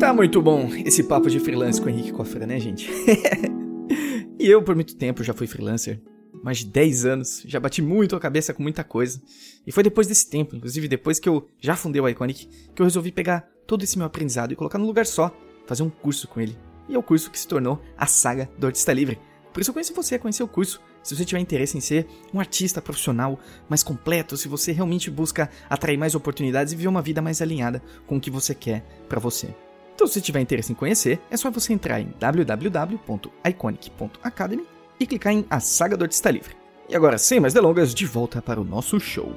[0.00, 2.90] Tá muito bom esse papo de freelance com o Henrique Cofra, né, gente?
[4.36, 6.02] e eu, por muito tempo, já fui freelancer.
[6.42, 7.44] Mais de 10 anos.
[7.46, 9.22] Já bati muito a cabeça com muita coisa.
[9.64, 12.84] E foi depois desse tempo, inclusive depois que eu já fundei o Iconic, que eu
[12.84, 15.32] resolvi pegar todo esse meu aprendizado e colocar num lugar só.
[15.68, 16.58] Fazer um curso com ele.
[16.88, 19.20] E é o curso que se tornou a saga do Artista Livre.
[19.52, 20.80] Por isso eu conheci você, conhecer o curso.
[21.02, 23.38] Se você tiver interesse em ser um artista profissional
[23.68, 27.82] mais completo, se você realmente busca atrair mais oportunidades e viver uma vida mais alinhada
[28.06, 29.54] com o que você quer para você.
[29.94, 34.64] Então, se tiver interesse em conhecer, é só você entrar em www.iconic.academy
[35.00, 36.54] e clicar em A Saga do Artista Livre.
[36.88, 39.34] E agora, sem mais delongas, de volta para o nosso show.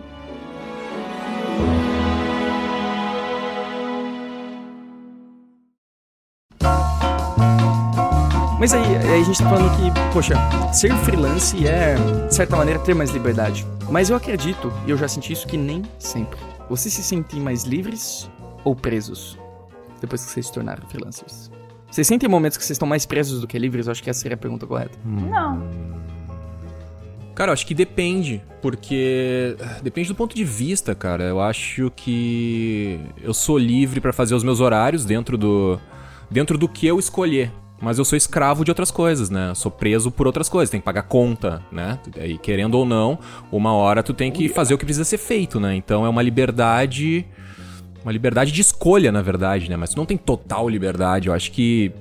[8.61, 10.35] Mas aí, aí, a gente tá falando que, poxa,
[10.71, 11.95] ser freelance é,
[12.27, 13.65] de certa maneira, ter mais liberdade.
[13.89, 16.37] Mas eu acredito, e eu já senti isso, que nem sempre.
[16.69, 18.29] Vocês se sentem mais livres
[18.63, 19.35] ou presos
[19.99, 21.49] depois que vocês se tornaram freelancers?
[21.89, 23.87] Vocês sentem momentos que vocês estão mais presos do que livres?
[23.87, 24.95] Eu acho que essa seria a pergunta correta.
[25.03, 25.67] Não.
[27.33, 31.23] Cara, eu acho que depende, porque depende do ponto de vista, cara.
[31.23, 35.79] Eu acho que eu sou livre para fazer os meus horários dentro do
[36.29, 37.51] dentro do que eu escolher
[37.81, 39.53] mas eu sou escravo de outras coisas, né?
[39.55, 41.99] sou preso por outras coisas, tem que pagar conta, né?
[42.23, 43.17] E querendo ou não,
[43.51, 45.75] uma hora tu tem que fazer o que precisa ser feito, né?
[45.75, 47.25] Então é uma liberdade.
[48.03, 49.75] Uma liberdade de escolha, na verdade, né?
[49.75, 51.27] Mas tu não tem total liberdade.
[51.27, 51.91] Eu acho que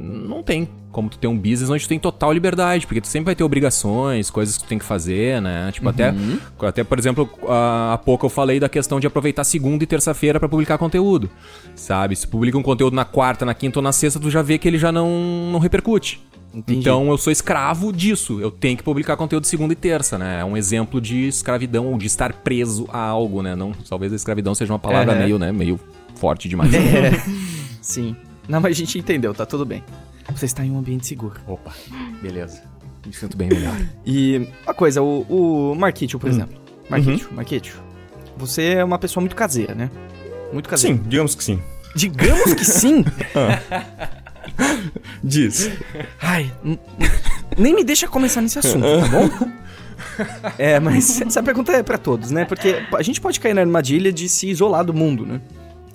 [0.00, 3.26] não tem como tu ter um business onde tu tem total liberdade, porque tu sempre
[3.26, 5.70] vai ter obrigações, coisas que tu tem que fazer, né?
[5.72, 5.90] Tipo, uhum.
[5.90, 6.14] até,
[6.66, 10.48] até, por exemplo, há pouco eu falei da questão de aproveitar segunda e terça-feira para
[10.48, 11.30] publicar conteúdo,
[11.74, 12.16] sabe?
[12.16, 14.66] Se publica um conteúdo na quarta, na quinta ou na sexta, tu já vê que
[14.66, 16.20] ele já não, não repercute.
[16.52, 16.80] Entendi.
[16.80, 18.40] Então eu sou escravo disso.
[18.40, 20.40] Eu tenho que publicar conteúdo segunda e terça, né?
[20.40, 23.54] É um exemplo de escravidão ou de estar preso a algo, né?
[23.54, 25.18] Não, talvez a escravidão seja uma palavra é.
[25.18, 25.78] meio, né, meio
[26.16, 26.72] forte demais.
[26.74, 27.12] É.
[27.82, 28.16] Sim.
[28.48, 29.84] Não, mas a gente entendeu, tá tudo bem.
[30.32, 31.40] Você está em um ambiente seguro.
[31.46, 31.72] Opa,
[32.22, 32.62] beleza.
[33.06, 33.76] Me sinto bem melhor.
[34.04, 36.32] E uma coisa, o, o Marquitio, por hum.
[36.32, 36.60] exemplo.
[36.88, 37.36] Marquitio, uhum.
[37.36, 37.74] Marquitio.
[38.36, 39.90] Você é uma pessoa muito caseira, né?
[40.52, 40.96] Muito caseira.
[40.96, 41.62] Sim, digamos que sim.
[41.94, 43.04] Digamos que sim?
[43.34, 44.08] ah.
[45.22, 45.70] Diz.
[46.20, 46.52] Ai,
[47.56, 49.58] nem me deixa começar nesse assunto, tá bom?
[50.58, 52.44] É, mas essa pergunta é para todos, né?
[52.44, 55.40] Porque a gente pode cair na armadilha de se isolar do mundo, né?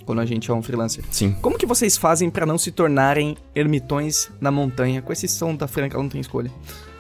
[0.06, 1.04] Quando a gente é um freelancer.
[1.12, 1.36] Sim.
[1.42, 5.02] Como que vocês fazem para não se tornarem ermitões na montanha?
[5.02, 6.52] Com esse som da Franca, ela não tem escolha.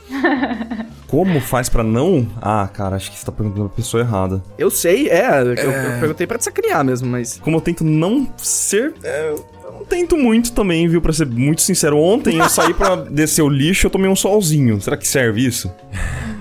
[1.08, 2.28] Como faz para não?
[2.42, 4.44] Ah, cara, acho que você tá perguntando pra pessoa errada.
[4.58, 5.26] Eu sei, é.
[5.26, 5.42] é...
[5.42, 7.40] Eu, eu, perguntei pra te sacanear mesmo, mas.
[7.40, 8.94] Como eu tento não ser.
[9.04, 11.02] É, eu não tento muito também, viu?
[11.02, 11.98] Pra ser muito sincero.
[11.98, 14.82] Ontem eu saí para descer o lixo eu tomei um solzinho.
[14.82, 15.72] Será que serve isso?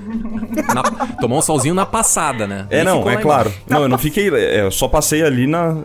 [0.75, 0.83] Na,
[1.21, 2.67] tomou um solzinho na passada, né?
[2.71, 3.49] É, não, é claro.
[3.49, 3.65] Embaixo.
[3.69, 4.29] Não, eu não fiquei.
[4.29, 5.77] É, eu só passei ali na.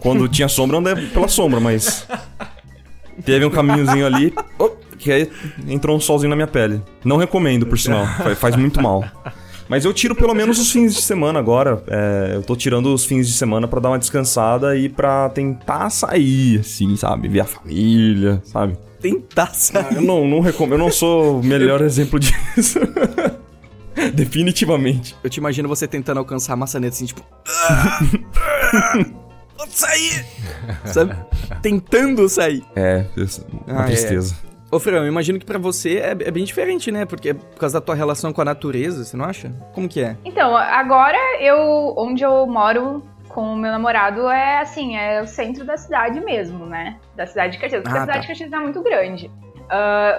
[0.00, 2.06] Quando tinha sombra, andei pela sombra, mas.
[3.24, 4.34] Teve um caminhozinho ali.
[4.58, 5.30] Oh, que aí
[5.68, 6.82] entrou um solzinho na minha pele.
[7.04, 8.06] Não recomendo, por sinal.
[8.36, 9.04] Faz muito mal.
[9.68, 11.82] Mas eu tiro pelo menos os fins de semana agora.
[11.88, 15.90] É, eu tô tirando os fins de semana para dar uma descansada e para tentar
[15.90, 17.28] sair, assim, sabe?
[17.28, 18.76] Ver a família, sabe?
[19.00, 19.86] Tentar sair.
[19.90, 20.74] Ah, eu não, não recomendo.
[20.74, 22.78] Eu não sou o melhor exemplo disso.
[24.16, 25.14] Definitivamente.
[25.22, 27.22] Eu te imagino você tentando alcançar a maçaneta assim, tipo.
[29.56, 30.24] Vou sair!
[30.84, 31.14] Sabe?
[31.62, 32.64] tentando sair.
[32.74, 33.04] É,
[33.66, 33.86] uma Ah, é.
[33.86, 34.36] tristeza.
[34.70, 37.06] Ô, Fran, eu imagino que pra você é, é bem diferente, né?
[37.06, 39.50] Porque é por causa da tua relação com a natureza, você não acha?
[39.72, 40.16] Como que é?
[40.24, 45.64] Então, agora eu, onde eu moro com o meu namorado é assim, é o centro
[45.64, 46.96] da cidade mesmo, né?
[47.16, 47.82] Da cidade de Caxias.
[47.82, 48.22] Porque Ah, a cidade tá.
[48.22, 49.30] de Caxias é muito grande.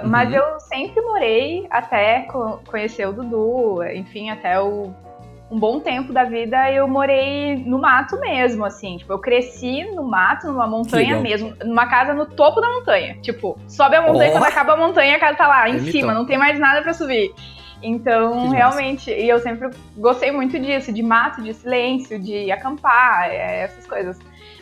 [0.03, 0.35] Mas Uhum.
[0.35, 4.93] eu sempre morei até co- conhecer o Dudu, enfim, até o,
[5.49, 8.97] um bom tempo da vida eu morei no mato mesmo, assim.
[8.97, 13.17] Tipo, eu cresci no mato, numa montanha mesmo, numa casa no topo da montanha.
[13.21, 14.33] Tipo, sobe a montanha, Ó.
[14.33, 16.81] quando acaba a montanha, a casa tá lá em Ele cima, não tem mais nada
[16.81, 17.33] pra subir.
[17.81, 23.61] Então, realmente, e eu sempre gostei muito disso, de mato, de silêncio, de acampar, é,
[23.61, 24.17] essas coisas.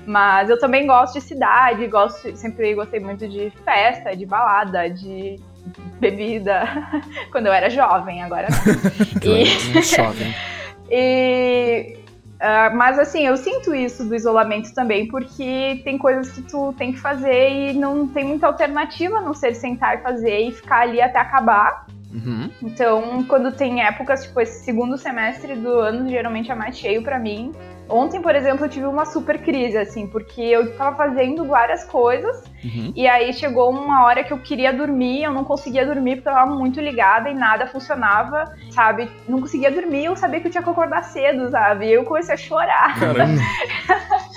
[0.06, 5.40] Mas eu também gosto de cidade, gosto, sempre gostei muito de festa, de balada, de
[6.00, 6.64] bebida,
[7.32, 8.56] quando eu era jovem, agora não.
[9.36, 10.36] E- Um jovem.
[10.92, 11.98] e,
[12.40, 16.92] ah, mas assim, eu sinto isso do isolamento também, porque tem coisas que tu tem
[16.92, 20.82] que fazer e não tem muita alternativa a não ser sentar e fazer e ficar
[20.82, 21.88] ali até acabar.
[22.14, 22.50] Uhum.
[22.62, 27.20] Então, quando tem épocas, tipo, esse segundo semestre do ano geralmente é mais cheio pra
[27.20, 27.52] mim.
[27.88, 32.44] Ontem, por exemplo, eu tive uma super crise, assim, porque eu tava fazendo várias coisas
[32.64, 32.92] Uhum.
[32.96, 36.34] e aí chegou uma hora que eu queria dormir, eu não conseguia dormir porque eu
[36.34, 39.08] tava muito ligada e nada funcionava, sabe?
[39.28, 41.86] Não conseguia dormir, eu sabia que eu tinha que acordar cedo, sabe?
[41.86, 43.00] E eu comecei a chorar.
[43.00, 43.34] Caramba.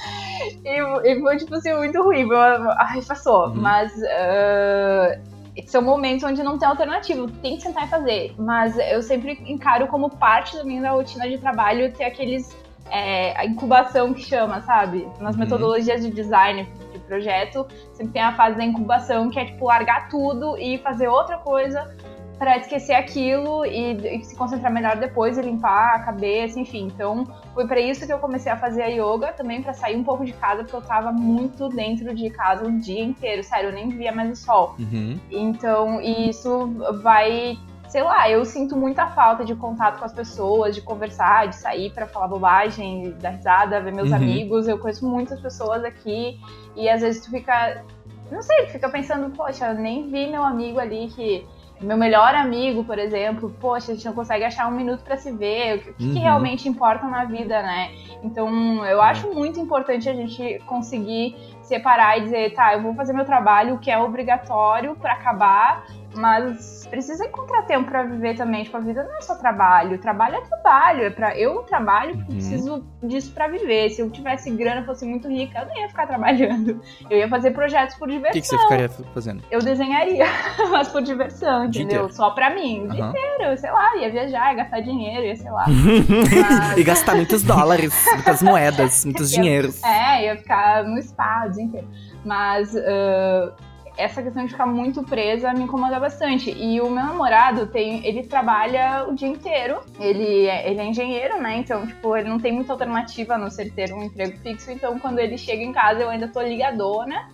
[0.64, 0.80] E,
[1.10, 2.28] e foi, tipo assim, muito ruim.
[2.76, 3.48] Ai, passou.
[3.48, 3.54] Uhum.
[3.56, 5.18] Mas ah,
[5.66, 7.26] são momentos onde não tem alternativa.
[7.42, 8.34] Tem que sentar e fazer.
[8.38, 12.56] Mas eu sempre encaro como parte da minha rotina de trabalho ter aqueles.
[12.90, 15.08] É, a incubação que chama, sabe?
[15.20, 15.40] Nas Uhum.
[15.40, 20.08] metodologias de design de projeto, sempre tem a fase da incubação, que é tipo largar
[20.08, 21.94] tudo e fazer outra coisa
[22.38, 26.86] pra esquecer aquilo e, e se concentrar melhor depois e limpar a cabeça, enfim.
[26.86, 30.04] Então, foi pra isso que eu comecei a fazer a yoga, também pra sair um
[30.04, 33.74] pouco de casa, porque eu tava muito dentro de casa o dia inteiro, sério, eu
[33.74, 34.76] nem via mais o sol.
[34.78, 35.18] Uhum.
[35.32, 36.68] Então, isso
[37.02, 37.58] vai,
[37.88, 41.90] sei lá, eu sinto muita falta de contato com as pessoas, de conversar, de sair
[41.92, 44.16] pra falar bobagem, dar risada, ver meus Uhum.
[44.16, 44.68] amigos.
[44.68, 46.38] Eu conheço muitas pessoas aqui
[46.76, 47.82] e às vezes tu fica,
[48.30, 51.46] não sei, tu fica pensando, poxa, eu nem vi meu amigo ali que
[51.80, 55.30] meu melhor amigo, por exemplo, poxa, a gente não consegue achar um minuto pra se
[55.30, 56.22] ver, o que, o que Uhum.
[56.22, 57.90] realmente importa na vida, né?
[58.20, 63.12] Então, eu acho muito importante a gente conseguir separar e dizer, tá, eu vou fazer
[63.12, 65.86] meu trabalho, o que é obrigatório pra acabar,
[66.18, 68.64] mas precisa encontrar tempo pra viver também.
[68.64, 69.98] Tipo, a vida não é só trabalho.
[69.98, 71.04] Trabalho é trabalho.
[71.04, 71.36] É pra...
[71.38, 72.38] Eu trabalho porque Uhum.
[72.38, 73.90] preciso disso pra viver.
[73.90, 76.80] Se eu tivesse grana, fosse muito rica, eu não ia ficar trabalhando.
[77.08, 78.32] Eu ia fazer projetos por O diversão.
[78.32, 79.42] que, que você ficaria fazendo?
[79.50, 80.26] Eu desenharia,
[80.70, 82.08] mas por diversão, entendeu?
[82.10, 82.84] Só pra mim.
[82.86, 85.64] O dia inteiro, sei lá, ia viajar, ia gastar dinheiro, ia, sei lá.
[85.68, 89.82] Mas- E gastar muitos dólares, muitas moedas, muitos dinheiros.
[89.84, 91.88] É, ia ficar no spa o dia inteiro.
[92.24, 93.52] Mas ah,
[93.98, 96.50] essa questão de ficar muito presa me incomoda bastante.
[96.50, 99.80] E o meu namorado tem, ele trabalha o dia inteiro.
[99.98, 101.56] Ele é, ele é engenheiro, né?
[101.58, 104.70] Então, tipo, ele não tem muita alternativa a não ser ter um emprego fixo.
[104.70, 107.28] Então, quando ele chega em casa, eu ainda tô ligadona.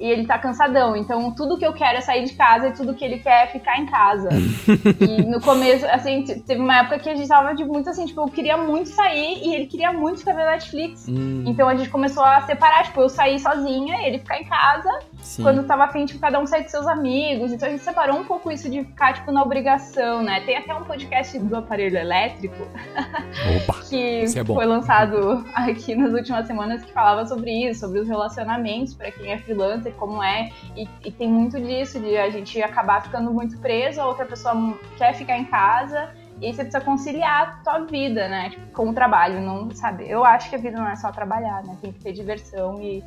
[0.00, 0.96] E ele tá cansadão.
[0.96, 3.46] Então, tudo que eu quero é sair de casa e tudo que ele quer é
[3.48, 4.30] ficar em casa.
[5.00, 8.20] e no começo, assim, teve uma época que a gente tava de muito assim, tipo,
[8.20, 11.06] eu queria muito sair e ele queria muito ficar vendo Netflix.
[11.08, 15.00] Hum, Então a gente começou a separar, tipo, eu sair sozinha, ele ficar em casa,
[15.20, 15.42] sim.
[15.42, 17.52] quando tava afim, tipo, cada um sair com seus amigos.
[17.52, 20.40] Então a gente separou um pouco isso de ficar, tipo, na obrigação, né?
[20.40, 22.66] Tem até um podcast do aparelho elétrico
[23.56, 23.80] Opa!
[23.88, 28.94] que é foi lançado aqui nas últimas semanas que falava sobre isso, sobre os relacionamentos
[28.94, 30.50] pra quem é freelancer, como é.
[30.76, 34.54] E, e tem muito disso, de a gente acabar ficando muito preso, a outra pessoa
[34.96, 36.10] quer ficar em casa.
[36.40, 38.50] E aí você precisa conciliar a tua vida, né?
[38.50, 40.08] Tipo, com o trabalho, não sabe?
[40.08, 41.76] Eu acho que a vida não é só trabalhar, né?
[41.82, 43.04] Tem que ter diversão e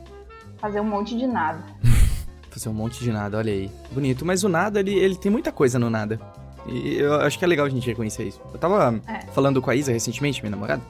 [0.58, 1.64] fazer um monte de nada.
[2.52, 3.72] Fazer um monte de nada, olha aí.
[3.92, 4.24] Bonito.
[4.24, 6.20] Mas o nada, ele, ele tem muita coisa no nada.
[6.68, 8.40] E eu acho que é legal a gente reconhecer isso.
[8.54, 9.22] Eu tava É.
[9.34, 10.84] falando com a Isa recentemente, minha namorada,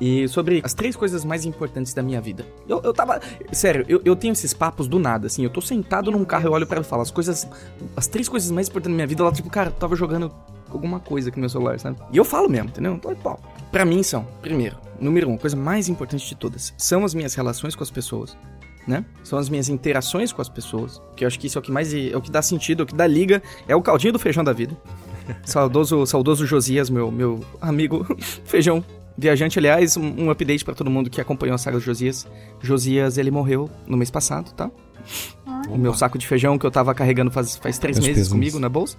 [0.00, 2.46] e sobre as três coisas mais importantes da minha vida.
[2.68, 3.20] Eu, eu tava.
[3.52, 5.44] Sério, eu, eu tenho esses papos do nada, assim.
[5.44, 7.48] Eu tô sentado num carro, eu olho e falo, as coisas.
[7.96, 10.32] As três coisas mais importantes da minha vida, ela, tipo, cara, eu tava jogando
[10.70, 11.98] alguma coisa aqui no meu celular, sabe?
[12.12, 12.94] E eu falo mesmo, entendeu?
[12.94, 13.38] Então, pô,
[13.70, 17.76] pra mim são, primeiro, número um, coisa mais importante de todas, são as minhas relações
[17.76, 18.36] com as pessoas
[18.86, 19.04] né?
[19.22, 21.00] São as minhas interações com as pessoas.
[21.16, 22.84] Que eu acho que isso é o que mais é o que dá sentido, é
[22.84, 24.76] o que dá liga, é o caldinho do feijão da vida.
[25.44, 28.04] saudoso, saudoso Josias, meu, meu amigo
[28.44, 28.84] feijão
[29.16, 32.26] viajante, aliás, um, um update pra todo mundo que acompanhou a saga do Josias.
[32.60, 34.70] Josias, ele morreu no mês passado, tá?
[35.68, 38.32] O meu saco de feijão que eu tava carregando faz, faz três Meus meses pêsames.
[38.32, 38.96] comigo na bolsa.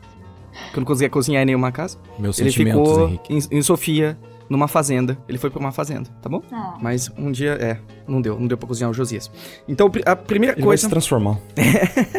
[0.72, 1.98] Que eu não conseguia cozinhar em nenhuma casa.
[2.20, 3.34] Meus Ele sentimentos, ficou Henrique.
[3.34, 4.18] em, em Sofia
[4.50, 5.18] numa fazenda.
[5.28, 6.44] Ele foi pra uma fazenda, tá bom?
[6.52, 6.78] Ah.
[6.82, 9.32] Mas um dia, é, não deu, não deu pra cozinhar o Josias.
[9.68, 10.84] Então, a primeira Ele vai coisa.
[10.84, 11.40] se transformar.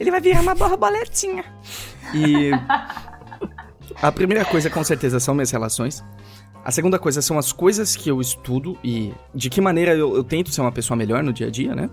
[0.00, 1.44] Ele vai virar uma borboletinha.
[2.14, 2.50] E.
[4.02, 6.02] A primeira coisa, com certeza, são minhas relações.
[6.64, 10.24] A segunda coisa são as coisas que eu estudo e de que maneira eu, eu
[10.24, 11.90] tento ser uma pessoa melhor no dia a dia, né?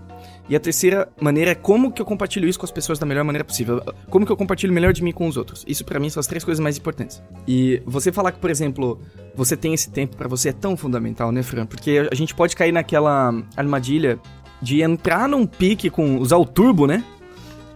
[0.48, 3.22] E a terceira maneira é como que eu compartilho isso com as pessoas da melhor
[3.22, 3.82] maneira possível.
[4.08, 5.62] Como que eu compartilho melhor de mim com os outros.
[5.68, 7.22] Isso pra mim são as três coisas mais importantes.
[7.46, 8.98] E você falar que, por exemplo,
[9.34, 11.66] você tem esse tempo pra você é tão fundamental, né, Fran?
[11.66, 14.18] Porque a gente pode cair naquela armadilha
[14.62, 17.04] de entrar num pique com usar o turbo, né?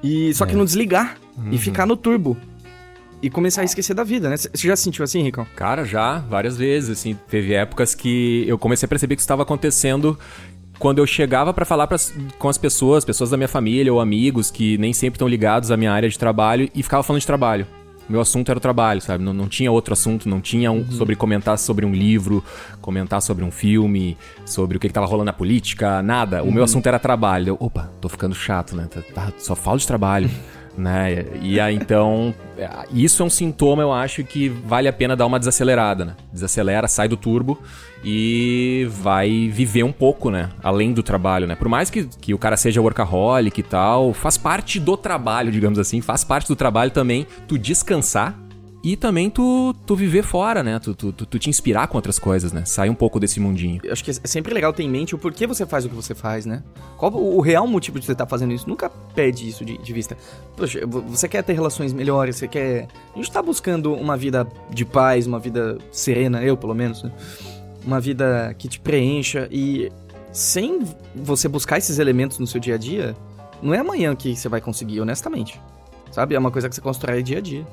[0.03, 0.57] E só que É.
[0.57, 1.51] não desligar Uhum.
[1.53, 2.37] e ficar no turbo.
[3.23, 4.37] E começar a esquecer da vida, né?
[4.37, 5.47] Você já se sentiu assim, Ricão?
[5.57, 9.43] Cara, já, várias vezes, assim, teve épocas que eu comecei a perceber que isso estava
[9.43, 10.19] acontecendo
[10.79, 11.89] quando eu chegava pra falar
[12.39, 15.77] com as pessoas, pessoas da minha família ou amigos que nem sempre estão ligados à
[15.77, 17.67] minha área de trabalho e ficava falando de trabalho.
[18.09, 19.25] Meu assunto era o trabalho, sabe?
[19.25, 22.45] Não, não tinha outro assunto, não tinha um, sobre comentar sobre um livro,
[22.81, 26.43] comentar sobre um filme, sobre o que, que tava rolando na política, nada.
[26.45, 27.49] O meu assunto era trabalho.
[27.49, 28.87] Eu, opa, tô ficando chato, né?
[28.89, 30.31] Tá- tá- só falo de trabalho.
[30.77, 31.25] né?
[31.41, 32.35] E aí, então,
[32.93, 36.17] isso é um sintoma, eu acho, que vale a pena dar uma desacelerada, né?
[36.33, 37.61] Desacelera, sai do turbo
[38.05, 40.51] e vai viver um pouco, né?
[40.63, 41.55] Além do trabalho, né?
[41.55, 45.79] Por mais que, que o cara seja workaholic e tal, faz parte do trabalho, digamos
[45.79, 48.46] assim, faz parte do trabalho também tu descansar
[48.89, 50.79] e também tu, tu viver fora, né?
[50.79, 52.65] Tu, tu, tu, te inspirar com outras coisas, né?
[52.65, 53.81] Sair um pouco desse mundinho.
[53.83, 55.95] Eu acho que é sempre legal ter em mente o porquê você faz o que
[55.97, 56.63] você faz, né?
[56.97, 58.69] Qual o, o real motivo de você estar fazendo isso?
[58.69, 60.17] Nunca perde isso de, de vista.
[60.57, 62.87] Poxa, vo- você quer ter relações melhores, você quer.
[63.13, 67.11] A gente tá buscando uma vida de paz, uma vida serena, eu pelo menos, né?
[67.85, 69.91] Uma vida que te preencha e
[70.31, 73.17] sem você buscar esses elementos no seu dia a dia,
[73.61, 75.61] não é amanhã que você vai conseguir, honestamente.
[76.13, 76.37] Sabe?
[76.37, 77.67] É uma coisa que você constrói dia a dia.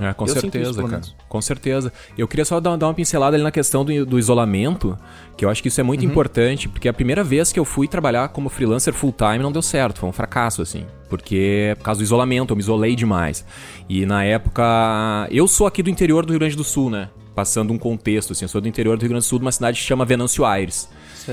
[0.00, 1.02] É, com Eu certeza, isso, cara.
[1.28, 1.92] Com certeza.
[2.18, 4.98] Eu queria só dar, dar uma pincelada ali na questão do, do isolamento,
[5.36, 6.10] que eu acho que isso é muito Uhum.
[6.10, 9.62] importante, porque a primeira vez que eu fui trabalhar como freelancer full time não deu
[9.62, 10.84] certo, foi um fracasso, assim.
[11.08, 13.44] Porque por causa do isolamento, eu me isolei demais.
[13.88, 15.28] E na época.
[15.30, 17.08] Eu sou aqui do interior do Rio Grande do Sul, né?
[17.34, 19.52] Passando um contexto, assim, eu sou do interior do Rio Grande do Sul, de uma
[19.52, 20.88] cidade que chama Venâncio Aires.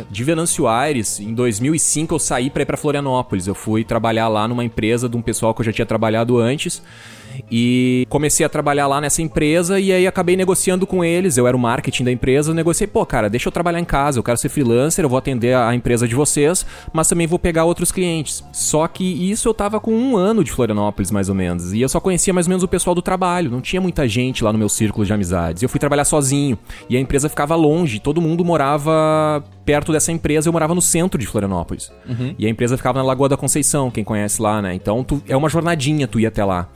[0.10, 3.46] De Venâncio Aires, em 2005 eu saí pra ir pra Florianópolis.
[3.48, 6.82] Eu fui trabalhar lá numa empresa de um pessoal que eu já tinha trabalhado antes.
[7.52, 11.38] E comecei a trabalhar lá nessa empresa e aí acabei negociando com eles.
[11.38, 14.20] Eu era o marketing da empresa, eu negociei, pô, cara, deixa eu trabalhar em casa,
[14.20, 17.66] eu quero ser freelancer, eu vou atender a empresa de vocês, mas também vou pegar
[17.66, 18.44] outros clientes.
[18.52, 21.74] Só que isso eu tava com um ano de Florianópolis, mais ou menos.
[21.74, 23.50] E eu só conhecia mais ou menos o pessoal do trabalho.
[23.52, 25.64] Não tinha muita gente lá no meu círculo de amizades.
[25.64, 26.58] Eu fui trabalhar sozinho.
[26.90, 31.18] E a empresa ficava longe, todo mundo morava perto dessa empresa, eu morava no centro
[31.20, 31.92] de Florianópolis.
[32.38, 34.74] E a empresa ficava na Lagoa da Conceição, quem conhece lá, né?
[34.76, 36.68] Então tu- é uma jornadinha tu ir até lá.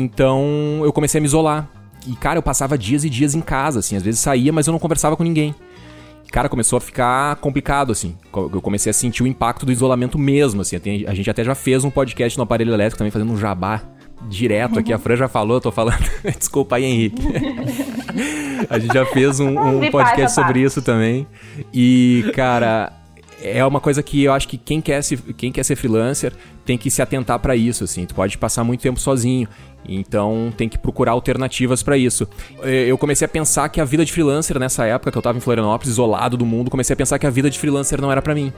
[0.00, 1.68] Então eu comecei a me isolar.
[2.06, 3.96] E, cara, eu passava dias e dias em casa, assim.
[3.96, 5.54] Às vezes saía, mas eu não conversava com ninguém.
[6.26, 8.16] E, Cara, começou a ficar complicado, assim.
[8.32, 10.76] Eu comecei a sentir o impacto do isolamento mesmo, assim.
[11.06, 13.82] A gente até já fez um podcast no aparelho elétrico também, fazendo um jabá
[14.28, 14.92] direto aqui.
[14.92, 16.02] A Fran já falou, eu tô falando.
[16.38, 17.22] Desculpa aí, Henrique.
[18.68, 21.26] a gente já fez um, um podcast sobre isso também.
[21.72, 22.92] E, cara,
[23.42, 26.32] é uma coisa que eu acho que quem quer, se, quem quer ser freelancer
[26.64, 28.04] tem que se atentar pra isso, assim.
[28.06, 29.48] Tu pode passar muito tempo sozinho.
[29.88, 32.28] Então tem que procurar alternativas pra isso.
[32.62, 35.38] Eh, Eu comecei a pensar que a vida de freelancer nessa época que eu tava
[35.38, 38.20] em Florianópolis, isolado do mundo, comecei a pensar que a vida de freelancer não era
[38.20, 38.52] pra mim.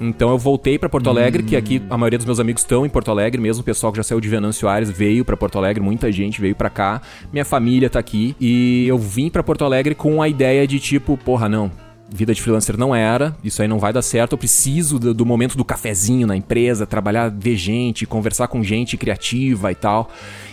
[0.00, 2.88] Então eu voltei pra Porto Alegre, que aqui a maioria dos meus amigos estão em
[2.88, 5.80] Porto Alegre, mesmo o pessoal que já saiu de Venâncio Aires veio pra Porto Alegre,
[5.82, 7.00] muita gente veio pra cá.
[7.32, 11.16] Minha família tá aqui e eu vim pra Porto Alegre com a ideia de tipo,
[11.16, 11.70] porra, não,
[12.08, 15.26] vida de freelancer não era, isso aí não vai dar certo, eu preciso do, do
[15.26, 20.10] momento do cafezinho na empresa, trabalhar, ver gente, conversar com gente criativa e tal.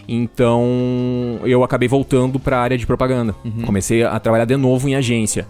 [0.08, 3.36] Então eu acabei voltando para a área de propaganda.
[3.66, 5.47] Comecei a trabalhar de novo em agência.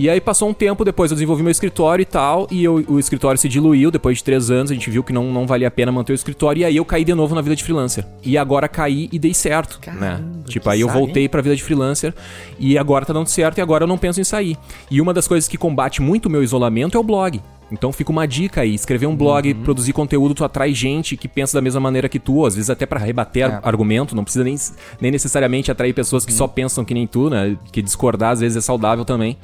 [0.00, 3.00] E aí passou um tempo depois, eu desenvolvi meu escritório e tal, e eu- o
[3.00, 5.70] escritório se diluiu, depois de três anos a gente viu que não, não valia a
[5.72, 8.04] pena manter o escritório, e aí eu caí de novo na vida de freelancer.
[8.22, 9.98] E agora caí e dei certo, né?
[9.98, 12.14] Caramba, Tipo, que aí eu voltei pra vida de freelancer,
[12.60, 14.56] e agora tá dando certo, e agora eu não penso em sair.
[14.88, 17.40] E uma das coisas que combate muito o meu isolamento é o blog.
[17.70, 19.62] Então fica uma dica aí, escrever um blog, Uhum.
[19.62, 22.86] produzir conteúdo, tu atrai gente que pensa da mesma maneira que tu, às vezes até
[22.86, 23.60] pra rebater É.
[23.62, 24.56] argumento, não precisa nem,
[25.00, 26.50] nem necessariamente atrair pessoas que só Uhum.
[26.50, 27.56] pensam que nem tu, né?
[27.70, 29.36] Que discordar às vezes é saudável também.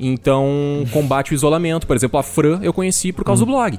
[0.00, 0.46] Então,
[0.92, 1.86] combate o isolamento.
[1.86, 3.78] Por exemplo, a Fran eu conheci por causa do blog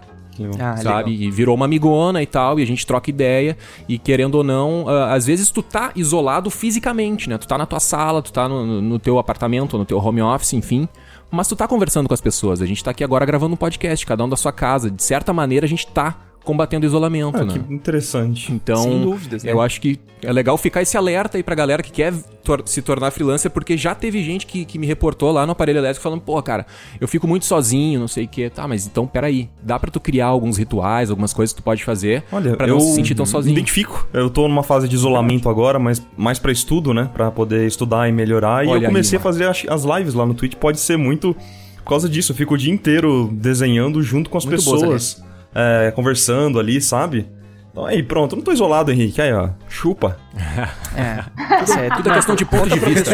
[0.59, 1.09] Ah, sabe?
[1.09, 1.09] legal.
[1.09, 3.57] E virou uma amigona e tal, e a gente troca ideia.
[3.89, 7.37] E querendo ou não, ah, às vezes tu tá isolado fisicamente, né?
[7.39, 10.53] Tu tá na tua sala, tu tá no, no teu apartamento, no teu home office,
[10.53, 10.87] enfim.
[11.29, 12.61] Mas tu tá conversando com as pessoas.
[12.61, 14.89] A gente tá aqui agora gravando um podcast, cada um da sua casa.
[14.89, 17.53] De certa maneira, a gente tá combatendo o isolamento, Ah, né?
[17.67, 18.51] que interessante.
[18.51, 19.51] Então, Sem dúvidas, né?
[19.51, 22.81] eu acho que é legal ficar esse alerta aí pra galera que quer tor- se
[22.81, 26.21] tornar freelancer, porque já teve gente que, que me reportou lá no aparelho elétrico falando,
[26.21, 26.65] pô, cara,
[26.99, 28.49] eu fico muito sozinho, não sei o quê.
[28.49, 31.83] Tá, mas então, peraí, dá pra tu criar alguns rituais, algumas coisas que tu pode
[31.83, 33.53] fazer Olha, pra eu não se sentir tão me sozinho.
[33.53, 34.07] identifico.
[34.13, 37.09] Eu tô numa fase de isolamento agora, mas mais pra estudo, né?
[37.13, 38.65] Pra poder estudar e melhorar.
[38.65, 40.55] E Olha eu comecei aí, a fazer as, as lives lá no Twitch.
[40.55, 41.35] Pode ser muito
[41.83, 42.31] por causa disso.
[42.31, 45.23] Eu fico o dia inteiro desenhando junto com as Muito boas, pessoas.
[45.57, 47.27] É, conversando ali, sabe?
[47.71, 48.33] Então aí, pronto.
[48.33, 49.21] Eu não tô isolado, Henrique.
[49.21, 49.49] Aí, ó.
[49.67, 50.17] Chupa.
[50.95, 51.23] É,
[51.59, 51.97] tá certo.
[51.97, 53.11] Tudo é questão de ponto de vista.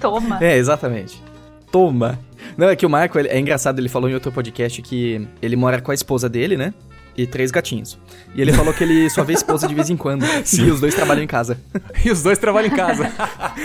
[0.00, 0.38] Toma.
[0.40, 1.20] É, exatamente.
[1.72, 2.16] Toma.
[2.56, 5.56] Não, é que o Marco, ele- é engraçado, ele falou em outro podcast que ele
[5.56, 6.72] mora com a esposa dele, né?
[7.16, 7.98] E três gatinhos.
[8.34, 10.24] E ele falou que ele só vê esposa de vez em quando.
[10.56, 11.58] E os dois trabalham em casa.
[12.04, 13.10] E os dois trabalham em casa.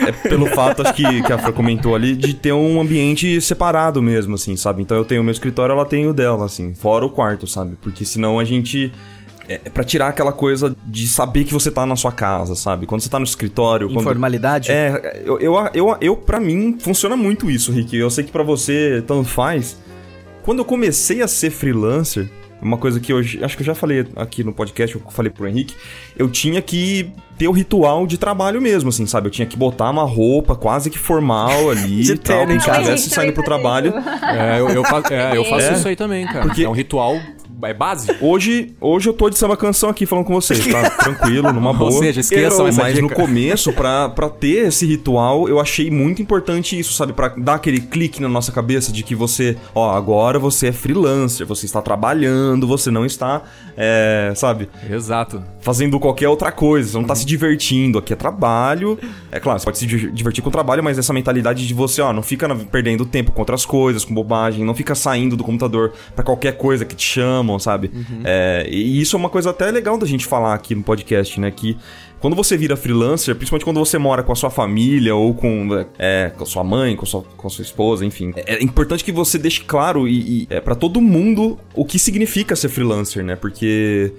[0.08, 4.02] É pelo fato, acho que, que a Fran comentou ali, de ter um ambiente separado
[4.02, 4.82] mesmo, assim, sabe?
[4.82, 7.78] Então eu tenho o meu escritório, ela tem o dela, assim, fora o quarto, sabe?
[7.82, 8.92] Porque senão a gente.
[9.48, 12.86] É é pra tirar aquela coisa de saber que você tá na sua casa, sabe?
[12.86, 13.88] Quando você tá no escritório.
[13.88, 14.02] Quando...
[14.02, 14.72] Informalidade?
[14.72, 17.96] É, eu, eu, eu, eu, pra mim, funciona muito isso, Rick.
[17.96, 19.78] Eu sei que pra você tanto faz.
[20.44, 22.30] Quando eu comecei a ser freelancer,
[22.62, 25.48] uma coisa que eu acho que eu já falei aqui no podcast, eu falei pro
[25.48, 25.76] Henrique,
[26.18, 29.28] eu tinha que ter o ritual de trabalho mesmo, assim, sabe?
[29.28, 32.70] Eu tinha que botar uma roupa quase que formal ali De e tal, como se
[32.70, 33.94] eu estivesse saindo pro trabalho.
[34.24, 35.74] É, eu, eu fa- é, eu faço É.
[35.74, 36.42] isso aí também, cara.
[36.46, 37.16] Porque- É um ritual,
[37.64, 38.16] é base.
[38.22, 40.90] Hoje, hoje eu tô de samba canção aqui falando com vocês, tá?
[41.04, 41.92] Tranquilo, numa boa.
[41.92, 43.08] Ou seja, esqueçam essa Mas dica.
[43.08, 47.14] no começo, pra, pra ter esse ritual, eu achei muito importante isso, sabe?
[47.14, 51.46] Pra dar aquele clique na nossa cabeça de que você, ó, agora você é freelancer,
[51.46, 53.42] você está trabalhando, você não está,
[53.78, 55.44] é, sabe, Exato.
[55.62, 58.00] fazendo qualquer outra coisa, você não tá se divertindo.
[58.00, 58.98] Aqui é trabalho.
[59.32, 62.02] É claro, você pode se di- divertir com o trabalho, mas essa mentalidade de você,
[62.02, 65.94] ó, não fica perdendo tempo com outras coisas, com bobagem, não fica saindo do computador
[66.16, 67.20] pra qualquer coisa que te
[67.60, 67.92] sabe?
[68.24, 71.52] É, e isso é uma coisa até legal da gente falar aqui no podcast, né?
[71.52, 71.78] Que
[72.20, 76.32] quando você vira freelancer, principalmente quando você mora com a sua família ou com, é,
[76.36, 79.04] com a sua mãe, com a sua, com a sua esposa, enfim, é, é importante
[79.04, 83.24] que você deixe claro e, e é, para todo mundo o que significa ser freelancer,
[83.24, 83.36] né?
[83.36, 84.14] Porque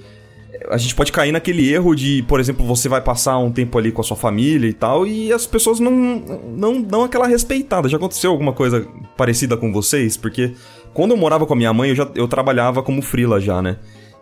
[0.69, 3.91] a gente pode cair naquele erro de, por exemplo, você vai passar um tempo ali
[3.91, 7.89] com a sua família e tal, e as pessoas não não dão aquela respeitada.
[7.89, 10.17] Já aconteceu alguma coisa parecida com vocês?
[10.17, 10.53] Porque
[10.93, 13.77] quando eu morava com a minha mãe, eu já eu trabalhava como frila já, né?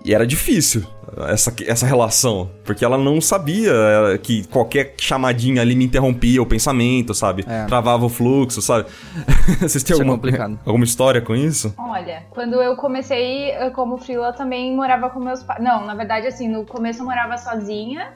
[0.05, 0.87] E era difícil
[1.29, 3.71] essa, essa relação, porque ela não sabia
[4.15, 7.45] eh, que qualquer chamadinha ali me interrompia o pensamento, sabe?
[7.47, 7.67] É.
[7.67, 8.89] Travava o fluxo, sabe?
[9.61, 10.59] Vocês têm Isso é alguma, complicado.
[10.65, 11.75] alguma história com isso?
[11.79, 15.63] Olha, quando eu comecei eh, como freela, eu também morava com meus pais.
[15.63, 18.13] Não, na verdade, assim, no começo eu morava sozinha.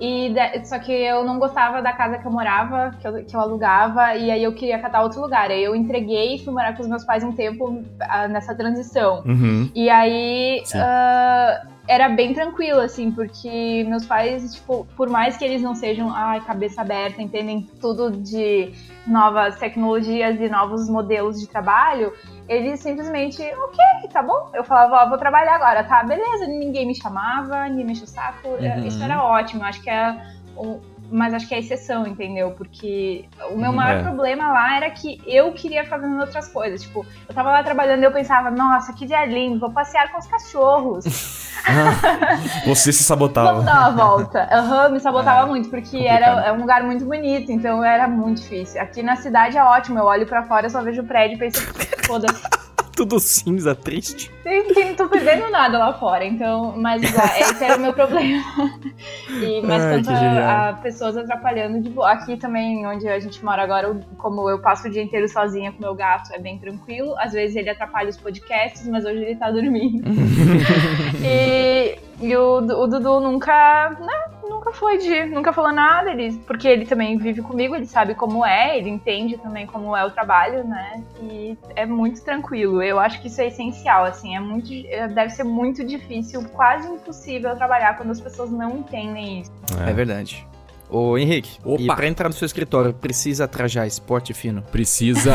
[0.00, 3.36] E da- Só que eu não gostava da casa que eu morava, que eu, que
[3.36, 5.50] eu alugava, e aí eu queria catar outro lugar.
[5.50, 9.22] Aí eu entreguei e fui morar com os meus pais um tempo ah, nessa transição.
[9.24, 9.70] Uhum.
[9.74, 15.60] E aí ah, era bem tranquilo, assim, porque meus pais, tipo, por mais que eles
[15.62, 18.72] não sejam, ai, cabeça aberta, entendem tudo de
[19.06, 22.12] novas tecnologias e novos modelos de trabalho,
[22.48, 24.50] eles simplesmente, ok, tá bom.
[24.52, 26.46] Eu falava, ó, vou trabalhar agora, tá, beleza.
[26.46, 28.48] Ninguém me chamava, ninguém me enchia o saco.
[28.60, 28.86] é, Uhum.
[28.86, 30.14] Isso era ótimo, acho que é
[30.56, 30.80] um.
[31.16, 32.50] Mas acho que é exceção, entendeu?
[32.52, 34.02] Porque o meu Uhum, maior é.
[34.02, 36.82] problema lá era que eu queria fazendo outras coisas.
[36.82, 40.18] Tipo, eu tava lá trabalhando e eu pensava, nossa, que dia lindo, vou passear com
[40.18, 41.04] os cachorros.
[42.66, 43.62] Você se Vamos sabotava.
[43.64, 44.48] dar uma volta.
[44.50, 46.40] Aham, me sabotava É, muito, porque complicado.
[46.40, 48.80] era é um lugar muito bonito, então era muito difícil.
[48.80, 51.38] Aqui na cidade é ótimo, eu olho pra fora, eu só vejo o prédio e
[51.38, 51.62] penso,
[52.06, 52.42] foda-se.
[52.96, 54.30] Tudo cinza, triste.
[54.44, 57.02] Não tô perdendo nada lá fora, então, mas
[57.40, 58.42] esse era o meu problema.
[59.28, 62.12] E, mas Ai, quanto a, a pessoas atrapalhando de boa.
[62.12, 65.72] Aqui também, onde a gente mora agora, eu- como eu passo o dia inteiro sozinha
[65.72, 67.14] com meu gato, é bem tranquilo.
[67.18, 70.02] Às vezes ele atrapalha os podcasts, mas hoje ele tá dormindo.
[71.24, 74.33] e e o, o Dudu nunca, né,
[74.64, 78.44] nunca foi de, nunca falou nada, ele, porque ele também vive comigo, ele sabe como
[78.44, 81.02] é, ele entende também como é o trabalho, né?
[81.22, 82.82] E é muito tranquilo.
[82.82, 86.88] Eu acho que isso é essencial, assim, é muito, é- deve ser muito difícil, quase
[86.88, 89.52] impossível trabalhar quando as pessoas não entendem isso.
[89.86, 90.46] É, verdade.
[90.88, 91.82] Ô, Henrique, Opa.
[91.82, 94.62] e pra entrar no seu escritório, precisa trajar esporte fino?
[94.62, 95.34] Precisa.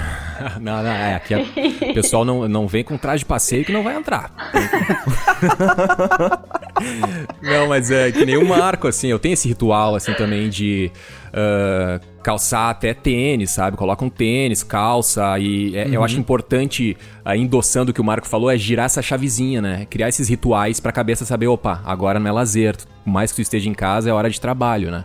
[0.60, 1.14] não, não, é.
[1.16, 1.38] Aqui a-
[1.92, 4.32] o pessoal não, não vem com traje de passeio que não vai entrar.
[7.42, 9.08] não, mas é que nem o Marco, assim.
[9.08, 10.90] Eu tenho esse ritual, assim, também de.
[11.32, 13.76] ah, calçar até tênis, sabe?
[13.76, 18.28] Coloca um tênis, calça e é- eu acho importante, ah, endossando o que o Marco
[18.28, 19.86] falou, é girar essa chavezinha, né?
[19.90, 23.42] Criar esses rituais pra cabeça saber, opa, agora não é lazer, por mais que tu
[23.42, 25.04] esteja em casa, é hora de trabalho, né?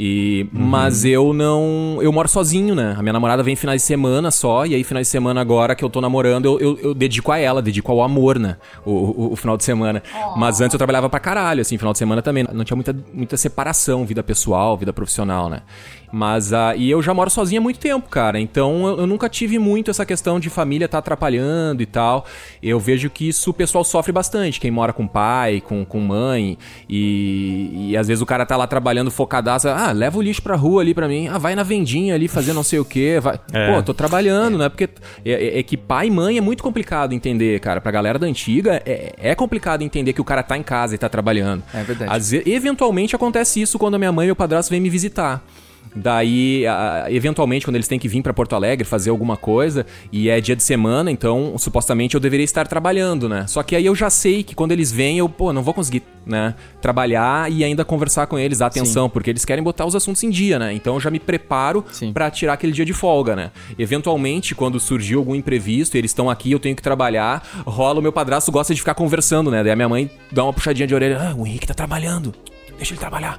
[0.00, 1.98] E, Mas eu não.
[2.00, 2.94] Eu moro sozinho, né?
[2.96, 5.84] A minha namorada vem finais de semana só, e aí, finais de semana agora que
[5.84, 8.58] eu tô namorando, eu, eu, eu dedico a ela, dedico ao amor, né?
[8.86, 10.00] O, o, o final de semana.
[10.36, 12.46] Mas antes eu trabalhava pra caralho, assim, final de semana também.
[12.52, 15.62] Não tinha muita, muita separação, vida pessoal, vida profissional, né?
[16.10, 18.40] Mas, uh, e eu já moro sozinho há muito tempo, cara.
[18.40, 22.24] Então eu, eu nunca tive muito essa questão de família estar tá atrapalhando e tal.
[22.62, 24.58] Eu vejo que isso o pessoal sofre bastante.
[24.58, 26.56] Quem mora com pai, com, com mãe.
[26.88, 29.68] E, e às vezes o cara tá lá trabalhando focadaço.
[29.68, 31.28] Ah, leva o lixo pra rua ali pra mim.
[31.28, 33.18] Ah, vai na vendinha ali fazer não sei o quê.
[33.20, 33.38] Vai...
[33.52, 33.74] É.
[33.74, 34.68] Pô, tô trabalhando, né?
[34.68, 34.88] Porque
[35.24, 37.80] é, é, é, que pai e mãe é muito complicado entender, cara.
[37.80, 40.98] Pra galera da antiga, é, é complicado entender que o cara tá em casa e
[40.98, 41.62] tá trabalhando.
[41.74, 42.10] É verdade.
[42.10, 45.42] Às vezes, eventualmente acontece isso quando a minha mãe e meu padrasto vêm me visitar.
[45.94, 46.64] Daí,
[47.08, 50.54] eventualmente, quando eles têm que vir para Porto Alegre fazer alguma coisa, e é dia
[50.54, 53.46] de semana, então supostamente eu deveria estar trabalhando, né?
[53.46, 56.02] Só que aí eu já sei que quando eles vêm, eu, pô, não vou conseguir,
[56.26, 56.54] né?
[56.80, 59.10] Trabalhar e ainda conversar com eles, dar atenção, Sim.
[59.10, 60.72] porque eles querem botar os assuntos em dia, né?
[60.72, 63.50] Então eu já me preparo para tirar aquele dia de folga, né?
[63.78, 68.02] Eventualmente, quando surgiu algum imprevisto e eles estão aqui, eu tenho que trabalhar, rola o
[68.02, 69.62] meu padrasto gosta de ficar conversando, né?
[69.62, 72.32] Daí a minha mãe dá uma puxadinha de orelha, ah, o Henrique tá trabalhando
[72.78, 73.38] deixa ele trabalhar.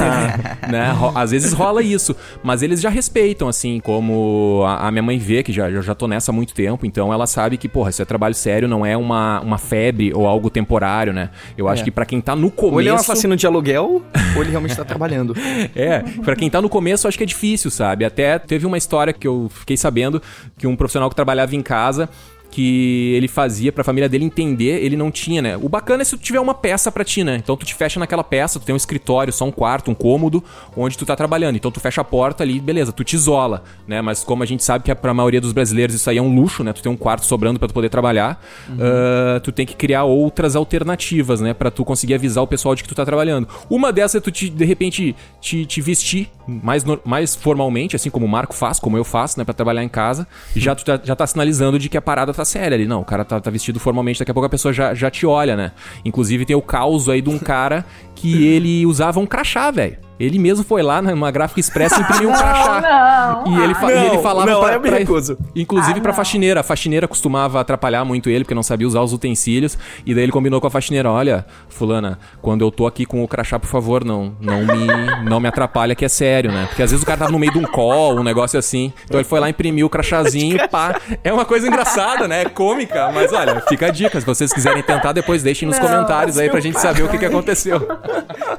[0.70, 0.94] né?
[1.14, 2.14] Às vezes rola isso.
[2.42, 6.06] Mas eles já respeitam, assim, como a, a, minha mãe vê, que já, já tô
[6.06, 8.96] nessa há muito tempo, então ela sabe que, porra, isso é trabalho sério, não é
[8.96, 11.30] uma, uma febre ou algo temporário, né?
[11.56, 11.84] Eu acho é.
[11.86, 12.74] que para quem tá no começo.
[12.74, 14.02] Ou ele é um assassino de aluguel,
[14.36, 15.34] ou ele realmente tá trabalhando.
[15.74, 18.04] É, para quem tá no começo, acho que é difícil, sabe?
[18.04, 20.22] Até teve uma história que eu fiquei sabendo
[20.56, 22.08] que um profissional que trabalhava em casa
[22.50, 25.56] que ele fazia pra família dele entender, ele não tinha, né?
[25.56, 27.36] O bacana é se tu tiver uma peça pra ti, né?
[27.36, 30.42] Então tu te fecha naquela peça, tu tem um escritório, só um quarto, um cômodo,
[30.76, 31.56] onde tu tá trabalhando.
[31.56, 34.00] Então tu fecha a porta ali, beleza, tu te isola, né?
[34.00, 36.34] Mas como a gente sabe que é pra maioria dos brasileiros isso aí é um
[36.34, 36.72] luxo, né?
[36.72, 38.76] Tu tem um quarto sobrando para tu poder trabalhar, uhum.
[38.76, 41.52] uh, tu tem que criar outras alternativas, né?
[41.54, 43.48] Pra tu conseguir avisar o pessoal de que tu tá trabalhando.
[43.68, 48.26] Uma dessas é tu te, de repente, te, te vestir mais, mais formalmente, assim como
[48.26, 49.44] o Marco faz, como eu faço, né?
[49.44, 50.26] Pra trabalhar em casa.
[50.54, 52.86] Já tu tá, já tá sinalizando de que a parada tá séria ali.
[52.86, 55.26] Não, o cara tá, tá, vestido formalmente, daqui a pouco a pessoa já, já te
[55.26, 55.72] olha, né?
[56.04, 57.84] Inclusive tem o caos aí de um cara
[58.14, 60.05] que ele usava um crachá, velho.
[60.18, 62.80] Ele mesmo foi lá numa gráfica expressa e imprimiu um crachá.
[62.80, 65.36] Não, e ele, não, e ele falava não, pra, é pra, recuso.
[65.54, 66.60] Inclusive ah, pra faxineira.
[66.60, 69.78] A faxineira costumava atrapalhar muito ele, porque não sabia usar os utensílios.
[70.04, 73.28] E daí ele combinou com a faxineira: olha, fulana, quando eu tô aqui com o
[73.28, 74.86] crachá, por favor, não, não me,
[75.28, 76.66] não me atrapalha, que é sério, né?
[76.66, 78.92] Porque às vezes o cara tava no meio de um call, um negócio assim.
[79.04, 80.98] Então ele foi lá, imprimiu o crachazinho, pá.
[81.22, 82.42] É uma coisa engraçada, né?
[82.42, 84.18] É cômica, mas olha, fica a dica.
[84.18, 87.18] Se vocês quiserem tentar, depois deixem nos não, comentários aí pra gente saber o que,
[87.18, 87.86] que aconteceu.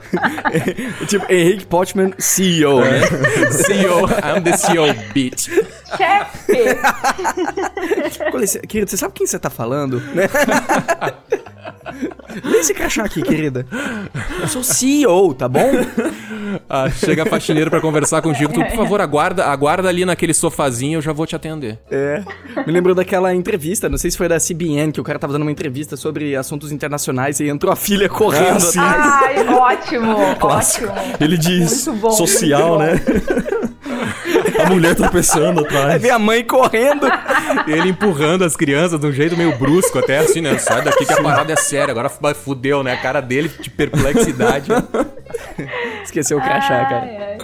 [1.08, 3.02] tipo, Henrique Potman CEO, né?
[3.52, 5.48] CEO, I'm the CEO, bitch.
[5.96, 6.76] Chefe!
[8.68, 10.02] Querido, você sabe quem você tá falando?
[10.14, 10.28] Né?
[12.44, 13.66] Lê esse crachá aqui, querida.
[14.42, 15.72] Eu sou CEO, tá bom?
[16.70, 18.54] Ah, chega a faxineira para conversar contigo.
[18.54, 21.80] Tu, por favor, aguarda, aguarda ali naquele sofazinho, eu já vou te atender.
[21.90, 22.24] É.
[22.66, 25.44] Me lembrou daquela entrevista, não sei se foi da CBN, que o cara tava dando
[25.44, 28.64] uma entrevista sobre assuntos internacionais e entrou a filha correndo.
[28.78, 30.92] Ah, Ai, ótimo, ótimo.
[31.20, 33.02] Ele diz social, né?
[34.60, 35.94] A mulher tropeçando atrás.
[35.94, 37.08] Aí vem a mãe correndo.
[37.68, 40.58] Ele empurrando as crianças de um jeito meio brusco, até assim, né?
[40.58, 41.92] Sai daqui que a parada é séria.
[41.92, 42.94] Agora fudeu, né?
[42.94, 44.70] A cara dele de perplexidade.
[46.08, 47.02] Esqueceu o crachá, cara.
[47.02, 47.38] Ai, ai.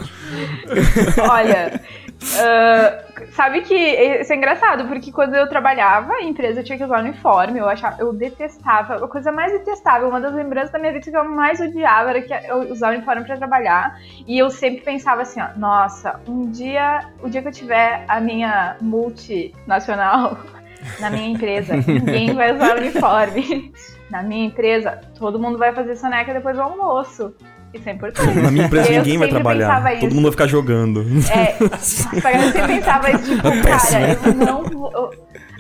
[1.29, 1.81] Olha,
[2.23, 6.99] Uh, sabe que isso é engraçado, porque quando eu trabalhava, a empresa tinha que usar
[6.99, 11.11] uniforme, eu achava, eu detestava, a coisa mais detestável, uma das lembranças da minha vida
[11.11, 15.23] que eu mais odiava era que eu usar uniforme para trabalhar, e eu sempre pensava
[15.23, 20.37] assim, ó, nossa, um dia, o dia que eu tiver a minha multinacional
[21.01, 23.73] na minha empresa, ninguém vai usar uniforme.
[24.11, 27.33] Na minha empresa, todo mundo vai fazer soneca depois do almoço.
[27.73, 28.39] Isso é importante.
[28.39, 29.99] Na minha empresa ninguém vai trabalhar.
[29.99, 31.05] Todo mundo vai ficar jogando.
[31.31, 35.11] É, eu sempre pensava isso, tipo, é cara, eu não vou.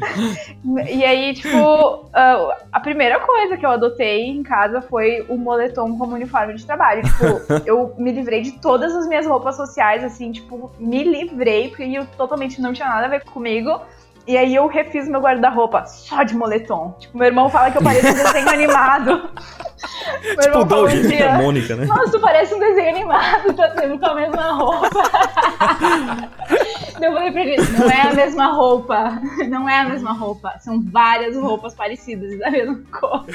[0.89, 5.97] E aí, tipo, uh, a primeira coisa que eu adotei em casa foi o moletom
[5.97, 7.03] como uniforme de trabalho.
[7.03, 11.83] Tipo, eu me livrei de todas as minhas roupas sociais, assim, tipo, me livrei, porque
[11.83, 13.81] eu totalmente não tinha nada a ver comigo.
[14.25, 16.95] E aí eu refiz meu guarda-roupa só de moletom.
[16.97, 19.29] Tipo, meu irmão fala que eu pareço um desenho animado.
[20.23, 21.85] meu tipo o Doug, dia, a Mônica, né?
[21.85, 24.89] Nossa, tu parece um desenho animado, tá sempre com a mesma roupa.
[27.01, 29.21] eu falei pra ele, não é a mesma roupa.
[29.49, 30.53] Não é a mesma roupa.
[30.59, 33.25] São várias roupas parecidas da mesma cor.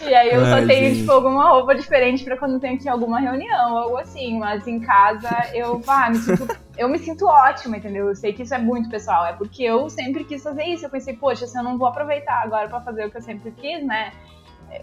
[0.00, 1.00] E aí eu Ai, só tenho, gente.
[1.00, 4.38] tipo, alguma roupa diferente pra quando tenho que ir alguma reunião, algo assim.
[4.38, 8.08] Mas em casa eu, ah, me sinto eu me sinto ótima, entendeu?
[8.08, 10.86] Eu sei que isso é muito pessoal, é porque eu sempre quis fazer isso.
[10.86, 13.50] Eu pensei, poxa, se eu não vou aproveitar agora para fazer o que eu sempre
[13.50, 14.12] quis, né?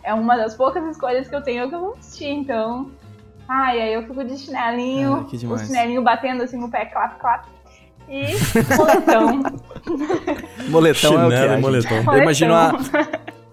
[0.03, 2.91] É uma das poucas escolhas que eu tenho que eu vou assistir, então
[3.47, 7.19] Ai, aí eu fico de chinelinho, Ah, que o chinelinho batendo assim no pé, clap,
[7.19, 7.45] clap.
[8.07, 8.25] E
[8.77, 9.41] moletão.
[10.69, 11.61] Moletão é o que Chinelo é, e gente.
[11.61, 12.13] moletom.
[12.13, 13.01] Eu imagino a, Moletão.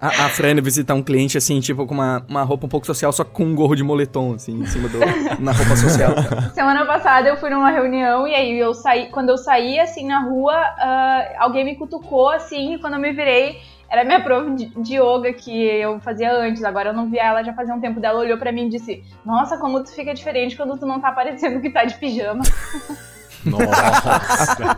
[0.01, 3.13] A, a Fran visitar um cliente, assim, tipo, com uma, uma roupa um pouco social,
[3.13, 4.99] só com um gorro de moletom, assim, em cima do...
[5.41, 6.13] na roupa social.
[6.55, 10.21] Semana passada eu fui numa reunião e aí eu saí, quando eu saí assim na
[10.21, 14.97] rua, ah, alguém me cutucou assim, e quando eu me virei, era minha prof de,
[14.97, 18.19] yoga que eu fazia antes, agora eu não via ela já fazia um tempo dela,
[18.19, 21.61] olhou pra mim e disse: "Nossa, como tu fica diferente quando tu não tá parecendo
[21.61, 22.43] que tá de pijama".
[23.47, 24.77] Nossa.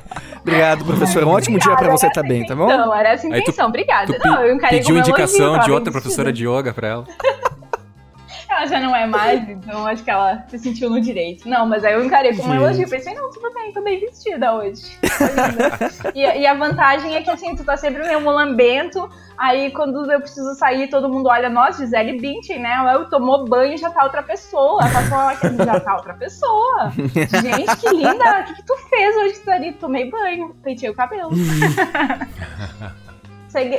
[0.40, 1.24] Obrigado, professor.
[1.24, 2.66] Um ótimo dia pra você também, tá bom?
[2.68, 4.18] Não, era essa a Aí tu- intenção, obrigada.
[4.18, 7.04] Tu não, eu encarei pediu indicação de outra professora de yoga pra ela.
[8.48, 11.46] Ela já não é mais, então acho que ela se sentiu no direito.
[11.48, 12.88] Não, mas aí eu encarei como um elogio.
[12.88, 14.82] Pensei, não, tudo bem, tô bem vestida hoje.
[16.14, 19.10] e, e a vantagem é que assim, tu tá sempre meio mulambento.
[19.38, 22.72] Aí quando eu preciso sair, todo mundo olha, nossa, Gisele Bündchen, né?
[22.72, 24.82] Ela tomou banho e já tá outra pessoa.
[24.82, 26.90] Ela passou uma maquiagem, já tá outra pessoa.
[26.96, 28.40] Gente, que linda!
[28.40, 29.72] O que, que tu fez hoje ali?
[29.72, 31.30] Tomei banho, pentei o cabelo.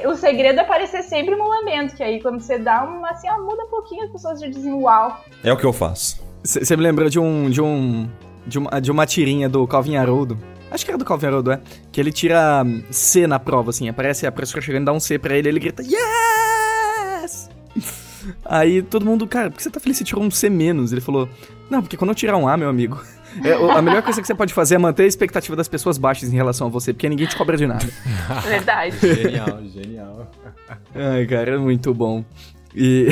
[0.08, 3.64] O segredo é parecer sempre mulambento, que aí quando você dá uma assim, ó, muda
[3.64, 5.24] um pouquinho, as pessoas já dizem uau.
[5.44, 6.20] É o que eu faço.
[6.44, 7.48] Você me lembrou de um.
[7.48, 8.10] de um.
[8.46, 10.36] de uma, de uma tirinha do Calvin Haroldo.
[10.70, 11.62] Acho que era do Calvin Haroldo, é?
[11.92, 13.88] Que ele tira hum, C na prova, assim.
[13.88, 17.50] Aparece a professora chegando e dá um C pra ele ele grita Yes!
[18.44, 19.98] Aí todo mundo, cara, por que você tá feliz?
[19.98, 20.92] Você tirou um C menos.
[20.92, 21.30] Ele falou,
[21.70, 23.02] não, porque quando eu tirar um A, meu amigo,
[23.44, 26.32] é, a melhor coisa que você pode fazer é manter a expectativa das pessoas baixas
[26.32, 27.86] em relação a você, porque ninguém te cobra de nada.
[28.48, 28.98] Verdade.
[29.00, 30.32] Genial, genial.
[30.94, 32.24] Ai, cara, é muito bom.
[32.76, 33.08] E.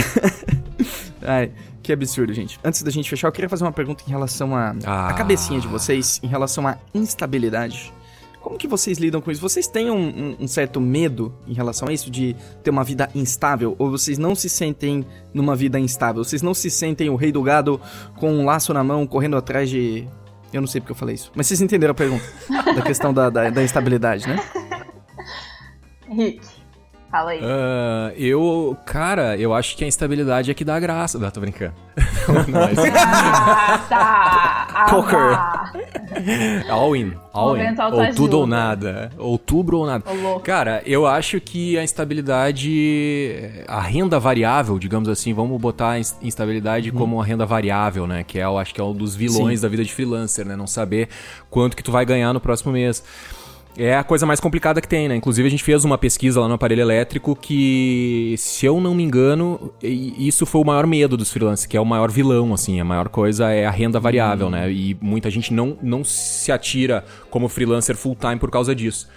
[1.22, 1.52] Ai,
[1.86, 2.60] que absurdo, gente.
[2.64, 4.76] Antes da gente fechar, eu queria fazer uma pergunta em relação a.
[4.86, 5.10] Ah.
[5.10, 7.94] a cabecinha de vocês, em relação à instabilidade.
[8.42, 9.42] Como que vocês lidam com isso?
[9.42, 13.10] Vocês têm um, um- um certo medo em relação a isso, de ter uma vida
[13.16, 13.76] instável?
[13.80, 15.04] Ou vocês não se sentem
[15.34, 16.24] numa vida instável?
[16.24, 17.82] Vocês não se sentem o rei do gado
[18.18, 20.08] com um laço na mão, correndo atrás de.
[20.54, 21.32] Eu não sei porque eu falei isso.
[21.36, 22.24] Mas vocês entenderam a pergunta.
[22.76, 24.40] da questão da, da, da instabilidade, né?
[26.08, 26.40] Rick,
[27.16, 27.40] fala aí.
[27.42, 31.18] Ah, eu, cara, eu acho que a instabilidade é que dá graça.
[31.18, 31.74] Não, tô brincando.
[32.50, 32.78] Nós.
[32.94, 34.86] Ah, tá.
[34.90, 36.70] Poker.
[36.70, 37.62] All in, all in.
[37.92, 39.12] Ou tudo ou nada.
[39.18, 40.04] Outubro ou nada.
[40.44, 46.18] Cara, eu acho que a instabilidade, a renda variável, digamos assim, vamos botar a ins-
[46.22, 48.24] instabilidade como a renda variável, né?
[48.24, 50.56] Que é, eu acho que é um dos vilões da vida de freelancer, né?
[50.56, 51.10] Não saber
[51.50, 53.04] quanto que tu vai ganhar no próximo mês.
[53.78, 55.16] É a coisa mais complicada que tem, né?
[55.16, 59.04] Inclusive a gente fez uma pesquisa lá no aparelho elétrico que, se eu não me
[59.04, 62.80] engano, isso foi o maior medo dos freelancers, que é o maior vilão, assim.
[62.80, 64.72] A maior coisa é a renda variável, né?
[64.72, 69.10] E muita gente não, não se atira como freelancer full time por causa disso.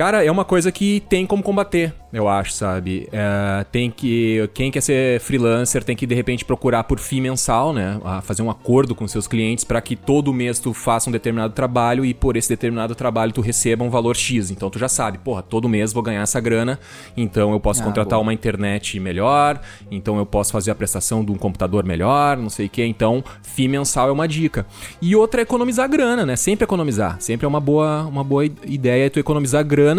[0.00, 3.06] Cara, é uma coisa que tem como combater, eu acho, sabe?
[3.12, 4.48] É, tem que.
[4.54, 8.00] Quem quer ser freelancer tem que, de repente, procurar por FII mensal, né?
[8.02, 11.52] A fazer um acordo com seus clientes para que todo mês tu faça um determinado
[11.52, 14.50] trabalho e por esse determinado trabalho tu receba um valor X.
[14.50, 16.80] Então tu já sabe, porra, todo mês vou ganhar essa grana,
[17.14, 18.22] então eu posso Ah, contratar boa.
[18.22, 19.60] uma internet melhor,
[19.90, 22.82] então eu posso fazer a prestação de um computador melhor, não sei o que.
[22.82, 24.64] Então, FII mensal é uma dica.
[25.02, 26.36] E outra é economizar grana, né?
[26.36, 27.20] Sempre economizar.
[27.20, 29.89] Sempre é uma boa, uma boa ideia tu economizar grana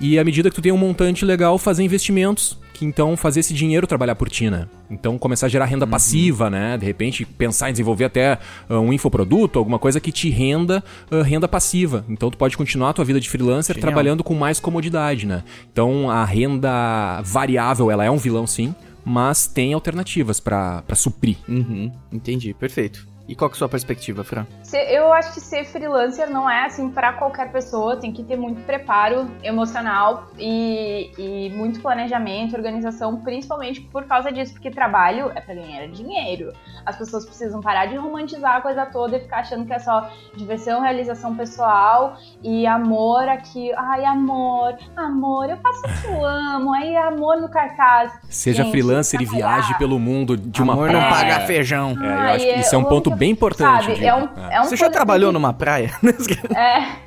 [0.00, 2.58] e à medida que tu tem um montante legal, fazer investimentos.
[2.74, 4.66] Que então fazer esse dinheiro trabalhar por ti, né?
[4.90, 6.76] Então começar a gerar renda passiva, né?
[6.76, 8.36] De repente pensar em desenvolver até
[8.68, 12.04] ah, um infoproduto, alguma coisa que te renda ah, renda passiva.
[12.08, 13.92] Então tu pode continuar a tua vida de freelancer Genial.
[13.92, 15.44] trabalhando com mais comodidade, né?
[15.72, 21.36] Então a renda variável, ela é um vilão sim, mas tem alternativas pra suprir.
[21.48, 23.06] Uhum, entendi, perfeito.
[23.26, 24.46] E qual que é a sua perspectiva, Fran?
[24.90, 28.60] Eu acho que ser freelancer não é assim para qualquer pessoa, tem que ter muito
[28.66, 35.54] preparo emocional e, e muito planejamento, organização, principalmente por causa disso, porque trabalho é para
[35.54, 36.52] ganhar dinheiro.
[36.84, 40.10] As pessoas precisam parar de romantizar a coisa toda e ficar achando que é só
[40.36, 43.72] diversão, realização pessoal e amor aqui.
[43.74, 48.12] Ai, amor, amor, eu faço o que eu amo, aí amor no cartaz.
[48.28, 51.96] Seja Gente, freelancer e viaje pelo mundo de uma Amor não paga feijão.
[52.02, 53.86] É, eu acho que isso é um ponto bem importante.
[53.86, 54.56] Sabe, é um, É.
[54.56, 55.90] é um Você já trabalhou numa praia?
[56.56, 57.04] É.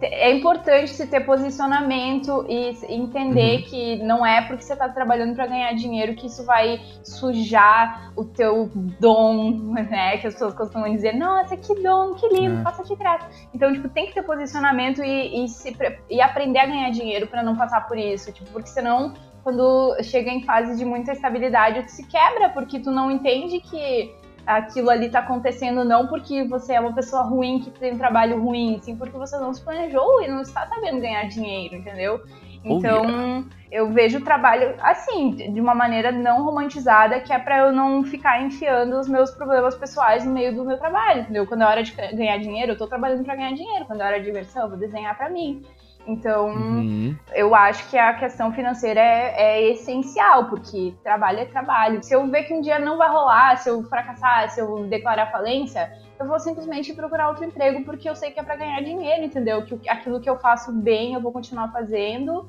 [0.00, 5.48] É importante se ter posicionamento e entender que não é porque você tá trabalhando para
[5.48, 10.18] ganhar dinheiro que isso vai sujar o teu dom, né?
[10.18, 12.62] Que as pessoas costumam dizer, nossa, que dom, que lindo, É.
[12.62, 13.26] faça de graça.
[13.52, 15.76] Então, tipo, tem que ter posicionamento e, e, se,
[16.08, 18.30] e aprender a ganhar dinheiro para não passar por isso.
[18.32, 22.92] Tipo, porque senão, quando chega em fase de muita estabilidade, tu se quebra, porque tu
[22.92, 24.14] não entende que
[24.48, 28.42] aquilo ali tá acontecendo não porque você é uma pessoa ruim que tem um trabalho
[28.42, 32.22] ruim, sim porque você não se planejou e não está sabendo ganhar dinheiro, entendeu?
[32.64, 33.44] Então, oh, yeah.
[33.70, 38.02] eu vejo o trabalho assim, de uma maneira não romantizada, que é para eu não
[38.02, 41.46] ficar enfiando os meus problemas pessoais no meio do meu trabalho, entendeu?
[41.46, 43.84] Quando é hora de ganhar dinheiro, eu tô trabalhando para ganhar dinheiro.
[43.84, 45.62] Quando é hora de diversão, eu vou desenhar para mim.
[46.08, 47.14] Então, uhum.
[47.34, 52.02] eu acho que a questão financeira é, é, essencial, porque trabalho é trabalho.
[52.02, 55.30] Se eu ver que um dia não vai rolar, se eu fracassar, se eu declarar
[55.30, 59.22] falência, eu vou simplesmente procurar outro emprego, porque eu sei que é para ganhar dinheiro,
[59.22, 59.66] entendeu?
[59.66, 62.46] Que aquilo que eu faço bem, eu vou continuar fazendo.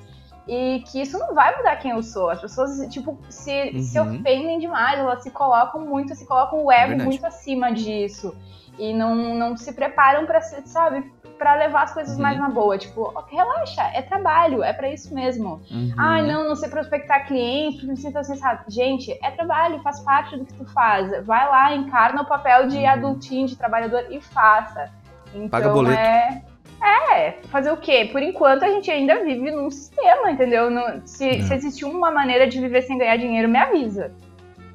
[0.47, 2.29] E que isso não vai mudar quem eu sou.
[2.29, 3.81] As pessoas, tipo, se, uhum.
[3.81, 8.33] se ofendem demais, elas se colocam muito, se colocam o ego é muito acima disso.
[8.79, 12.21] E não, não se preparam para, sabe, para levar as coisas uhum.
[12.21, 12.77] mais na boa.
[12.77, 15.61] Tipo, relaxa, é trabalho, é para isso mesmo.
[15.71, 15.93] Uhum.
[15.97, 18.65] Ai, não, não sei prospectar clientes, me sinto assim, sabe?
[18.67, 21.25] Gente, é trabalho, faz parte do que tu faz.
[21.25, 22.89] Vai lá, encarna o papel de uhum.
[22.89, 24.91] adultinho, de trabalhador e faça.
[25.33, 25.97] Então, Paga boleto.
[25.97, 26.43] é.
[26.81, 28.07] É, fazer o quê?
[28.09, 30.69] Por enquanto a gente ainda vive num sistema, entendeu?
[30.69, 31.41] No, se, é.
[31.41, 34.13] se existir uma maneira de viver sem ganhar dinheiro, me avisa.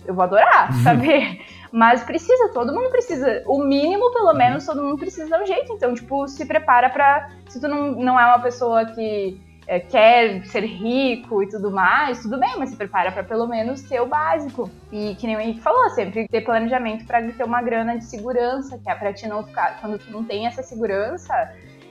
[0.06, 1.40] Eu vou adorar saber.
[1.74, 3.42] Mas precisa, todo mundo precisa.
[3.46, 4.36] O mínimo, pelo uhum.
[4.36, 5.72] menos, todo mundo precisa dar um jeito.
[5.72, 7.28] Então, tipo, se prepara pra.
[7.48, 12.22] Se tu não, não é uma pessoa que é, quer ser rico e tudo mais,
[12.22, 14.70] tudo bem, mas se prepara para pelo menos ter o básico.
[14.92, 18.78] E que nem o Henrique falou, sempre ter planejamento para ter uma grana de segurança,
[18.78, 19.80] que é pra te não ficar.
[19.80, 21.34] Quando tu não tem essa segurança,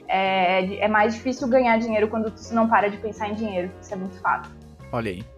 [0.08, 3.70] é, é mais difícil ganhar dinheiro quando tu não para de pensar em dinheiro.
[3.82, 4.48] Isso é muito fato.
[4.90, 5.33] Olha aí.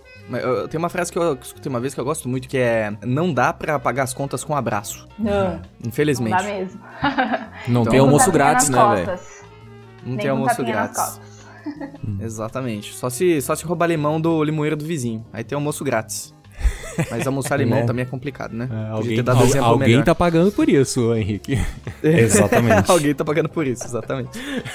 [0.70, 3.32] Tem uma frase que eu escutei uma vez que eu gosto muito, que é não
[3.32, 5.06] dá para pagar as contas com um abraço.
[5.18, 5.60] Não.
[5.86, 6.30] Infelizmente.
[6.30, 6.80] Não dá mesmo.
[7.68, 9.18] não então, tem almoço grátis, né, velho?
[10.04, 11.20] Não tem almoço grátis.
[12.20, 12.94] Exatamente.
[12.94, 15.24] Só se, só se roubar limão do limoeiro do vizinho.
[15.32, 16.34] Aí tem almoço grátis.
[17.10, 17.84] Mas almoçar limão é.
[17.84, 18.68] também é complicado, né?
[18.70, 21.58] É, alguém al alguém tá pagando por isso, Henrique.
[22.02, 22.90] exatamente.
[22.90, 24.30] alguém tá pagando por isso, exatamente.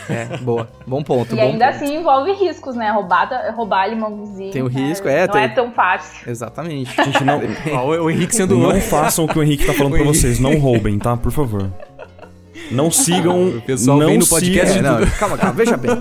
[0.09, 0.69] É, boa.
[0.85, 1.33] Bom ponto.
[1.33, 1.83] E bom ainda ponto.
[1.83, 2.91] assim envolve riscos, né?
[2.91, 4.51] Roubar, roubar limãozinho.
[4.51, 5.25] Tem o risco, é.
[5.25, 5.43] Não tem...
[5.43, 6.29] é tão fácil.
[6.29, 6.95] Exatamente.
[6.95, 7.41] Gente, não.
[8.03, 8.57] o Henrique sendo.
[8.57, 10.39] Não façam o que o Henrique tá falando pra vocês.
[10.39, 11.17] Não roubem, tá?
[11.17, 11.71] Por favor.
[12.71, 13.49] Não sigam.
[13.57, 14.77] O pessoal não vem no podcast.
[14.77, 15.91] É, não, calma, calma, veja bem.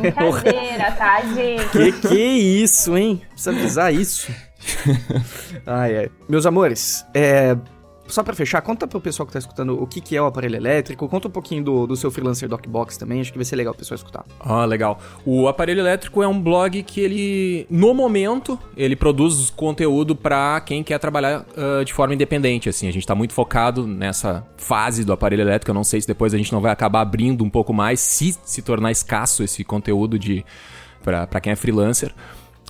[0.00, 1.68] Brincadeira, tá, gente?
[1.70, 3.22] Que que é isso, hein?
[3.30, 4.30] Precisa avisar isso.
[5.66, 6.10] ai, ai.
[6.28, 7.56] Meus amores, é.
[8.08, 10.56] Só para fechar, conta pro pessoal que tá escutando o que, que é o aparelho
[10.56, 13.74] elétrico, conta um pouquinho do, do seu freelancer Docbox também, acho que vai ser legal
[13.74, 14.24] o pessoal escutar.
[14.40, 14.98] Ah, legal.
[15.24, 20.82] O aparelho elétrico é um blog que ele, no momento, ele produz conteúdo para quem
[20.82, 25.12] quer trabalhar uh, de forma independente, assim, a gente tá muito focado nessa fase do
[25.12, 27.72] aparelho elétrico, eu não sei se depois a gente não vai acabar abrindo um pouco
[27.72, 30.44] mais, se se tornar escasso esse conteúdo de
[31.02, 32.12] para quem é freelancer.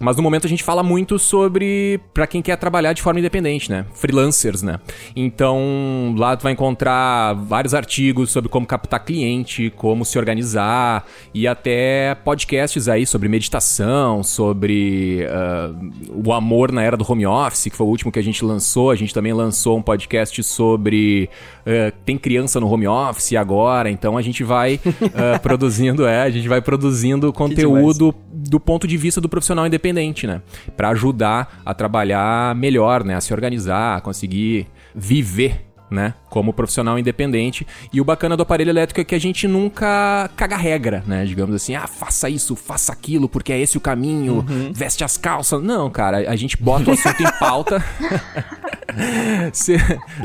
[0.01, 3.71] Mas no momento a gente fala muito sobre para quem quer trabalhar de forma independente,
[3.71, 3.87] né?
[3.95, 4.79] Freelancers, né?
[5.15, 11.49] Então, lá tu vai encontrar vários artigos sobre como captar cliente, como se organizar e
[11.49, 17.77] até podcasts aí sobre meditação, sobre uh, o amor na era do home office, que
[17.77, 18.91] foi o último que a gente lançou.
[18.91, 21.31] A gente também lançou um podcast sobre
[21.63, 26.31] uh, tem criança no home office agora, então a gente vai uh, produzindo, é, a
[26.31, 30.43] gente vai produzindo conteúdo do ponto de vista do profissional independente independente, né?
[30.77, 33.15] Para ajudar a trabalhar melhor, né?
[33.15, 36.15] A se organizar, a conseguir viver né?
[36.37, 37.67] Como profissional independente.
[37.91, 41.25] E o bacana do aparelho elétrico é que a gente nunca caga regra, né?
[41.25, 44.71] Digamos assim, ah, faça isso, faça aquilo, porque é esse o caminho, uhum.
[44.71, 45.63] veste as calças.
[45.63, 47.83] Não, cara, a gente bota o assunto em pauta.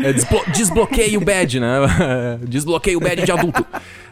[0.01, 1.67] É, desblo desbloqueia o badge, né?
[2.47, 3.65] desbloqueia o badge de adulto.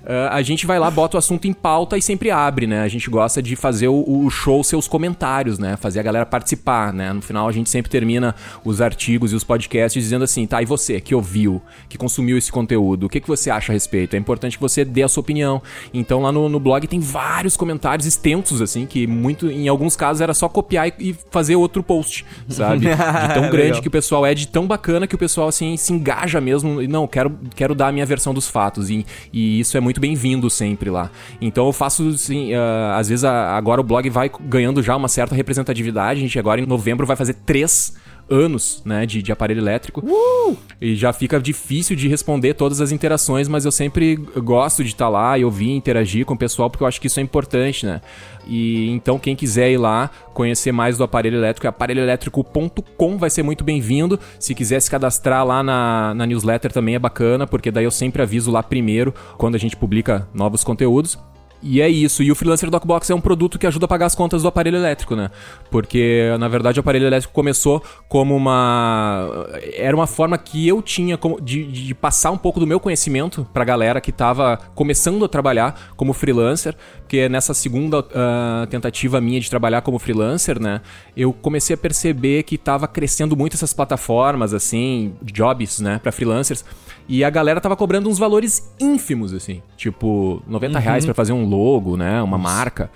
[0.10, 2.82] Uh, a gente vai lá, bota o assunto em pauta e sempre abre, né?
[2.82, 5.78] A gente gosta de fazer o, o, show, seus comentários, né?
[5.78, 7.12] Fazer a galera participar, né?
[7.14, 10.66] No final a gente sempre termina os artigos e os podcasts dizendo assim, tá, e
[10.66, 14.16] você que ouviu, que consumiu esse conteúdo, o que, que você acha a respeito?
[14.16, 15.62] É importante que você dê a sua opinião.
[15.94, 20.22] Então lá no, no blog tem vários comentários extensos, assim, que muito, em alguns casos
[20.22, 22.88] era só copiar e, e fazer outro post, sabe?
[22.90, 25.92] De tão grande que o pessoal é, de tão bacana que o pessoal, assim, se
[25.92, 26.82] engaja mesmo.
[26.88, 28.90] Não, quero, quero dar a minha versão dos fatos.
[28.90, 31.12] E, e isso é muito muito bem-vindo sempre lá.
[31.42, 35.08] Então eu faço, assim, uh, às vezes a, agora o blog vai ganhando já uma
[35.08, 36.20] certa representatividade.
[36.20, 37.94] A gente agora em novembro vai fazer três
[38.30, 40.02] anos, né, de, de aparelho elétrico.
[40.06, 40.58] Uh!
[40.82, 45.06] E já fica difícil de responder todas as interações, mas eu sempre gosto de estar
[45.06, 47.86] tá lá e ouvir, interagir com o pessoal, porque eu acho que isso é importante,
[47.86, 48.02] né?
[48.48, 53.44] E então quem quiser ir lá conhecer mais do aparelho elétrico, é aparelhoelétrico.com, vai ser
[53.44, 54.20] muito bem-vindo.
[54.40, 58.22] Se quiser se cadastrar lá na, na newsletter também é bacana, porque daí eu sempre
[58.22, 61.18] aviso lá primeiro quando a gente publica novos conteúdos.
[61.62, 62.24] E é isso.
[62.24, 64.78] E o Freelancer Dockbox é um produto que ajuda a pagar as contas do aparelho
[64.78, 65.30] elétrico, né?
[65.70, 69.48] Porque, na verdade, o aparelho elétrico começou como uma.
[69.76, 73.64] Era uma forma que eu tinha de, de passar um pouco do meu conhecimento pra
[73.64, 76.76] galera que tava começando a trabalhar como freelancer.
[77.00, 80.82] Porque nessa segunda uh, tentativa minha de trabalhar como freelancer, né?
[81.16, 86.64] Eu comecei a perceber que tava crescendo muito essas plataformas, assim, jobs, né, pra freelancers.
[87.10, 89.64] E a galera tava cobrando uns valores ínfimos, assim.
[89.76, 90.84] Tipo, 90 uhum.
[90.84, 92.22] reais pra fazer um logo, né?
[92.22, 92.92] Uma marca.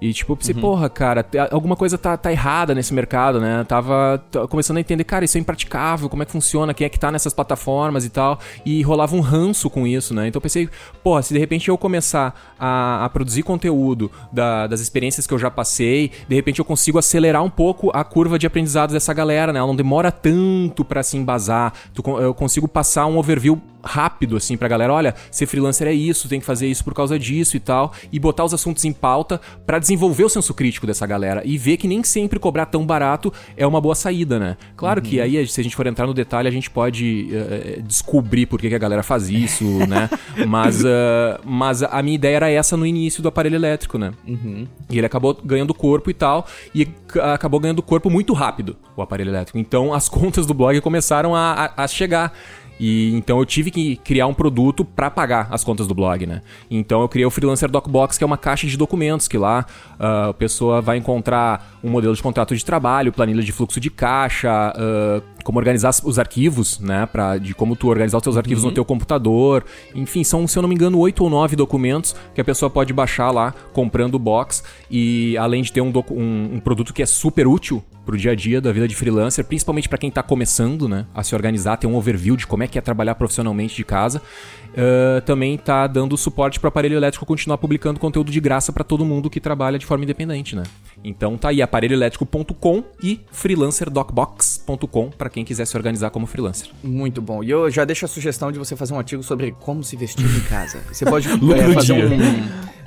[0.00, 0.60] E tipo, eu pensei, uhum.
[0.60, 3.64] porra, cara, alguma coisa tá, tá errada nesse mercado, né?
[3.64, 6.98] Tava começando a entender, cara, isso é impraticável, como é que funciona, quem é que
[6.98, 8.38] tá nessas plataformas e tal.
[8.64, 10.28] E rolava um ranço com isso, né?
[10.28, 10.68] Então eu pensei,
[11.02, 15.38] porra, se de repente eu começar a, a produzir conteúdo da, das experiências que eu
[15.38, 19.50] já passei, de repente eu consigo acelerar um pouco a curva de aprendizados dessa galera,
[19.52, 19.58] né?
[19.58, 21.72] Ela não demora tanto para se embasar.
[22.20, 26.40] Eu consigo passar um overview rápido, assim, pra galera, olha, ser freelancer é isso, tem
[26.40, 29.78] que fazer isso por causa disso e tal, e botar os assuntos em pauta para
[29.78, 33.66] desenvolver o senso crítico dessa galera e ver que nem sempre cobrar tão barato é
[33.66, 34.56] uma boa saída, né?
[34.76, 35.06] Claro uhum.
[35.08, 38.60] que aí, se a gente for entrar no detalhe, a gente pode uh, descobrir por
[38.60, 40.10] que, que, a galera faz isso, né?
[40.46, 44.12] Mas, uh, mas a minha ideia era essa no início do aparelho elétrico, né?
[44.26, 44.66] Uhum.
[44.90, 46.88] E ele acabou ganhando corpo e tal, e
[47.32, 49.58] acabou ganhando corpo muito rápido, o aparelho elétrico.
[49.58, 52.32] Então as contas do blog começaram a, a, a chegar.
[52.78, 56.42] E então eu tive que criar um produto para pagar as contas do blog, né?
[56.70, 59.66] Então eu criei o Freelancer Docbox, que é uma caixa de documentos que lá
[59.98, 63.90] uh, a pessoa vai encontrar um modelo de contrato de trabalho, planilha de fluxo de
[63.90, 67.06] caixa, uh, como organizar os arquivos, né?
[67.06, 68.70] Pra, de como tu organizar os teus arquivos uhum.
[68.70, 69.64] no teu computador.
[69.94, 72.92] Enfim, são, se eu não me engano, oito ou nove documentos que a pessoa pode
[72.92, 74.62] baixar lá comprando o box.
[74.90, 78.34] E além de ter um, um, um produto que é super útil pro dia a
[78.34, 81.88] dia da vida de freelancer, principalmente para quem tá começando, né, a se organizar, ter
[81.88, 84.22] um overview de como é que é trabalhar profissionalmente de casa.
[84.68, 88.84] Uh, também tá dando suporte para o aparelho elétrico continuar publicando conteúdo de graça para
[88.84, 90.64] todo mundo que trabalha de forma independente, né?
[91.02, 96.68] Então tá aí aparelhoelétrico.com e freelancerdocbox.com para quem quiser se organizar como freelancer.
[96.84, 97.42] Muito bom.
[97.42, 100.26] E eu já deixo a sugestão de você fazer um artigo sobre como se vestir
[100.26, 100.78] em casa.
[100.92, 102.20] Você pode é, fazer, um,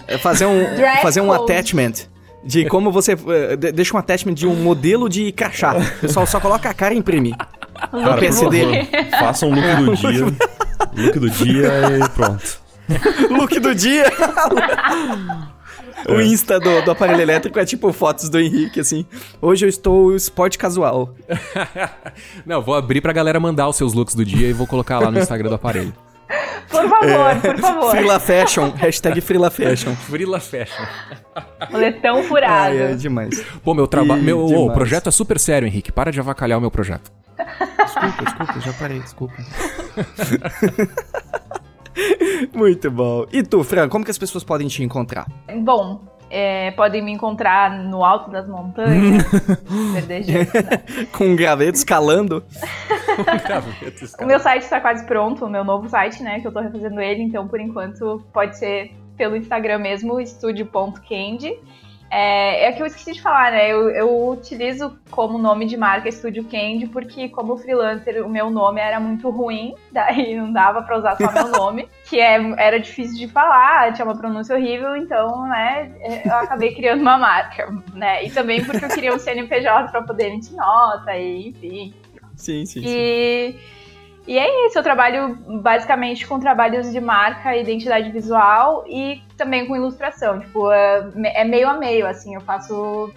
[0.07, 2.07] é, fazer um fazer um attachment
[2.43, 3.13] de como você.
[3.13, 5.77] Uh, deixa um attachment de um modelo de crachá.
[5.77, 7.35] O pessoal só coloca a cara e imprime.
[7.91, 8.87] Cara, o PC dele.
[9.11, 10.25] Faça um look do dia.
[10.95, 12.59] look do dia e pronto.
[13.29, 14.05] look do dia!
[16.07, 19.05] O Insta do, do, aparelho elétrico é tipo fotos do Henrique, assim.
[19.41, 21.13] Hoje eu estou esporte casual.
[22.45, 25.11] Não, vou abrir pra galera mandar os seus looks do dia e vou colocar lá
[25.11, 25.93] no Instagram do aparelho.
[26.69, 27.91] Por favor, é, por favor.
[27.91, 28.69] Frila Fashion.
[28.71, 29.95] Hashtag Frila Fashion.
[29.95, 30.85] Frila Fashion.
[31.71, 32.75] Moletão furado.
[32.75, 33.43] é demais.
[33.63, 34.21] Pô, meu trabalho.
[34.21, 35.91] Meu oh, projeto é super sério, Henrique.
[35.91, 37.11] Para de avacalhar o meu projeto.
[37.37, 39.33] Desculpa, desculpa, já parei, desculpa.
[42.53, 43.25] Muito bom.
[43.31, 45.27] E tu, Fran, como que as pessoas podem te encontrar?
[45.63, 49.23] Bom, é, podem me encontrar no alto das montanhas.
[50.07, 50.45] né?
[51.11, 52.43] Com um graveto escalando.
[54.23, 56.39] O meu site está quase pronto, o meu novo site, né?
[56.39, 61.57] Que eu estou refazendo ele, então por enquanto pode ser pelo Instagram mesmo, estúdio.candy.
[62.11, 63.71] É, é que eu esqueci de falar, né?
[63.71, 68.81] Eu, eu utilizo como nome de marca Estúdio Candy porque, como freelancer, o meu nome
[68.81, 73.17] era muito ruim, daí não dava pra usar só meu nome, que é, era difícil
[73.17, 75.91] de falar, tinha uma pronúncia horrível, então, né,
[76.25, 78.25] eu acabei criando uma marca, né?
[78.25, 81.93] E também porque eu queria um CNPJ pra poder emitir nota, e enfim.
[82.35, 83.53] Sim, sim, e...
[83.53, 83.78] sim.
[84.27, 89.75] E é isso, eu trabalho basicamente com trabalhos de marca, identidade visual e também com
[89.75, 90.39] ilustração.
[90.39, 93.11] Tipo, é, é meio a meio, assim, eu faço.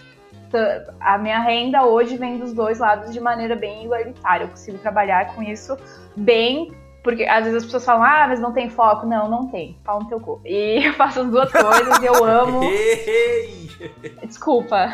[1.01, 4.45] A minha renda hoje vem dos dois lados de maneira bem igualitária.
[4.45, 5.77] Eu consigo trabalhar com isso
[6.15, 6.73] bem
[7.03, 9.07] porque às vezes as pessoas falam, ah, mas não tem foco.
[9.07, 9.77] Não, não tem.
[9.85, 10.41] Fala no teu cu.
[10.45, 12.61] E eu faço as duas coisas e eu amo.
[14.25, 14.89] Desculpa.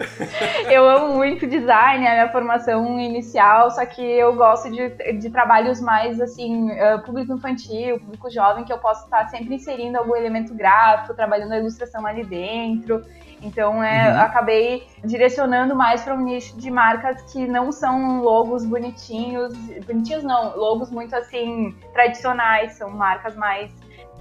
[0.70, 4.88] eu amo muito design, a minha formação inicial, só que eu gosto de,
[5.18, 9.98] de trabalhos mais assim, uh, público infantil, público jovem, que eu posso estar sempre inserindo
[9.98, 13.04] algum elemento gráfico, trabalhando a ilustração ali dentro.
[13.44, 14.20] Então, é, uhum.
[14.20, 19.54] acabei direcionando mais para um nicho de marcas que não são logos bonitinhos,
[19.86, 23.70] bonitinhos não, logos muito assim tradicionais, são marcas mais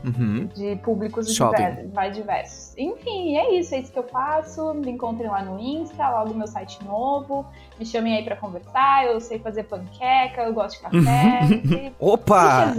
[0.03, 0.47] uhum.
[0.53, 2.77] de públicos diversos, mais diversos.
[2.77, 4.73] Enfim, é isso, é isso que eu faço.
[4.73, 7.45] Me encontrem lá no Insta, logo meu site novo.
[7.79, 9.05] Me chamem aí para conversar.
[9.05, 11.39] Eu sei fazer panqueca, eu gosto de café.
[11.45, 11.93] e...
[11.99, 12.73] Opa!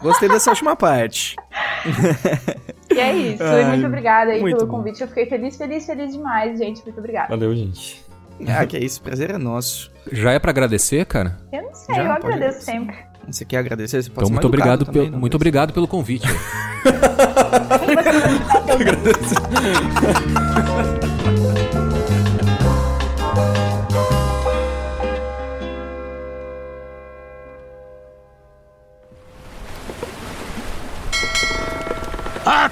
[0.00, 1.36] Gostei dessa última parte.
[2.94, 3.42] E é isso.
[3.42, 4.78] Ai, muito obrigada aí muito pelo bom.
[4.78, 5.00] convite.
[5.00, 6.82] Eu fiquei feliz, feliz, feliz demais, gente.
[6.84, 7.28] Muito obrigada.
[7.28, 8.04] Valeu, gente.
[8.48, 9.00] Ah, que é isso.
[9.02, 9.90] Prazer é nosso.
[10.10, 11.36] Já é para agradecer, cara?
[11.52, 12.96] Eu não sei, Já eu agradeço sempre.
[13.28, 14.02] Você quer agradecer?
[14.02, 16.26] Você pode então, muito obrigado, também, muito obrigado pelo convite.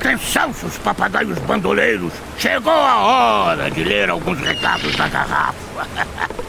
[0.01, 2.13] Atenção, seus papagaios bandoleiros!
[2.39, 5.87] Chegou a hora de ler alguns recados da garrafa.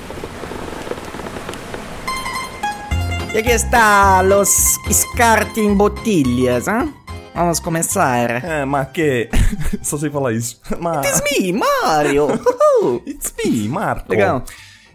[3.32, 6.92] E aqui está los Scarting Botilhas, hein?
[7.36, 8.44] Vamos começar.
[8.44, 9.30] É, mas que...
[9.84, 10.60] Só sei falar isso.
[10.80, 11.06] Mas...
[11.06, 12.28] It's me, Mario!
[13.06, 14.12] It's me, Marco.
[14.12, 14.44] Legal.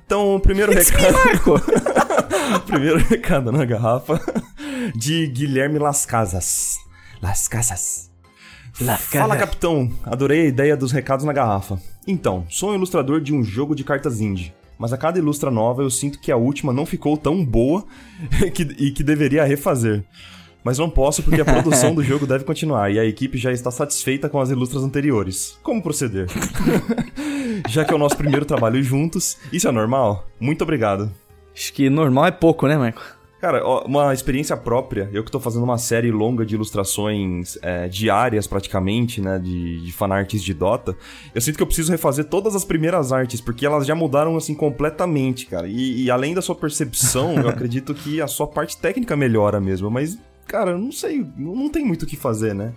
[0.05, 1.25] Então, o primeiro It's me, recado...
[1.25, 1.61] Marco!
[2.67, 4.21] primeiro recado na garrafa
[4.97, 6.77] de Guilherme Las Casas.
[7.23, 8.14] Las Casas.
[9.21, 9.91] Fala, capitão.
[10.05, 11.79] Adorei a ideia dos recados na garrafa.
[12.07, 14.53] Então, sou um ilustrador de um jogo de cartas indie.
[14.77, 17.85] Mas a cada ilustra nova eu sinto que a última não ficou tão boa
[18.53, 20.03] que- e que deveria refazer.
[20.65, 23.71] Mas não posso porque a produção do jogo deve continuar e a equipe já está
[23.71, 25.57] satisfeita com as ilustras anteriores.
[25.63, 26.27] Como proceder?
[27.69, 30.27] já que é o nosso primeiro trabalho juntos, isso é normal?
[30.41, 31.13] Muito obrigado.
[31.55, 33.03] Acho que normal é pouco, né, Marco?
[33.45, 37.87] Cara, ó, uma experiência própria, eu que tô fazendo uma série longa de ilustrações é,
[37.89, 40.97] diárias praticamente, né, de, de fanarts de Dota,
[41.35, 44.55] eu sinto que eu preciso refazer todas as primeiras artes, porque elas já mudaram, assim,
[44.55, 45.69] completamente, cara.
[45.69, 49.91] E, e além da sua percepção, eu acredito que a sua parte técnica melhora mesmo,
[49.91, 50.17] mas,
[50.47, 52.73] cara, eu não sei, não tem muito o que fazer, né?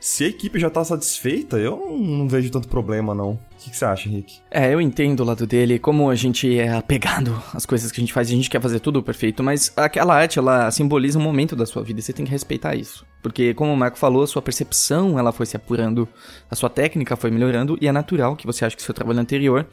[0.00, 3.32] Se a equipe já tá satisfeita, eu não, vejo tanto problema, não.
[3.32, 4.40] O que, você acha, Henrique?
[4.50, 8.02] É, eu entendo o lado dele, como a gente é apegado às coisas que a
[8.02, 11.54] gente faz a gente quer fazer tudo perfeito, mas aquela arte, ela simboliza um momento
[11.54, 13.04] da sua vida e você tem que respeitar isso.
[13.22, 16.08] Porque, como o Marco falou, a sua percepção, ela foi se apurando,
[16.50, 19.66] a sua técnica foi melhorando e é natural que você ache que seu trabalho anterior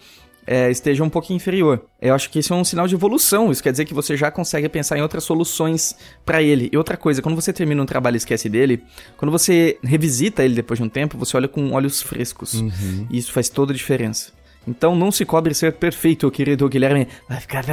[0.47, 1.85] é, esteja um pouquinho inferior.
[2.01, 3.51] Eu acho que isso é um sinal de evolução.
[3.51, 5.93] Isso quer dizer que você já consegue pensar em outras soluções
[6.25, 6.69] pra ele.
[6.71, 8.81] E outra coisa, quando você termina um trabalho e esquece dele,
[9.17, 12.53] quando você revisita ele depois de um tempo, você olha com olhos frescos.
[13.09, 14.31] E isso faz toda a diferença.
[14.65, 17.07] Então não se cobre ser perfeito, querido Guilherme.
[17.27, 17.63] Vai ficar.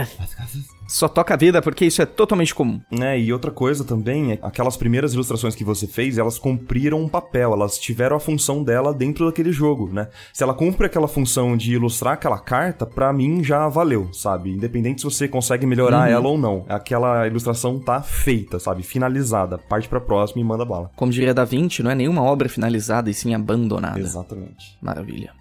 [0.87, 2.81] Só toca a vida porque isso é totalmente comum.
[2.91, 3.19] né?
[3.19, 7.53] E outra coisa também é aquelas primeiras ilustrações que você fez, elas cumpriram um papel,
[7.53, 10.09] elas tiveram a função dela dentro daquele jogo, né?
[10.33, 14.51] Se ela cumpre aquela função de ilustrar aquela carta, pra mim já valeu, sabe?
[14.51, 16.65] Independente se você consegue melhorar ela ou não.
[16.69, 18.83] Aquela ilustração tá feita, sabe?
[18.83, 19.59] Finalizada.
[19.59, 20.91] Parte pra próxima e manda bala.
[20.97, 23.99] Como diria Da Vinci, não é nenhuma obra finalizada e sim abandonada.
[23.99, 24.77] Exatamente.
[24.81, 25.33] Maravilha.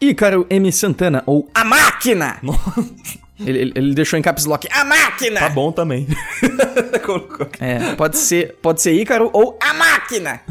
[0.00, 0.70] Ícaro M.
[0.72, 2.38] Santana, ou A Máquina!
[3.38, 5.40] Ele, ele- ele deixou em caps lock, A Máquina!
[5.40, 6.06] Tá bom também.
[7.04, 7.46] Colocou.
[7.60, 10.40] É, pode ser, pode ser Ícaro ou A Máquina.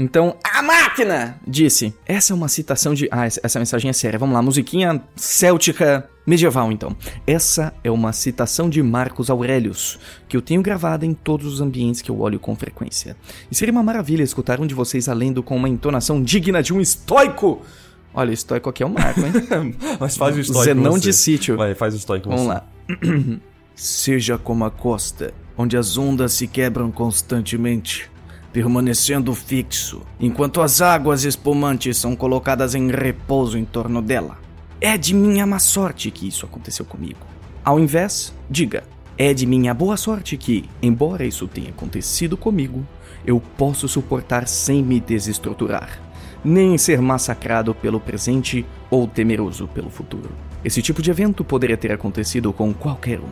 [0.00, 1.92] Então, a máquina disse.
[2.06, 3.08] Essa é uma citação de.
[3.10, 4.16] Ah, essa, essa mensagem é séria.
[4.16, 6.94] Vamos lá, musiquinha céltica medieval, então.
[7.26, 9.98] Essa é uma citação de Marcos Aurelius,
[10.28, 13.16] que eu tenho gravada em todos os ambientes que eu olho com frequência.
[13.50, 16.72] E seria uma maravilha escutar um de vocês a lendo com uma entonação digna de
[16.72, 17.60] um estoico.
[18.14, 19.74] Olha, o estoico aqui é o Marco, hein?
[20.00, 21.00] Mas faz o estoico Zenão você.
[21.00, 21.56] de sítio.
[21.56, 22.48] Vai, faz o estoico Vamos você.
[22.48, 22.66] lá.
[23.74, 28.10] Seja como a costa, onde as ondas se quebram constantemente,
[28.52, 34.38] permanecendo fixo, enquanto as águas espumantes são colocadas em repouso em torno dela.
[34.80, 37.20] É de minha má sorte que isso aconteceu comigo.
[37.64, 38.82] Ao invés, diga:
[39.16, 42.86] é de minha boa sorte que, embora isso tenha acontecido comigo,
[43.26, 46.00] eu posso suportar sem me desestruturar,
[46.48, 50.30] nem ser massacrado pelo presente ou temeroso pelo futuro.
[50.64, 53.28] Esse tipo de evento poderia ter acontecido com qualquer um,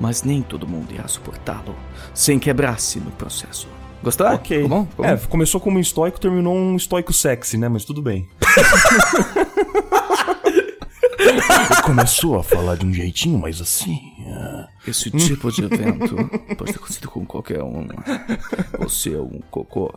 [0.00, 1.74] mas nem todo mundo irá suportá-lo
[2.12, 3.68] sem quebrar-se no processo.
[4.02, 4.26] Gostou?
[4.26, 4.62] Ok.
[4.62, 4.86] Ficou bom?
[4.86, 5.26] Ficou é, bom?
[5.28, 7.68] começou como um estoico, terminou um estoico sexy, né?
[7.68, 8.28] Mas tudo bem.
[11.84, 14.11] Começou a falar de um jeitinho mais assim.
[14.86, 16.16] Esse tipo de evento
[16.56, 17.86] pode ter acontecido com qualquer um.
[18.80, 19.94] Você é um cocô.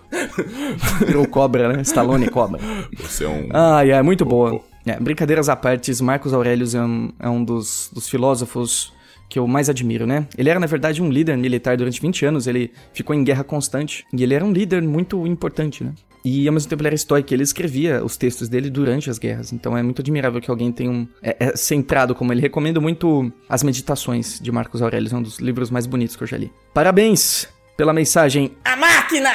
[1.06, 1.82] Virou cobra, né?
[1.82, 2.60] Stallone cobra.
[2.99, 3.49] Você é um.
[3.52, 4.62] Ai, é muito boa.
[4.86, 8.94] É, brincadeiras à parte, Marcos Aurelius é um, é um dos, dos filósofos
[9.28, 10.28] que eu mais admiro, né?
[10.38, 14.06] Ele era, na verdade, um líder militar durante 20 anos, ele ficou em guerra constante,
[14.14, 15.94] e ele era um líder muito importante, né?
[16.26, 19.53] E ao mesmo tempo ele era estoico, ele escrevia os textos dele durante as guerras,
[19.53, 21.07] então é muito admirável que alguém tenha um...
[21.22, 22.41] É, é centrado como ele.
[22.41, 26.27] Recomendo muito As Meditações de Marcos Aurelius, é um dos livros mais bonitos que eu
[26.27, 26.52] já li.
[26.73, 27.47] Parabéns
[27.77, 29.30] pela mensagem A Máquina!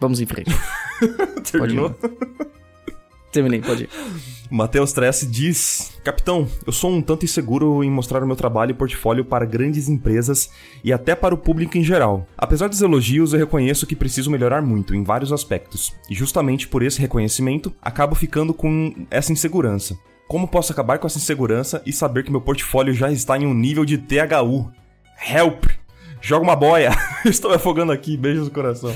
[0.00, 0.50] Vamos em frente.
[1.52, 1.94] Terminou?
[3.34, 3.88] Terminei, pode ir.
[4.48, 8.74] Matheus Tress diz: Capitão, eu sou um tanto inseguro em mostrar o meu trabalho e
[8.74, 10.50] portfólio para grandes empresas
[10.84, 12.28] e até para o público em geral.
[12.38, 16.82] Apesar dos elogios, eu reconheço que preciso melhorar muito em vários aspectos, e justamente por
[16.84, 19.98] esse reconhecimento, acabo ficando com essa insegurança.
[20.28, 23.54] Como posso acabar com essa insegurança e saber que meu portfólio já está em um
[23.54, 24.70] nível de THU?
[25.28, 25.64] Help!
[26.24, 26.90] Joga uma boia.
[27.26, 28.16] Estou me afogando aqui.
[28.16, 28.90] Beijos no coração.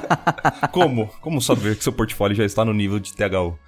[0.72, 1.06] Como?
[1.22, 3.58] Como saber que seu portfólio já está no nível de THU?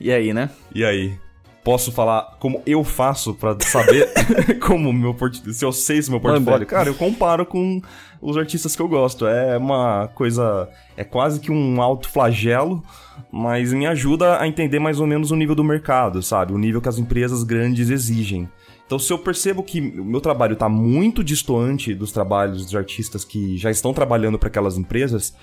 [0.00, 0.48] E aí, né?
[0.74, 1.18] E aí?
[1.62, 4.08] Posso falar como eu faço pra saber
[4.58, 6.66] como meu portfólio, se eu sei se meu portfólio?
[6.66, 7.82] Cara, eu comparo com
[8.22, 9.26] os artistas que eu gosto.
[9.26, 10.66] É uma coisa,
[10.96, 12.82] é quase que um alto flagelo,
[13.30, 16.54] mas me ajuda a entender mais ou menos o nível do mercado, sabe?
[16.54, 18.48] O nível que as empresas grandes exigem.
[18.88, 23.22] Então, se eu percebo que o meu trabalho está muito distante dos trabalhos dos artistas
[23.22, 25.34] que já estão trabalhando para aquelas empresas,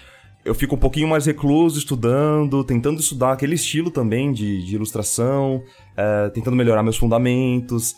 [0.44, 5.62] eu fico um pouquinho mais recluso, estudando, tentando estudar aquele estilo também de, de ilustração,
[5.96, 7.96] é, tentando melhorar meus fundamentos.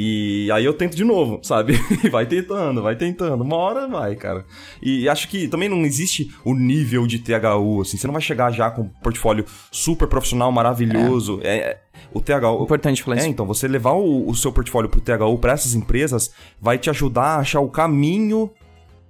[0.00, 1.72] E aí eu tento de novo, sabe?
[2.08, 3.42] vai tentando, vai tentando.
[3.42, 4.46] Uma hora vai, cara.
[4.80, 7.96] E acho que também não existe o nível de THU, assim.
[7.96, 11.40] Você não vai chegar já com um portfólio super profissional, maravilhoso.
[11.42, 11.56] É.
[11.56, 11.80] é
[12.14, 12.62] o THU.
[12.62, 13.28] Importante falar é, isso.
[13.28, 17.34] então, você levar o, o seu portfólio pro THU para essas empresas vai te ajudar
[17.34, 18.52] a achar o caminho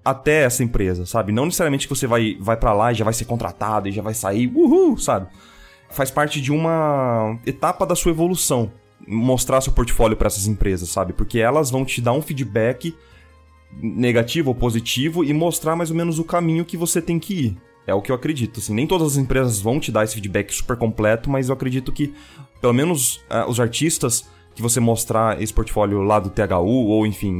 [0.03, 1.33] até essa empresa, sabe?
[1.33, 4.01] Não necessariamente que você vai, vai para lá e já vai ser contratado e já
[4.01, 5.27] vai sair, uhul, sabe?
[5.91, 8.73] Faz parte de uma etapa da sua evolução
[9.07, 11.13] mostrar seu portfólio para essas empresas, sabe?
[11.13, 12.95] Porque elas vão te dar um feedback
[13.81, 17.57] negativo ou positivo e mostrar mais ou menos o caminho que você tem que ir.
[17.87, 18.61] É o que eu acredito.
[18.61, 21.91] Assim, nem todas as empresas vão te dar esse feedback super completo, mas eu acredito
[21.91, 22.13] que,
[22.61, 27.31] pelo menos, uh, os artistas que você mostrar esse portfólio lá do THU, ou enfim,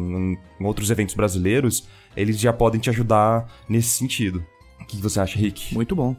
[0.59, 1.87] em, outros eventos brasileiros,
[2.17, 4.43] eles já podem te ajudar nesse sentido.
[4.81, 5.75] O que você acha, Rick?
[5.75, 6.17] Muito bom.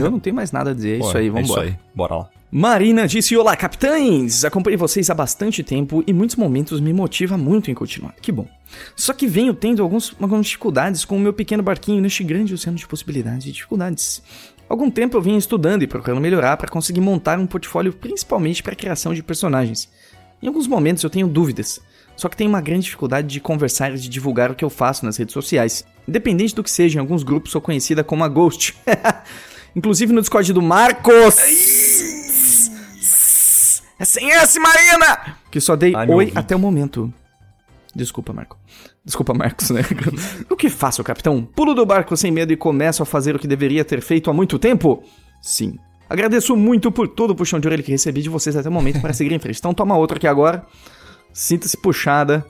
[0.00, 0.96] eu não tenho mais nada a dizer.
[0.96, 1.66] É isso aí, vamos embora.
[1.66, 1.94] É isso aí.
[1.94, 2.30] Bora lá.
[2.50, 4.42] Marina disse: Olá, capitães!
[4.42, 8.14] Acompanhei vocês há bastante tempo e muitos momentos me motiva muito em continuar.
[8.22, 8.48] Que bom.
[8.96, 12.78] Só que venho tendo alguns, algumas dificuldades com o meu pequeno barquinho neste grande oceano
[12.78, 14.22] de possibilidades e dificuldades.
[14.66, 18.72] Algum tempo eu venho estudando e procurando melhorar para conseguir montar um portfólio principalmente para
[18.72, 19.86] a criação de personagens.
[20.42, 21.80] Em alguns momentos eu tenho dúvidas,
[22.16, 25.04] só que tenho uma grande dificuldade de conversar e de divulgar o que eu faço
[25.04, 25.84] nas redes sociais.
[26.06, 28.74] Independente do que seja, em alguns grupos sou conhecida como a Ghost.
[29.76, 32.17] Inclusive no Discord do Marcos!
[33.98, 35.36] É sem esse, Marina!
[35.50, 37.12] Que só dei Ai, oi até o momento.
[37.94, 38.56] Desculpa, Marco.
[39.04, 39.80] Desculpa, Marcos, né?
[40.48, 41.42] o que faço, capitão?
[41.42, 44.32] Pulo do barco sem medo e começo a fazer o que deveria ter feito há
[44.32, 45.02] muito tempo?
[45.42, 45.76] Sim.
[46.08, 49.00] Agradeço muito por todo o puxão de orelha que recebi de vocês até o momento
[49.00, 49.58] para seguir em frente.
[49.58, 50.64] Então toma outra aqui agora.
[51.32, 52.46] Sinta-se puxada.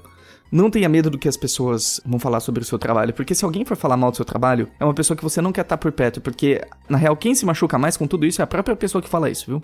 [0.50, 3.44] Não tenha medo do que as pessoas vão falar sobre o seu trabalho, porque se
[3.44, 5.76] alguém for falar mal do seu trabalho, é uma pessoa que você não quer estar
[5.76, 8.74] por perto, porque na real quem se machuca mais com tudo isso é a própria
[8.74, 9.62] pessoa que fala isso, viu?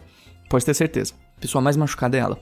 [0.51, 1.15] Pode ter certeza.
[1.37, 2.41] A pessoa mais machucada é ela.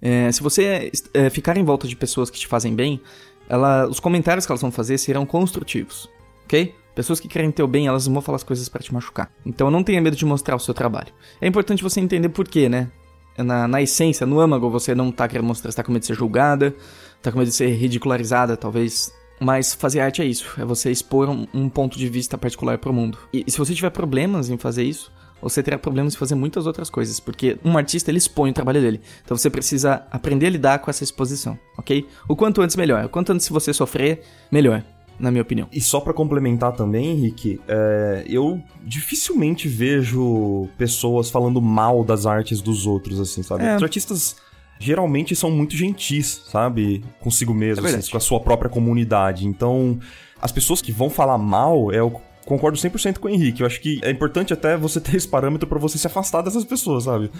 [0.00, 3.00] É, se você é, ficar em volta de pessoas que te fazem bem,
[3.48, 6.08] ela, os comentários que elas vão fazer serão construtivos,
[6.44, 6.74] ok?
[6.94, 9.30] Pessoas que querem teu bem, elas vão falar as coisas para te machucar.
[9.46, 11.12] Então não tenha medo de mostrar o seu trabalho.
[11.40, 12.90] É importante você entender por quê, né?
[13.36, 16.08] Na, na essência, no âmago, você não tá querendo mostrar, você tá com medo de
[16.08, 16.74] ser julgada,
[17.22, 19.12] tá com medo de ser ridicularizada, talvez.
[19.40, 22.92] Mas fazer arte é isso, é você expor um, um ponto de vista particular pro
[22.92, 23.16] mundo.
[23.32, 26.66] E, e se você tiver problemas em fazer isso, você terá problemas em fazer muitas
[26.66, 29.00] outras coisas, porque um artista ele expõe o trabalho dele.
[29.24, 32.06] Então você precisa aprender a lidar com essa exposição, ok?
[32.28, 33.04] O quanto antes melhor.
[33.04, 34.84] O quanto antes você sofrer, melhor.
[35.18, 35.66] Na minha opinião.
[35.72, 42.60] E só para complementar também, Henrique, é, eu dificilmente vejo pessoas falando mal das artes
[42.60, 43.64] dos outros, assim, sabe?
[43.64, 43.74] É.
[43.74, 44.36] Os artistas
[44.78, 47.04] geralmente são muito gentis, sabe?
[47.18, 49.44] Consigo mesmo, é assim, com a sua própria comunidade.
[49.44, 49.98] Então,
[50.40, 52.12] as pessoas que vão falar mal é o
[52.48, 53.60] concordo 100% com o Henrique.
[53.60, 56.64] Eu acho que é importante até você ter esse parâmetro para você se afastar dessas
[56.64, 57.30] pessoas, sabe?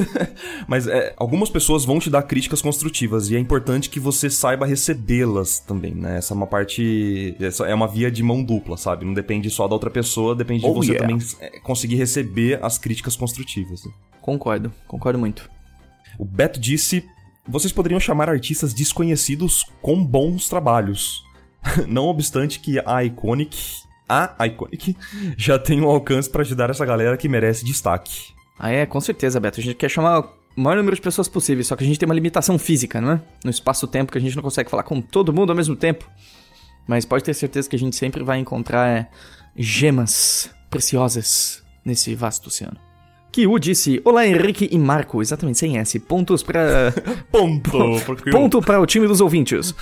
[0.68, 4.66] Mas é, algumas pessoas vão te dar críticas construtivas e é importante que você saiba
[4.66, 6.18] recebê-las também, né?
[6.18, 7.34] Essa é uma parte.
[7.40, 9.06] Essa é uma via de mão dupla, sabe?
[9.06, 11.08] Não depende só da outra pessoa, depende oh, de você yeah.
[11.08, 13.82] também é, conseguir receber as críticas construtivas.
[14.20, 15.50] Concordo, concordo muito.
[16.18, 17.04] O Beto disse.
[17.48, 21.24] Vocês poderiam chamar artistas desconhecidos com bons trabalhos.
[21.88, 23.82] Não obstante que a Iconic
[24.12, 24.96] a Iconic
[25.36, 28.32] já tem um alcance para ajudar essa galera que merece destaque.
[28.58, 29.60] Ah, é, com certeza, Beto.
[29.60, 32.06] A gente quer chamar o maior número de pessoas possível, só que a gente tem
[32.06, 33.22] uma limitação física, não é?
[33.44, 36.08] No espaço-tempo que a gente não consegue falar com todo mundo ao mesmo tempo.
[36.86, 39.08] Mas pode ter certeza que a gente sempre vai encontrar é,
[39.56, 42.91] gemas preciosas nesse vasto oceano.
[43.32, 45.22] Kiu disse: Olá, Henrique e Marco.
[45.22, 45.98] Exatamente, sem S.
[45.98, 46.92] Pontos para.
[47.30, 47.78] Ponto.
[48.30, 49.74] Ponto para o time dos ouvintes.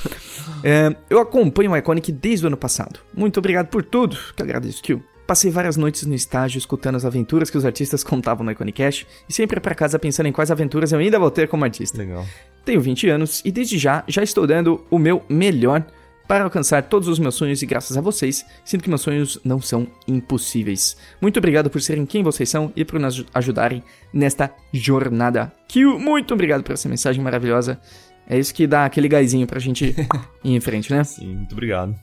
[0.63, 3.01] É, eu acompanho o Iconic desde o ano passado.
[3.13, 4.17] Muito obrigado por tudo.
[4.37, 5.03] Que agradeço, Kiu.
[5.27, 9.33] Passei várias noites no estágio escutando as aventuras que os artistas contavam no Iconicast e
[9.33, 11.99] sempre para casa pensando em quais aventuras eu ainda vou ter como artista.
[11.99, 12.25] Legal.
[12.65, 15.85] Tenho 20 anos e desde já já estou dando o meu melhor
[16.31, 19.61] para alcançar todos os meus sonhos e graças a vocês, sinto que meus sonhos não
[19.61, 20.97] são impossíveis.
[21.21, 23.83] Muito obrigado por serem quem vocês são e por nos ajudarem
[24.13, 25.53] nesta jornada.
[25.67, 27.81] Kill, muito obrigado por essa mensagem maravilhosa.
[28.29, 29.87] É isso que dá aquele gásinho pra gente
[30.45, 31.03] ir em frente, né?
[31.03, 31.97] Sim, muito obrigado.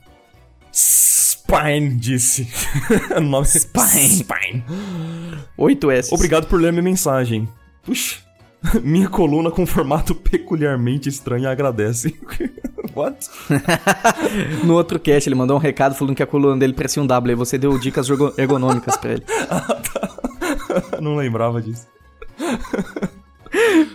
[0.70, 2.46] Spine disse.
[3.16, 4.10] o nome Spine.
[4.10, 4.64] Spine.
[5.56, 6.14] 8 S.
[6.14, 7.48] Obrigado por ler minha mensagem.
[7.82, 8.28] Puxa.
[8.82, 12.14] Minha coluna com formato peculiarmente estranho agradece.
[12.98, 13.28] What?
[14.64, 17.32] No outro cast, ele mandou um recado falando que a coluna dele parecia um W.
[17.32, 19.24] E você deu dicas ergo- ergonômicas pra ele.
[21.00, 21.86] Não lembrava disso.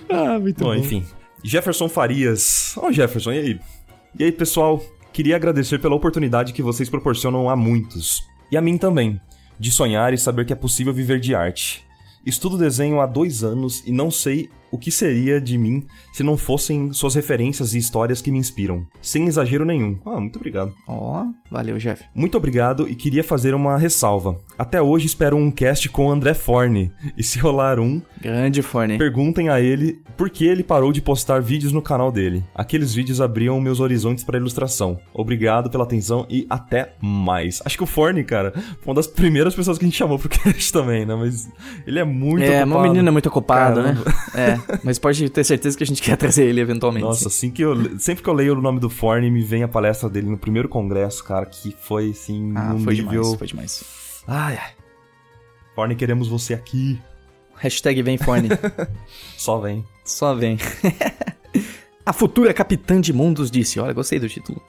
[0.09, 1.05] Ah, muito Bom, enfim.
[1.43, 2.73] Jefferson Farias.
[2.77, 3.59] Ó, Jefferson, e aí?
[4.17, 4.81] E aí, pessoal?
[5.11, 8.23] Queria agradecer pela oportunidade que vocês proporcionam a muitos.
[8.51, 9.19] E a mim também.
[9.59, 11.83] De sonhar e saber que é possível viver de arte.
[12.25, 16.35] Estudo desenho há dois anos e não sei o que seria de mim se não
[16.35, 18.87] fossem suas referências e histórias que me inspiram.
[19.03, 19.99] Sem exagero nenhum.
[20.03, 20.73] Ah, muito obrigado.
[20.87, 22.03] Ó, valeu, Jeff.
[22.15, 24.35] Muito obrigado e queria fazer uma ressalva.
[24.57, 26.91] Até hoje espero um cast com o André Forne.
[27.17, 28.97] E se rolar um, Grande Forne.
[28.97, 32.43] Perguntem a ele por que ele parou de postar vídeos no canal dele.
[32.53, 34.99] Aqueles vídeos abriam meus horizontes para ilustração.
[35.13, 37.61] Obrigado pela atenção e até mais.
[37.65, 40.29] Acho que o Forne, cara, foi uma das primeiras pessoas que a gente chamou pro
[40.29, 41.15] cast também, né?
[41.15, 41.49] Mas
[41.85, 42.71] ele é muito É, ocupado.
[42.71, 43.97] uma menina muito ocupada, né?
[44.35, 47.05] É, mas pode ter certeza que a gente quer trazer ele eventualmente.
[47.05, 47.99] Nossa, assim que eu.
[47.99, 50.69] Sempre que eu leio o nome do Forne, me vem a palestra dele no primeiro
[50.69, 52.53] congresso, cara, que foi assim.
[52.55, 53.21] Ah, num foi nível...
[53.21, 54.02] demais, foi demais.
[54.27, 54.71] Ai, ai.
[55.75, 57.01] Forne, queremos você aqui.
[57.55, 58.49] Hashtag vem Forne.
[59.37, 59.85] Só vem.
[60.05, 60.57] Só vem.
[62.05, 64.61] a futura capitã de mundos disse: Olha, gostei do título.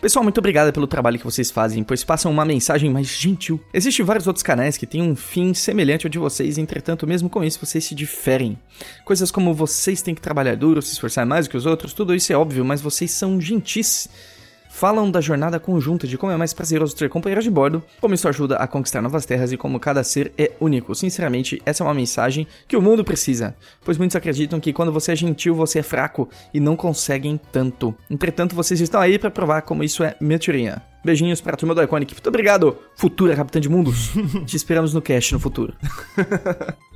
[0.00, 3.60] Pessoal, muito obrigado pelo trabalho que vocês fazem, pois passam uma mensagem mais gentil.
[3.72, 7.44] Existem vários outros canais que têm um fim semelhante ao de vocês, entretanto, mesmo com
[7.44, 8.58] isso, vocês se diferem.
[9.04, 12.14] Coisas como vocês têm que trabalhar duro, se esforçar mais do que os outros, tudo
[12.14, 14.08] isso é óbvio, mas vocês são gentis.
[14.70, 18.28] Falam da jornada conjunta, de como é mais prazeroso ter companheiros de bordo, como isso
[18.28, 20.94] ajuda a conquistar novas terras e como cada ser é único.
[20.94, 25.12] Sinceramente, essa é uma mensagem que o mundo precisa, pois muitos acreditam que quando você
[25.12, 27.94] é gentil, você é fraco e não conseguem tanto.
[28.08, 30.80] Entretanto, vocês estão aí para provar como isso é mentirinha.
[31.04, 32.14] Beijinhos para a turma do Iconic.
[32.14, 34.12] Muito obrigado, futura Capitã de Mundos.
[34.46, 35.74] Te esperamos no cast no futuro.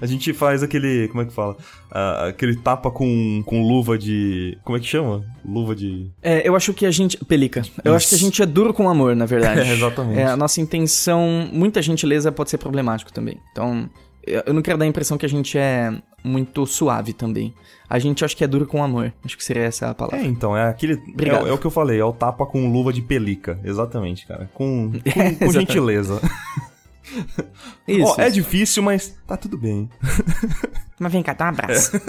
[0.00, 1.08] A gente faz aquele.
[1.08, 1.56] Como é que fala?
[1.90, 4.58] Ah, aquele tapa com, com luva de.
[4.64, 5.24] Como é que chama?
[5.44, 6.10] Luva de.
[6.22, 7.16] É, eu acho que a gente.
[7.24, 7.62] Pelica.
[7.84, 9.60] Eu acho que a gente é duro com amor, na verdade.
[9.70, 10.18] É, exatamente.
[10.18, 11.48] É, a nossa intenção.
[11.52, 13.38] Muita gentileza pode ser problemático também.
[13.52, 13.88] Então,
[14.24, 15.92] eu não quero dar a impressão que a gente é
[16.22, 17.54] muito suave também.
[17.88, 19.12] A gente acho que é duro com amor.
[19.24, 20.18] Acho que seria essa a palavra.
[20.18, 20.94] É, então, é aquele.
[20.94, 21.46] Obrigado.
[21.46, 23.58] É, é o que eu falei, é o tapa com luva de pelica.
[23.64, 24.48] Exatamente, cara.
[24.54, 26.20] Com, com, É, com gentileza.
[27.86, 28.04] Isso.
[28.06, 28.34] Ó, é isso.
[28.34, 29.88] difícil, mas tá tudo bem.
[31.02, 31.92] Mas vem cá, dá um abraço.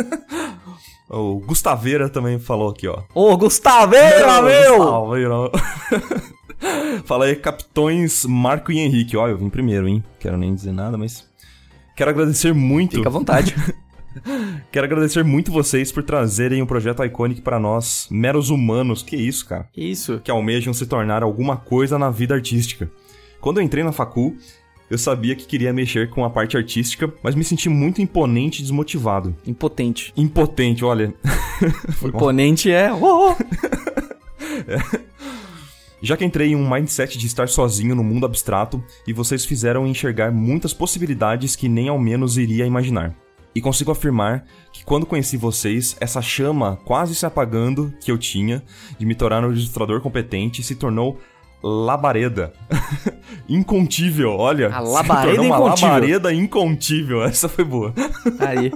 [1.13, 3.03] O Gustaveira também falou aqui, ó.
[3.13, 4.77] Ô, Gustaveira, meu!
[4.77, 5.51] Gustaveira.
[7.03, 9.17] Fala aí, capitões Marco e Henrique.
[9.17, 10.01] Ó, eu vim primeiro, hein?
[10.19, 11.27] Quero nem dizer nada, mas.
[11.97, 12.95] Quero agradecer muito.
[12.95, 13.53] Fica à vontade.
[14.71, 19.03] Quero agradecer muito vocês por trazerem o projeto Iconic pra nós, meros humanos.
[19.03, 19.67] Que isso, cara?
[19.75, 20.21] Isso.
[20.23, 22.89] que almejam se tornar alguma coisa na vida artística.
[23.39, 24.37] Quando eu entrei na facul,
[24.91, 28.61] eu sabia que queria mexer com a parte artística, mas me senti muito imponente e
[28.61, 29.33] desmotivado.
[29.47, 30.11] Impotente.
[30.17, 31.13] Impotente, olha.
[32.01, 32.09] Mal.
[32.09, 32.91] Imponente é.
[32.91, 33.35] Oh, oh.
[36.03, 39.87] Já que entrei em um mindset de estar sozinho no mundo abstrato e vocês fizeram
[39.87, 43.15] enxergar muitas possibilidades que nem ao menos iria imaginar.
[43.55, 48.61] E consigo afirmar que quando conheci vocês, essa chama quase se apagando que eu tinha
[48.99, 51.17] de me tornar um ilustrador competente se tornou
[51.63, 52.53] labareda.
[53.47, 54.73] incontível, olha.
[54.73, 55.89] A labareda uma incontível.
[55.89, 57.23] labareda incontível.
[57.23, 57.93] Essa foi boa.
[58.39, 58.71] Aí.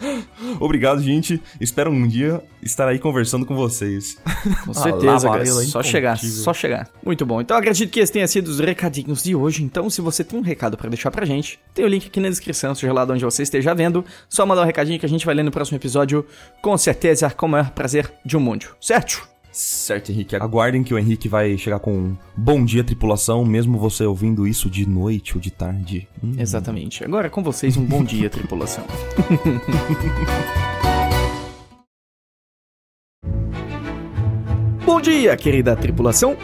[0.58, 1.40] Obrigado, gente.
[1.60, 4.16] Espero um dia estar aí conversando com vocês.
[4.64, 5.46] Com certeza, cara.
[5.46, 5.82] Só incontível.
[5.82, 6.88] chegar, só chegar.
[7.04, 7.40] Muito bom.
[7.40, 9.62] Então acredito que esse tenha sido os recadinhos de hoje.
[9.62, 12.28] Então, se você tem um recado pra deixar pra gente, tem o link aqui na
[12.28, 14.04] descrição, seja lá de onde você esteja vendo.
[14.28, 16.26] Só mandar um recadinho que a gente vai ler no próximo episódio,
[16.62, 18.66] com certeza, com o maior prazer de um mundo.
[18.80, 19.28] Certo?
[19.52, 20.36] Certo, Henrique.
[20.36, 24.70] Aguardem que o Henrique vai chegar com um bom dia, tripulação, mesmo você ouvindo isso
[24.70, 26.06] de noite ou de tarde.
[26.22, 26.34] Hum.
[26.38, 27.02] Exatamente.
[27.04, 28.84] Agora com vocês, um bom dia, tripulação.
[34.86, 36.36] bom dia, querida tripulação.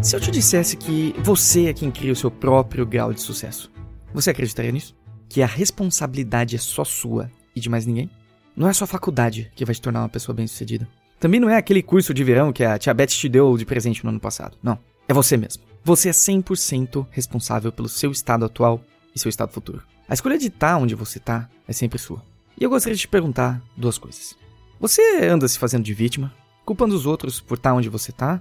[0.00, 3.70] Se eu te dissesse que você é quem cria o seu próprio grau de sucesso,
[4.12, 4.96] você acreditaria nisso?
[5.28, 8.10] Que a responsabilidade é só sua e de mais ninguém?
[8.56, 10.88] Não é só a faculdade que vai te tornar uma pessoa bem-sucedida.
[11.24, 14.04] Também não é aquele curso de verão que a tia Beth te deu de presente
[14.04, 14.58] no ano passado.
[14.62, 14.78] Não.
[15.08, 15.62] É você mesmo.
[15.82, 18.84] Você é 100% responsável pelo seu estado atual
[19.14, 19.82] e seu estado futuro.
[20.06, 22.22] A escolha de estar onde você está é sempre sua.
[22.60, 24.36] E eu gostaria de te perguntar duas coisas.
[24.78, 26.30] Você anda se fazendo de vítima,
[26.62, 28.38] culpando os outros por estar onde você está?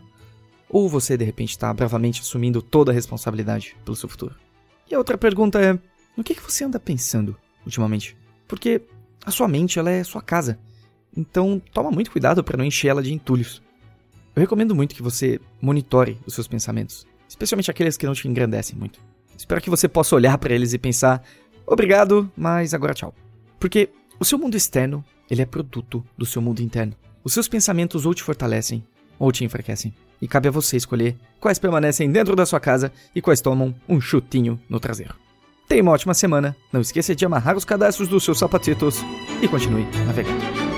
[0.68, 4.36] Ou você de repente está bravamente assumindo toda a responsabilidade pelo seu futuro?
[4.92, 5.80] E a outra pergunta é:
[6.18, 7.34] no que, que você anda pensando
[7.66, 8.18] ultimamente?
[8.46, 8.82] Porque
[9.26, 10.60] a sua mente ela é sua casa.
[11.16, 13.62] Então, toma muito cuidado para não encher ela de entulhos.
[14.36, 18.78] Eu recomendo muito que você monitore os seus pensamentos, especialmente aqueles que não te engrandecem
[18.78, 19.00] muito.
[19.38, 21.24] Espero que você possa olhar para eles e pensar:
[21.68, 23.14] "Obrigado, mas agora tchau".
[23.60, 26.96] Porque o seu mundo externo, ele é produto do seu mundo interno.
[27.24, 28.84] Os seus pensamentos ou te fortalecem
[29.20, 29.94] ou te enfraquecem.
[30.22, 34.00] E cabe a você escolher quais permanecem dentro da sua casa e quais tomam um
[34.00, 35.16] chutinho no traseiro.
[35.68, 39.00] Tenha uma ótima semana, não esqueça de amarrar os cadastros dos seus sapatitos
[39.42, 40.73] e continue navegando.